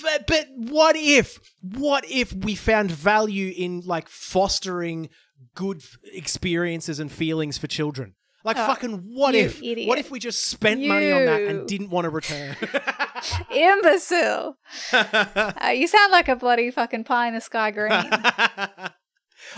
But, 0.02 0.26
but 0.26 0.46
what 0.54 0.96
if 0.96 1.38
what 1.60 2.04
if 2.10 2.32
we 2.32 2.54
found 2.54 2.90
value 2.90 3.52
in 3.54 3.82
like 3.84 4.08
fostering 4.08 5.10
good 5.54 5.82
experiences 6.14 6.98
and 7.00 7.10
feelings 7.12 7.58
for 7.58 7.66
children 7.66 8.14
like 8.44 8.56
Oh, 8.58 8.66
fucking 8.66 9.02
what 9.14 9.34
if 9.34 9.62
idiot. 9.62 9.88
what 9.88 9.98
if 9.98 10.10
we 10.10 10.18
just 10.18 10.46
spent 10.46 10.82
money 10.86 11.10
on 11.12 11.24
that 11.26 11.42
and 11.42 11.66
didn't 11.68 11.90
want 11.90 12.04
to 12.04 12.10
return 12.10 12.56
Imbecile. 13.54 14.56
Uh, 14.92 15.72
you 15.74 15.86
sound 15.86 16.10
like 16.12 16.28
a 16.28 16.36
bloody 16.36 16.70
fucking 16.70 17.04
pie 17.04 17.28
in 17.28 17.34
the 17.34 17.40
sky 17.40 17.70
green. 17.70 18.10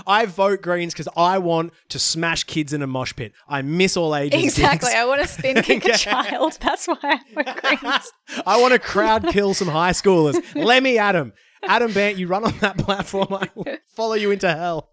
I 0.06 0.26
vote 0.26 0.62
Greens 0.62 0.92
because 0.92 1.08
I 1.16 1.38
want 1.38 1.72
to 1.90 1.98
smash 1.98 2.44
kids 2.44 2.72
in 2.72 2.82
a 2.82 2.86
mosh 2.86 3.14
pit. 3.14 3.32
I 3.48 3.62
miss 3.62 3.96
all 3.96 4.14
ages. 4.16 4.42
exactly. 4.42 4.88
gigs. 4.90 4.94
I 4.98 5.04
want 5.04 5.20
to 5.22 5.28
spin 5.28 5.56
kick 5.62 5.84
a 5.84 5.96
child. 5.96 6.58
That's 6.60 6.86
why 6.86 6.96
I 7.02 7.20
vote 7.34 7.56
Greens. 7.80 8.12
I 8.46 8.60
want 8.60 8.72
to 8.72 8.78
crowd 8.78 9.26
kill 9.28 9.54
some 9.54 9.68
high 9.68 9.92
schoolers. 9.92 10.40
Let 10.54 10.82
me 10.82 10.98
Adam. 10.98 11.32
Adam 11.64 11.92
Bandt, 11.92 12.18
you 12.18 12.26
run 12.26 12.44
on 12.44 12.58
that 12.58 12.76
platform. 12.78 13.28
I 13.32 13.48
will 13.54 13.66
follow 13.94 14.14
you 14.14 14.30
into 14.32 14.52
hell. 14.52 14.90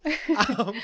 Um, 0.57 0.75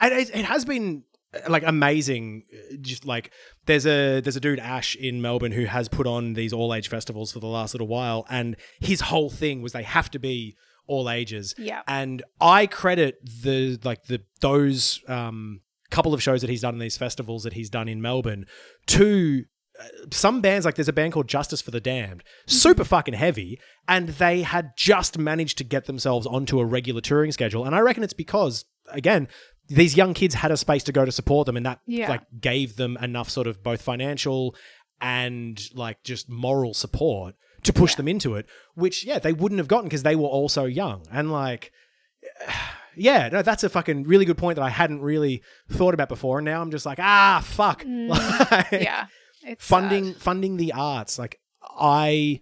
and 0.00 0.14
it, 0.14 0.30
it 0.34 0.44
has 0.44 0.64
been 0.64 1.02
uh, 1.34 1.50
like 1.50 1.64
amazing. 1.64 2.44
uh, 2.52 2.76
Just 2.80 3.04
like 3.04 3.32
there's 3.66 3.84
a 3.86 4.20
there's 4.20 4.36
a 4.36 4.40
dude 4.40 4.60
Ash 4.60 4.94
in 4.94 5.20
Melbourne 5.20 5.50
who 5.52 5.64
has 5.64 5.88
put 5.88 6.06
on 6.06 6.34
these 6.34 6.52
all 6.52 6.72
age 6.72 6.86
festivals 6.88 7.32
for 7.32 7.40
the 7.40 7.46
last 7.48 7.74
little 7.74 7.88
while, 7.88 8.26
and 8.30 8.56
his 8.80 9.00
whole 9.00 9.28
thing 9.30 9.60
was 9.60 9.72
they 9.72 9.82
have 9.82 10.08
to 10.12 10.18
be 10.20 10.56
all 10.86 11.08
ages. 11.10 11.54
Yeah. 11.58 11.82
And 11.86 12.22
I 12.40 12.66
credit 12.66 13.18
the 13.42 13.78
like 13.84 14.04
the 14.04 14.22
those 14.40 15.00
um 15.08 15.60
couple 15.90 16.14
of 16.14 16.22
shows 16.22 16.40
that 16.40 16.48
he's 16.50 16.62
done 16.62 16.74
in 16.74 16.80
these 16.80 16.96
festivals 16.96 17.42
that 17.44 17.52
he's 17.52 17.68
done 17.70 17.86
in 17.88 18.00
Melbourne 18.00 18.46
to 18.86 19.44
uh, 19.80 19.84
some 20.10 20.40
bands 20.40 20.64
like 20.64 20.74
there's 20.74 20.88
a 20.88 20.92
band 20.92 21.12
called 21.12 21.28
Justice 21.28 21.60
for 21.62 21.70
the 21.70 21.80
Damned, 21.80 22.22
super 22.46 22.84
fucking 22.84 23.14
heavy, 23.14 23.58
and 23.88 24.08
they 24.10 24.42
had 24.42 24.72
just 24.76 25.18
managed 25.18 25.58
to 25.58 25.64
get 25.64 25.86
themselves 25.86 26.26
onto 26.26 26.60
a 26.60 26.64
regular 26.64 27.00
touring 27.00 27.32
schedule. 27.32 27.64
And 27.64 27.74
I 27.74 27.80
reckon 27.80 28.02
it's 28.02 28.12
because 28.14 28.64
again, 28.88 29.28
these 29.68 29.96
young 29.96 30.12
kids 30.14 30.34
had 30.34 30.50
a 30.50 30.56
space 30.56 30.82
to 30.84 30.92
go 30.92 31.04
to 31.04 31.12
support 31.12 31.46
them, 31.46 31.56
and 31.56 31.64
that 31.66 31.80
Yeah. 31.86 32.08
like 32.10 32.22
gave 32.40 32.76
them 32.76 32.96
enough 32.98 33.28
sort 33.30 33.46
of 33.46 33.62
both 33.62 33.80
financial 33.82 34.54
and 35.00 35.60
like 35.74 36.02
just 36.04 36.28
moral 36.28 36.74
support 36.74 37.34
to 37.64 37.72
push 37.72 37.94
them 37.94 38.08
into 38.08 38.34
it, 38.34 38.46
which 38.74 39.04
yeah 39.04 39.18
they 39.18 39.32
wouldn't 39.32 39.58
have 39.58 39.68
gotten 39.68 39.86
because 39.88 40.02
they 40.02 40.16
were 40.16 40.28
all 40.28 40.48
so 40.48 40.64
young 40.64 41.06
and 41.10 41.30
like. 41.32 41.72
Yeah, 42.94 43.30
no, 43.30 43.40
that's 43.40 43.64
a 43.64 43.70
fucking 43.70 44.02
really 44.02 44.26
good 44.26 44.36
point 44.36 44.56
that 44.56 44.62
I 44.62 44.68
hadn't 44.68 45.00
really 45.00 45.42
thought 45.70 45.94
about 45.94 46.10
before, 46.10 46.40
and 46.40 46.44
now 46.44 46.60
I'm 46.60 46.70
just 46.70 46.84
like, 46.84 46.98
ah, 47.00 47.40
fuck. 47.42 47.82
Like, 47.86 48.70
Yeah. 48.70 49.06
It's 49.44 49.64
funding 49.64 50.12
sad. 50.12 50.16
funding 50.16 50.56
the 50.56 50.72
arts 50.72 51.18
like 51.18 51.40
i 51.76 52.40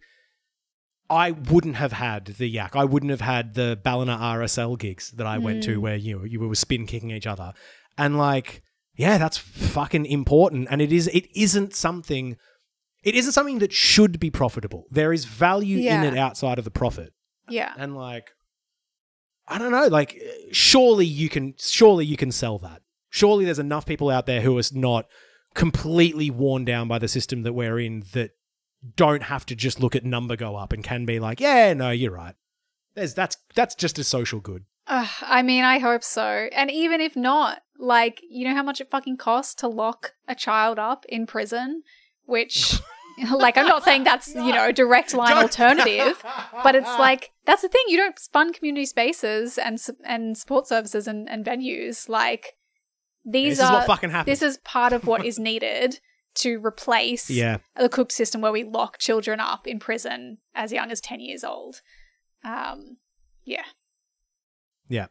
i 1.09 1.31
wouldn't 1.31 1.77
have 1.77 1.93
had 1.93 2.27
the 2.27 2.47
yak 2.47 2.77
i 2.77 2.85
wouldn't 2.85 3.11
have 3.11 3.21
had 3.21 3.55
the 3.55 3.79
ballina 3.83 4.19
rsl 4.19 4.79
gigs 4.79 5.11
that 5.13 5.27
i 5.27 5.39
went 5.39 5.63
to 5.63 5.79
where 5.79 5.97
you 5.97 6.25
you 6.25 6.41
were 6.41 6.55
spin 6.55 6.87
kicking 6.87 7.11
each 7.11 7.27
other 7.27 7.53
and 7.97 8.19
like 8.19 8.63
yeah 8.97 9.17
that's 9.19 9.39
fucking 9.39 10.05
important 10.05 10.69
and 10.71 10.83
it 10.83 10.93
is 10.93 11.09
it 11.09 11.27
isn't 11.35 11.75
something 11.75 12.37
it 13.03 13.15
isn't 13.15 13.33
something 13.33 13.59
that 13.61 13.73
should 13.73 14.21
be 14.21 14.31
profitable 14.31 14.87
there 14.91 15.13
is 15.13 15.25
value 15.25 15.79
Yeah. 15.79 16.03
in 16.03 16.15
it 16.15 16.19
outside 16.19 16.59
of 16.59 16.65
the 16.65 16.71
profit 16.71 17.13
Yeah. 17.49 17.73
and 17.77 17.97
like 17.97 18.31
i 19.49 19.59
don't 19.59 19.73
know 19.73 19.87
like 19.89 20.21
surely 20.53 21.07
you 21.07 21.29
can 21.29 21.55
surely 21.59 22.05
you 22.05 22.17
can 22.17 22.31
sell 22.33 22.59
that 22.59 22.83
surely 23.09 23.45
there's 23.45 23.59
enough 23.59 23.87
people 23.87 24.11
out 24.11 24.27
there 24.27 24.41
who 24.43 24.57
are 24.59 24.63
not 24.73 25.07
completely 25.55 26.31
worn 26.31 26.65
down 26.65 26.87
by 26.89 26.99
the 26.99 27.09
system 27.09 27.43
that 27.43 27.53
we're 27.53 27.79
in 27.81 28.05
that 28.13 28.31
don't 28.97 29.25
have 29.25 29.45
to 29.47 29.55
just 29.57 29.81
look 29.81 29.97
at 29.97 30.05
number 30.05 30.37
go 30.37 30.57
up 30.57 30.73
and 30.73 30.83
can 30.85 31.05
be 31.05 31.19
like, 31.21 31.41
yeah, 31.41 31.75
no, 31.75 31.91
you're 31.91 32.13
right. 32.13 32.35
There's 32.95 33.13
that's 33.15 33.37
that's 33.55 33.75
just 33.75 33.99
a 33.99 34.05
social 34.05 34.41
good. 34.41 34.65
Ugh, 34.87 35.09
I 35.23 35.43
mean, 35.43 35.65
I 35.65 35.79
hope 35.81 36.03
so. 36.03 36.49
And 36.53 36.71
even 36.71 37.01
if 37.01 37.15
not, 37.17 37.63
like, 37.79 38.21
you 38.29 38.49
know 38.49 38.55
how 38.55 38.63
much 38.63 38.81
it 38.81 38.91
fucking 38.91 39.19
costs 39.19 39.55
to 39.57 39.69
lock 39.69 40.13
a 40.27 40.35
child 40.35 40.79
up 40.79 41.05
in 41.09 41.27
prison? 41.27 41.83
Which, 42.31 42.81
like, 43.35 43.57
I'm 43.59 43.67
not 43.67 43.85
saying 43.85 44.05
that's, 44.05 44.35
you 44.35 44.53
know, 44.53 44.69
a 44.69 44.73
direct 44.73 45.13
line 45.15 45.37
alternative, 45.37 46.23
but 46.63 46.75
it's 46.75 46.87
like, 46.99 47.33
that's 47.45 47.63
the 47.63 47.69
thing. 47.69 47.83
You 47.89 47.97
don't 47.99 48.19
fund 48.33 48.55
community 48.55 48.87
spaces 48.87 49.59
and, 49.59 49.79
and 50.05 50.37
support 50.39 50.67
services 50.67 51.07
and, 51.07 51.29
and 51.29 51.45
venues. 51.45 52.09
Like, 52.09 52.55
these 53.25 53.59
This 53.59 53.65
is 53.65 53.71
are. 53.71 53.73
what 53.79 53.87
fucking 53.87 54.11
happens. 54.11 54.39
This 54.41 54.49
is 54.49 54.59
part 54.59 54.93
of 54.93 55.07
what 55.07 55.25
is 55.31 55.39
needed 55.39 56.01
to 56.37 56.65
replace 56.65 57.29
Yeah. 57.29 57.59
the 57.77 57.89
cooked 57.89 58.13
system 58.13 58.41
where 58.41 58.53
we 58.53 58.63
lock 58.65 58.99
children 58.99 59.41
up 59.41 59.67
in 59.67 59.79
prison 59.81 60.39
as 60.55 60.73
young 60.73 60.91
as 60.91 61.01
10 61.01 61.19
years 61.21 61.43
old. 61.43 61.83
Um, 62.45 62.99
yeah. 63.45 63.65
Yeah. 64.89 65.07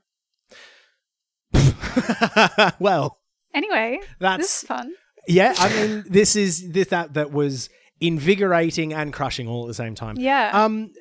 well, 2.80 3.18
Anyway, 3.54 4.00
That's- 4.20 4.40
this 4.40 4.62
is 4.64 4.68
fun. 4.68 4.94
Yeah, 5.30 5.54
I 5.58 5.70
mean, 5.70 6.04
this 6.08 6.36
is 6.36 6.72
this 6.72 6.88
that 6.88 7.14
that 7.14 7.32
was 7.32 7.70
invigorating 8.02 8.94
and 8.94 9.14
crushing 9.14 9.48
all 9.48 9.64
at 9.64 9.68
the 9.68 9.74
same 9.74 9.96
time. 9.96 10.18
Yeah. 10.18 10.52
Um 10.54 10.92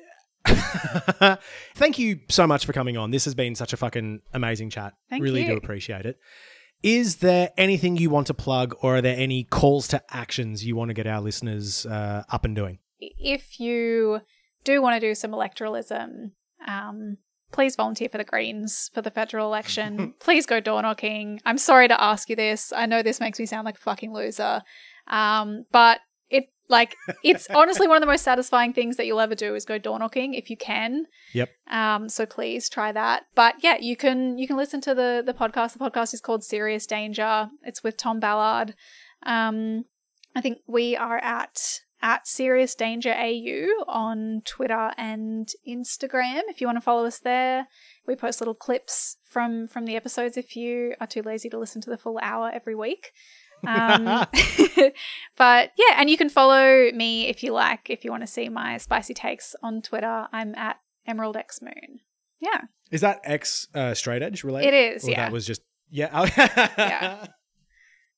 Thank 1.75 1.99
you 1.99 2.19
so 2.29 2.47
much 2.47 2.65
for 2.65 2.73
coming 2.73 2.97
on. 2.97 3.11
This 3.11 3.25
has 3.25 3.35
been 3.35 3.55
such 3.55 3.73
a 3.73 3.77
fucking 3.77 4.21
amazing 4.33 4.69
chat. 4.69 4.93
Thank 5.09 5.23
really 5.23 5.41
you. 5.41 5.47
do 5.47 5.57
appreciate 5.57 6.05
it. 6.05 6.17
Is 6.81 7.17
there 7.17 7.49
anything 7.57 7.97
you 7.97 8.09
want 8.09 8.27
to 8.27 8.33
plug 8.33 8.73
or 8.81 8.97
are 8.97 9.01
there 9.01 9.17
any 9.17 9.43
calls 9.43 9.87
to 9.89 10.01
actions 10.09 10.65
you 10.65 10.77
want 10.77 10.89
to 10.89 10.93
get 10.93 11.07
our 11.07 11.19
listeners 11.19 11.85
uh, 11.85 12.23
up 12.31 12.45
and 12.45 12.55
doing? 12.55 12.79
if 12.99 13.59
you 13.59 14.21
do 14.63 14.81
want 14.81 14.99
to 14.99 15.07
do 15.07 15.15
some 15.15 15.31
electoralism, 15.31 16.31
um, 16.67 17.17
please 17.51 17.75
volunteer 17.75 18.09
for 18.09 18.17
the 18.17 18.23
Greens 18.23 18.89
for 18.93 19.01
the 19.01 19.11
federal 19.11 19.47
election. 19.47 20.13
please 20.19 20.45
go 20.45 20.59
door 20.59 20.81
knocking. 20.81 21.41
I'm 21.45 21.57
sorry 21.57 21.87
to 21.87 22.01
ask 22.01 22.29
you 22.29 22.35
this. 22.35 22.71
I 22.75 22.85
know 22.85 23.01
this 23.01 23.19
makes 23.19 23.39
me 23.39 23.45
sound 23.45 23.65
like 23.65 23.77
a 23.77 23.81
fucking 23.81 24.13
loser, 24.13 24.61
um, 25.07 25.65
but 25.71 25.99
it 26.29 26.45
like 26.67 26.95
it's 27.23 27.47
honestly 27.55 27.87
one 27.87 27.97
of 27.97 28.01
the 28.01 28.07
most 28.07 28.23
satisfying 28.23 28.73
things 28.73 28.97
that 28.97 29.05
you'll 29.05 29.19
ever 29.19 29.35
do 29.35 29.55
is 29.55 29.65
go 29.65 29.77
door 29.77 29.99
knocking 29.99 30.33
if 30.33 30.49
you 30.49 30.57
can. 30.57 31.05
Yep. 31.33 31.49
Um, 31.69 32.09
so 32.09 32.25
please 32.25 32.69
try 32.69 32.91
that. 32.91 33.23
But 33.35 33.55
yeah, 33.61 33.77
you 33.79 33.95
can 33.95 34.37
you 34.37 34.47
can 34.47 34.57
listen 34.57 34.81
to 34.81 34.93
the 34.93 35.23
the 35.25 35.33
podcast. 35.33 35.73
The 35.73 35.79
podcast 35.79 36.13
is 36.13 36.21
called 36.21 36.43
Serious 36.43 36.85
Danger. 36.85 37.49
It's 37.63 37.83
with 37.83 37.97
Tom 37.97 38.19
Ballard. 38.19 38.75
Um, 39.23 39.85
I 40.35 40.41
think 40.41 40.59
we 40.67 40.95
are 40.95 41.17
at 41.17 41.81
at 42.01 42.27
Serious 42.27 42.75
Danger 42.75 43.13
AU 43.13 43.67
on 43.87 44.41
Twitter 44.45 44.91
and 44.97 45.49
Instagram. 45.67 46.41
If 46.47 46.61
you 46.61 46.67
want 46.67 46.77
to 46.77 46.81
follow 46.81 47.05
us 47.05 47.19
there, 47.19 47.67
we 48.07 48.15
post 48.15 48.41
little 48.41 48.53
clips 48.53 49.17
from 49.23 49.67
from 49.67 49.85
the 49.85 49.95
episodes. 49.95 50.37
If 50.37 50.55
you 50.55 50.95
are 50.99 51.07
too 51.07 51.21
lazy 51.21 51.49
to 51.49 51.57
listen 51.57 51.81
to 51.81 51.89
the 51.89 51.97
full 51.97 52.19
hour 52.21 52.51
every 52.53 52.75
week. 52.75 53.11
um, 53.67 54.05
but 55.37 55.71
yeah, 55.77 55.95
and 55.97 56.09
you 56.09 56.17
can 56.17 56.29
follow 56.29 56.91
me 56.93 57.27
if 57.27 57.43
you 57.43 57.51
like. 57.53 57.89
If 57.89 58.05
you 58.05 58.11
want 58.11 58.23
to 58.23 58.27
see 58.27 58.49
my 58.49 58.77
spicy 58.77 59.13
takes 59.13 59.55
on 59.61 59.81
Twitter, 59.81 60.27
I'm 60.31 60.55
at 60.55 60.77
Emerald 61.05 61.35
X 61.37 61.61
Moon. 61.61 61.99
Yeah, 62.39 62.61
Is 62.89 63.01
that 63.01 63.19
X 63.25 63.67
uh, 63.75 63.93
straight 63.93 64.21
edge 64.21 64.45
related? 64.45 64.73
It 64.73 64.95
is, 64.95 65.05
Or 65.05 65.11
yeah. 65.11 65.25
That 65.25 65.33
was 65.33 65.45
just 65.45 65.61
yeah. 65.89 66.25
Yeah. 66.77 67.27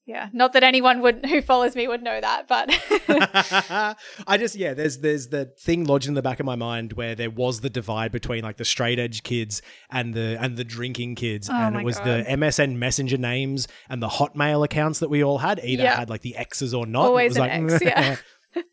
Yeah. 0.06 0.30
Not 0.34 0.54
that 0.54 0.64
anyone 0.64 1.02
would 1.02 1.26
who 1.26 1.42
follows 1.42 1.76
me 1.76 1.88
would 1.88 2.02
know 2.04 2.20
that, 2.20 2.48
but 2.48 2.70
I 4.28 4.38
just 4.38 4.56
yeah, 4.56 4.74
there's 4.74 5.00
there's 5.00 5.28
the 5.28 5.46
thing 5.60 5.86
lodged 5.86 6.08
in 6.08 6.14
the 6.14 6.22
back 6.22 6.40
of 6.40 6.46
my 6.46 6.56
mind 6.56 6.94
where 6.94 7.16
there 7.16 7.30
was 7.30 7.62
the 7.62 7.70
divide 7.70 8.12
between 8.12 8.44
like 8.44 8.58
the 8.58 8.66
straight 8.66 9.00
edge 9.00 9.24
kids 9.24 9.62
and 9.90 10.14
the 10.14 10.38
and 10.40 10.58
the 10.58 10.64
drinking 10.64 11.16
kids, 11.16 11.50
oh 11.50 11.54
and 11.54 11.76
Oh 11.76 11.78
my 11.78 11.82
it 11.82 11.86
was 11.86 11.98
God. 11.98 12.06
the 12.08 12.24
MSN 12.30 12.76
messenger 12.78 13.18
names 13.18 13.68
and 13.90 14.02
the 14.02 14.08
Hotmail 14.10 14.64
accounts 14.66 15.00
that 15.00 15.10
we 15.10 15.24
all 15.24 15.38
had 15.40 15.60
either 15.64 15.84
Yeah. 15.84 15.96
had 15.96 16.10
like 16.10 16.22
the 16.22 16.36
X's 16.36 16.74
or 16.74 16.86
not. 16.86 17.06
Always 17.06 17.36
it 17.38 17.40
was 17.42 17.50
an 17.50 17.68
like, 17.68 17.82
X, 17.82 17.84
yeah. 17.84 18.16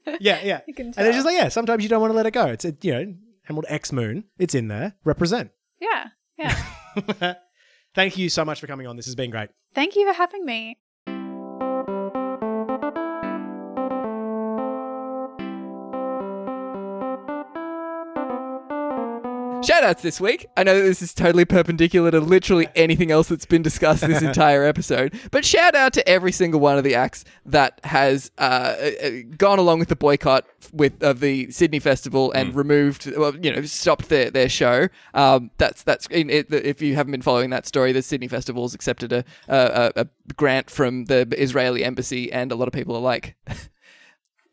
yeah, 0.21 0.41
yeah. 0.43 0.61
And 0.67 0.95
it's 1.07 1.17
just 1.17 1.27
like 1.27 1.37
yeah, 1.37 1.49
sometimes 1.49 1.83
you 1.83 1.89
don't 1.89 2.01
want 2.01 2.11
to 2.13 2.17
let 2.17 2.27
it 2.27 2.33
go. 2.33 2.47
It's 2.47 2.65
a, 2.65 2.75
you 2.83 2.93
know 2.93 3.15
Emerald 3.49 3.67
X 3.69 3.93
Moon. 3.93 4.25
It's 4.39 4.55
in 4.55 4.69
there. 4.69 4.95
Represent. 5.05 5.51
yeah, 5.81 6.07
yeah. 6.39 7.35
Thank 7.95 8.17
you 8.19 8.29
so 8.29 8.45
much 8.45 8.61
for 8.61 8.67
coming 8.67 8.87
on. 8.87 8.97
This 8.97 9.07
has 9.07 9.15
been 9.15 9.31
great. 9.31 9.49
Thank 9.75 9.97
you 9.97 10.07
for 10.07 10.13
having 10.17 10.45
me. 10.45 10.77
Shout 19.63 19.83
outs 19.83 20.03
this 20.03 20.21
week. 20.21 20.47
I 20.57 20.63
know 20.63 20.77
that 20.77 20.85
this 20.85 21.03
is 21.03 21.13
totally 21.13 21.45
perpendicular 21.45 22.11
to 22.11 22.21
literally 22.21 22.69
anything 22.75 23.11
else 23.11 23.29
that's 23.29 23.47
been 23.47 23.63
discussed 23.63 24.07
this 24.07 24.23
entire 24.33 24.65
episode, 24.65 25.19
but 25.31 25.45
shout 25.45 25.75
out 25.75 25.93
to 25.95 26.09
every 26.09 26.33
single 26.33 26.61
one 26.61 26.79
of 26.79 26.85
the 26.85 26.95
acts 26.95 27.25
that 27.45 27.81
has 27.85 28.31
uh, 28.39 28.43
uh, 28.43 29.11
gone 29.37 29.59
along 29.59 29.81
with 29.81 29.89
the 29.89 29.97
boycott 29.97 30.47
with 30.73 31.03
of 31.03 31.21
the 31.21 31.51
Sydney 31.51 31.79
Festival 31.79 32.31
and 32.33 32.55
removed, 32.55 33.11
well, 33.17 33.35
you 33.37 33.53
know, 33.53 33.63
stopped 33.63 34.09
their, 34.09 34.31
their 34.31 34.49
show. 34.49 34.89
Um, 35.15 35.51
that's 35.59 35.83
that's 35.83 36.07
in 36.09 36.31
it, 36.31 36.53
if 36.53 36.81
you 36.81 36.95
haven't 36.95 37.13
been 37.13 37.23
following 37.23 37.51
that 37.51 37.67
story, 37.67 37.93
the 37.93 38.03
Sydney 38.03 38.29
Festival's 38.29 38.75
accepted 38.75 39.13
a, 39.13 39.25
a, 39.49 39.93
a 39.97 40.01
a 40.03 40.07
grant 40.35 40.71
from 40.71 41.07
the 41.07 41.27
Israeli 41.37 41.85
embassy, 41.85 42.33
and 42.33 42.53
a 42.53 42.55
lot 42.55 42.69
of 42.69 42.75
people 42.75 42.95
are 42.97 43.01
like. 43.01 43.37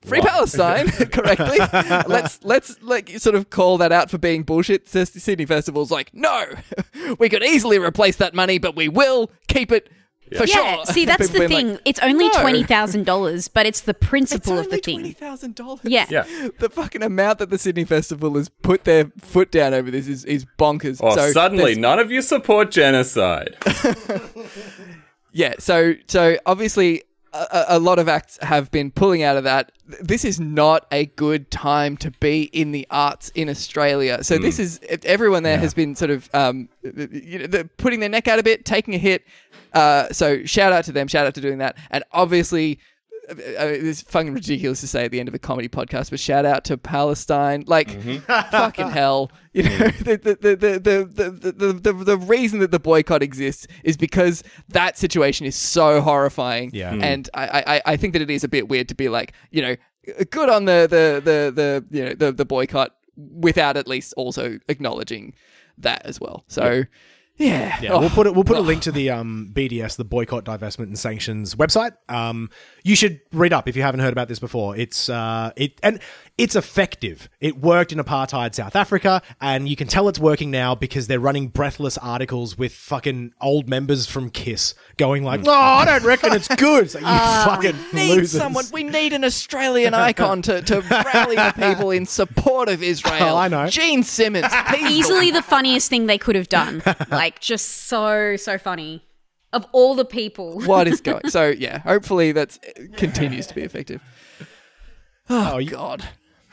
Free 0.06 0.22
Palestine, 0.22 0.88
correctly. 1.12 1.58
let's 2.08 2.43
let's 2.43 2.82
like 2.82 3.10
sort 3.20 3.36
of 3.36 3.49
call 3.49 3.78
that 3.80 3.91
out 3.91 4.10
for 4.12 4.18
being 4.18 4.43
bullshit. 4.43 4.88
Says 4.88 5.10
the 5.12 5.20
Sydney 5.20 5.45
Festival's 5.45 5.91
like, 5.91 6.14
no, 6.14 6.45
we 7.20 7.30
could 7.30 7.43
easily 7.43 7.78
replace 7.80 8.16
that 8.18 8.34
money, 8.34 8.58
but 8.58 8.76
we 8.76 8.88
will 8.89 9.32
keep 9.47 9.72
it 9.72 9.89
for 10.36 10.45
Yeah, 10.45 10.76
sure. 10.78 10.86
see, 10.88 11.06
that's 11.06 11.30
the 11.30 11.47
thing. 11.47 11.74
like, 11.74 11.82
it's 11.86 11.99
only 11.99 12.28
no. 12.30 12.41
twenty 12.41 12.64
thousand 12.64 13.06
dollars, 13.06 13.47
but 13.47 13.66
it's 13.68 13.82
the 13.82 13.91
It's 13.91 14.08
principle 14.08 14.58
of 14.58 14.70
the 14.72 14.78
thing. 14.78 14.95
twenty 14.99 15.14
thousand 15.14 15.53
dollars. 15.56 15.82
Yeah. 15.84 16.06
Yeah. 16.10 16.49
the 16.60 16.70
fucking 16.70 17.03
amount 17.03 17.38
that 17.39 17.49
the 17.51 17.58
Sydney 17.60 17.84
Festival 17.86 18.34
has 18.36 18.49
put 18.49 18.86
their 18.86 19.12
foot 19.22 19.51
down 19.51 19.74
over 19.76 19.91
this 19.91 20.08
is, 20.08 20.26
is 20.26 20.45
bonkers. 20.58 21.01
Or 21.01 21.12
so 21.14 21.32
suddenly, 21.32 21.64
there's- 21.66 21.78
none 21.78 21.99
of 21.99 22.10
you 22.12 22.22
support 22.24 22.72
genocide. 22.72 23.56
Yeah, 25.32 25.56
so 25.60 25.93
so 26.08 26.38
obviously 26.45 27.03
a, 27.52 27.66
a- 27.78 27.80
lot 27.80 28.00
of 28.00 28.08
acts 28.08 28.38
have 28.42 28.72
been 28.72 28.92
pulling 28.92 29.24
out 29.24 29.38
of 29.38 29.44
that. 29.44 29.72
This 30.02 30.24
is 30.26 30.40
not 30.40 30.86
a 30.92 31.06
good 31.06 31.52
time 31.52 31.98
to 31.98 32.12
be 32.12 32.44
in 32.44 32.72
the 32.72 32.88
arts 32.90 33.30
in 33.36 33.50
Australia. 33.50 34.24
So 34.24 34.38
this 34.38 34.60
is 34.60 34.80
everyone 35.04 35.44
there 35.44 35.58
has 35.58 35.74
been 35.74 35.96
sort 35.96 36.12
of 36.12 36.30
um, 36.34 36.70
you 36.84 37.48
know, 37.48 37.64
putting 37.78 38.00
their 38.00 38.10
neck 38.10 38.28
out 38.28 38.40
a 38.40 38.44
bit, 38.44 38.66
taking 38.66 38.94
a 38.96 38.98
hit. 38.98 39.24
Uh, 39.74 40.08
so 40.12 40.44
shout 40.46 40.72
out 40.74 40.86
to 40.86 40.92
them, 40.92 41.08
shout 41.08 41.28
out 41.28 41.36
to 41.36 41.42
doing 41.42 41.58
that, 41.60 41.78
and 41.92 42.04
obviously. 42.12 42.80
Uh, 43.30 43.34
uh, 43.34 43.66
It's 43.68 44.02
fucking 44.02 44.34
ridiculous 44.34 44.82
to 44.82 44.88
say 44.88 45.06
at 45.06 45.12
the 45.12 45.20
end 45.20 45.28
of 45.28 45.36
a 45.36 45.40
comedy 45.40 45.68
podcast, 45.68 46.10
but 46.10 46.20
shout 46.20 46.46
out 46.46 46.64
to 46.66 46.78
Palestine. 46.78 47.64
Like, 47.68 47.90
fucking 48.22 48.90
hell. 48.90 49.32
You 49.54 49.64
know, 49.64 49.78
the, 49.78 50.20
the, 50.22 50.38
the, 50.42 50.56
the, 50.56 50.80
the, 50.80 51.30
the, 51.32 51.52
the, 51.52 51.74
the, 51.74 51.94
the 51.94 52.18
reason 52.18 52.60
that 52.60 52.72
the 52.72 52.80
boycott 52.80 53.24
exists 53.24 53.68
is 53.84 53.98
because 53.98 54.44
that 54.70 54.98
situation 54.98 55.46
is 55.46 55.56
so 55.56 56.02
horrifying. 56.02 56.72
Yeah. 56.74 56.94
And 56.94 57.30
I, 57.34 57.64
I, 57.68 57.82
I 57.94 57.98
think 57.98 58.14
that 58.14 58.22
it 58.22 58.30
is 58.30 58.44
a 58.44 58.50
bit 58.50 58.68
weird 58.68 58.90
to 58.90 58.96
be 58.96 59.10
like, 59.10 59.34
you 59.52 59.62
know, 59.62 59.76
good 60.30 60.50
on 60.50 60.66
the, 60.66 60.88
the, 60.90 61.22
the, 61.24 61.52
the 61.52 61.86
you 61.90 62.06
know, 62.06 62.14
the, 62.14 62.32
the 62.32 62.46
boycott 62.46 62.96
without 63.18 63.78
at 63.78 63.88
least 63.88 64.14
also 64.18 64.60
acknowledging 64.68 65.34
that 65.78 66.06
as 66.06 66.20
well. 66.20 66.44
So, 66.48 66.72
yeah. 66.72 66.84
Yeah, 67.38 67.80
Oh, 67.90 68.00
we'll 68.00 68.10
put 68.10 68.28
it. 68.28 68.34
We'll 68.34 68.46
put 68.46 68.58
a 68.58 68.62
link 68.62 68.84
to 68.84 68.92
the 68.94 69.10
um, 69.10 69.52
BDS, 69.54 69.98
the 69.98 70.06
Boycott, 70.06 70.46
Divestment, 70.46 70.84
and 70.86 70.98
Sanctions 70.98 71.56
website. 71.56 71.92
Um, 72.08 72.50
you 72.84 72.96
should 72.96 73.20
read 73.34 73.52
up 73.52 73.68
if 73.68 73.76
you 73.76 73.82
haven't 73.82 74.00
heard 74.00 74.14
about 74.14 74.30
this 74.30 74.40
before. 74.40 74.78
It's 74.78 75.10
uh, 75.10 75.52
it 75.58 75.78
and 75.84 76.00
it's 76.38 76.56
effective. 76.56 77.30
It 77.40 77.58
worked 77.58 77.94
in 77.94 77.98
apartheid 77.98 78.54
South 78.56 78.76
Africa, 78.76 79.22
and 79.40 79.70
you 79.70 79.78
can 79.78 79.88
tell 79.88 80.10
it's 80.10 80.20
working 80.20 80.52
now 80.52 80.76
because 80.76 81.08
they're 81.08 81.20
running 81.20 81.48
breathless 81.48 81.98
articles 81.98 82.58
with 82.58 82.74
fucking 82.74 83.34
old 83.40 83.70
members 83.70 84.06
from 84.06 84.30
Kiss 84.30 84.76
going 84.98 85.24
like, 85.24 85.42
"No, 85.42 85.54
I 85.54 85.86
don't 85.86 86.04
reckon 86.04 86.34
it's 86.34 86.54
good." 86.56 86.86
It's 86.86 86.96
like, 86.96 87.04
you 87.04 87.08
ah, 87.12 87.46
fucking 87.48 87.76
need 87.94 88.16
losers. 88.18 88.32
someone. 88.42 88.66
We 88.74 88.84
need 88.84 89.14
an 89.14 89.24
Australian 89.24 89.94
icon 89.94 90.42
to, 90.44 90.62
to 90.64 90.82
rally 91.14 91.38
the 91.38 91.54
people 91.56 91.92
in 91.92 92.06
support 92.06 92.68
of 92.70 92.84
Israel. 92.84 93.16
Oh, 93.26 93.38
I 93.38 93.48
know. 93.48 93.68
Gene 93.68 94.04
Simmons. 94.04 94.52
Easily 94.78 95.32
the 95.32 95.42
funniest 95.42 95.90
thing 95.90 96.06
they 96.06 96.18
could 96.18 96.36
have 96.36 96.50
done. 96.50 96.84
Like 97.10 97.40
just 97.40 97.88
so 97.88 98.36
so 98.36 98.58
funny. 98.58 99.04
Of 99.54 99.66
all 99.72 99.96
the 99.96 100.04
people. 100.04 100.60
what 100.64 100.86
is 100.86 101.00
going. 101.00 101.30
So 101.30 101.48
yeah, 101.48 101.78
hopefully 101.80 102.34
that 102.34 102.60
continues 102.98 103.48
to 103.48 103.56
be 103.56 103.62
effective. 103.62 104.02
Oh, 105.30 105.54
oh 105.54 105.58
you- 105.60 105.72
God. 105.72 106.06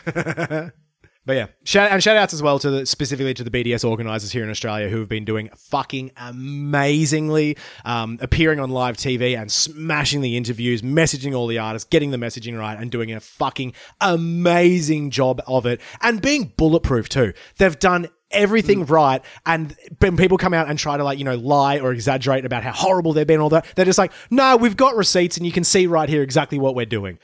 But 1.25 1.35
yeah, 1.35 1.47
shout 1.63 1.93
and 1.93 2.03
shout 2.03 2.17
outs 2.17 2.35
as 2.35 2.43
well 2.43 2.59
to 2.59 2.69
the, 2.69 2.87
specifically 2.87 3.33
to 3.35 3.45
the 3.45 3.51
BDS 3.51 3.89
organizers 3.89 4.33
here 4.33 4.43
in 4.43 4.51
Australia 4.51 4.89
who 4.89 4.99
have 4.99 5.09
been 5.09 5.25
doing 5.25 5.51
fucking 5.57 6.11
amazingly, 6.17 7.57
um, 7.85 8.19
appearing 8.21 8.59
on 8.59 8.71
live 8.71 8.97
TV 8.97 9.41
and 9.41 9.51
smashing 9.51 10.21
the 10.21 10.37
interviews, 10.37 10.83
messaging 10.83 11.33
all 11.33 11.47
the 11.47 11.59
artists, 11.59 11.89
getting 11.89 12.11
the 12.11 12.17
messaging 12.17 12.59
right, 12.59 12.77
and 12.77 12.91
doing 12.91 13.13
a 13.13 13.21
fucking 13.21 13.73
amazing 14.01 15.11
job 15.11 15.41
of 15.47 15.65
it, 15.65 15.81
and 16.01 16.21
being 16.21 16.53
bulletproof 16.57 17.09
too. 17.09 17.33
They've 17.57 17.79
done 17.79 18.09
everything 18.33 18.87
right 18.87 19.23
and 19.45 19.77
when 19.99 20.17
people 20.17 20.39
come 20.39 20.55
out 20.55 20.67
and 20.67 20.79
try 20.79 20.97
to 20.97 21.05
like 21.05 21.19
you 21.19 21.25
know 21.25 21.37
lie 21.37 21.79
or 21.79 21.93
exaggerate 21.93 22.47
about 22.47 22.63
how 22.63 22.73
horrible 22.73 23.13
they've 23.13 23.27
been 23.27 23.41
all 23.41 23.51
that 23.51 23.67
they're 23.77 23.85
just 23.85 23.99
like 23.99 24.11
no 24.31 24.57
we've 24.57 24.75
got 24.75 24.97
receipts 24.97 25.37
and 25.37 25.45
you 25.45 25.53
can 25.53 25.63
see 25.63 25.87
right 25.87 26.09
here 26.09 26.23
exactly 26.23 26.59
what 26.59 26.75
we're 26.75 26.87
doing 26.87 27.19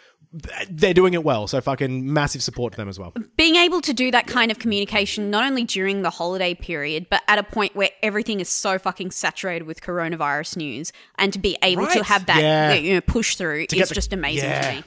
they're 0.70 0.95
doing 0.95 1.14
it 1.14 1.24
well 1.24 1.47
so 1.47 1.61
fucking 1.61 2.12
massive 2.12 2.43
support 2.43 2.72
to 2.72 2.76
them 2.76 2.89
as 2.89 2.99
well 2.99 3.12
being 3.36 3.57
able 3.57 3.80
to 3.80 3.93
do 3.93 4.11
that 4.11 4.26
kind 4.26 4.51
of 4.51 4.59
communication 4.59 5.30
not 5.30 5.45
only 5.45 5.64
during 5.64 6.03
the 6.03 6.11
holiday 6.11 6.55
period 6.55 7.07
but 7.11 7.22
at 7.28 7.39
a 7.39 7.43
point 7.43 7.74
where 7.76 7.91
everything 8.03 8.41
is 8.41 8.49
so 8.49 8.78
fucking 8.78 9.11
saturated 9.11 9.64
with 9.64 9.80
coronavirus 9.80 10.57
news 10.57 10.93
and 11.18 11.32
to 11.32 11.39
be 11.39 11.57
able 11.62 11.86
to 11.86 12.03
have 12.05 12.26
that 12.26 12.41
Yeah. 12.41 12.74
you 12.74 12.95
know 12.95 13.01
push 13.01 13.36
through 13.36 13.66
get 13.66 13.80
is 13.82 13.89
the- 13.89 13.95
just 13.95 14.12
amazing 14.12 14.49
Yeah. 14.49 14.70
to 14.70 14.76
me 14.78 14.84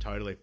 Totally. 0.00 0.36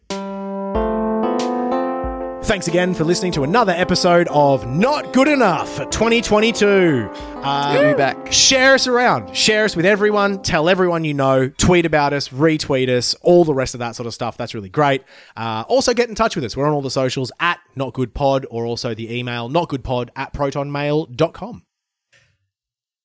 Thanks 2.48 2.70
again 2.70 2.94
for 2.94 3.04
listening 3.04 3.34
to 3.34 3.44
another 3.44 3.74
episode 3.74 4.30
of 4.30 4.66
Not 4.66 5.12
Good 5.12 5.28
Enough 5.28 5.80
2022. 5.90 7.10
Uh, 7.14 7.74
Good 7.74 7.82
to 7.82 7.94
be 7.94 7.98
back. 7.98 8.32
Share 8.32 8.74
us 8.76 8.88
around. 8.88 9.36
Share 9.36 9.66
us 9.66 9.76
with 9.76 9.86
everyone. 9.86 10.42
Tell 10.44 10.70
everyone 10.70 11.04
you 11.04 11.14
know. 11.14 11.50
Tweet 11.50 11.86
about 11.86 12.14
us. 12.14 12.30
Retweet 12.30 12.88
us. 12.88 13.16
All 13.16 13.44
the 13.44 13.54
rest 13.54 13.76
of 13.76 13.80
that 13.80 13.98
sort 13.98 14.08
of 14.08 14.14
stuff. 14.14 14.38
That's 14.38 14.56
really 14.56 14.70
great. 14.70 15.04
Uh, 15.36 15.66
also, 15.68 15.94
get 15.94 16.08
in 16.08 16.16
touch 16.16 16.36
with 16.38 16.46
us. 16.46 16.56
We're 16.56 16.66
on 16.68 16.72
all 16.72 16.82
the 16.82 16.90
socials 16.90 17.34
at 17.42 17.60
Not 17.76 17.94
Good 17.94 18.14
Pod 18.14 18.46
or 18.50 18.66
also 18.66 18.96
the 18.96 19.14
email 19.14 19.50
notgoodpod 19.50 20.12
at 20.16 20.32
protonmail.com. 20.32 21.64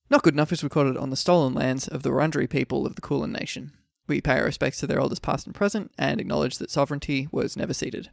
Not 0.09 0.23
Good 0.23 0.35
Enough 0.35 0.53
is 0.53 0.63
recorded 0.63 0.97
on 0.97 1.11
the 1.11 1.17
stolen 1.17 1.53
lands 1.53 1.89
of 1.89 2.05
the 2.05 2.11
Wurundjeri 2.11 2.49
people 2.49 2.87
of 2.87 2.95
the 2.95 3.03
Kulin 3.03 3.33
Nation. 3.33 3.73
We 4.07 4.21
pay 4.21 4.39
our 4.39 4.45
respects 4.45 4.79
to 4.79 4.87
their 4.87 5.01
elders 5.01 5.19
past 5.19 5.47
and 5.47 5.55
present 5.55 5.91
and 5.99 6.21
acknowledge 6.21 6.59
that 6.59 6.71
sovereignty 6.71 7.27
was 7.33 7.57
never 7.57 7.75
ceded. 7.75 8.11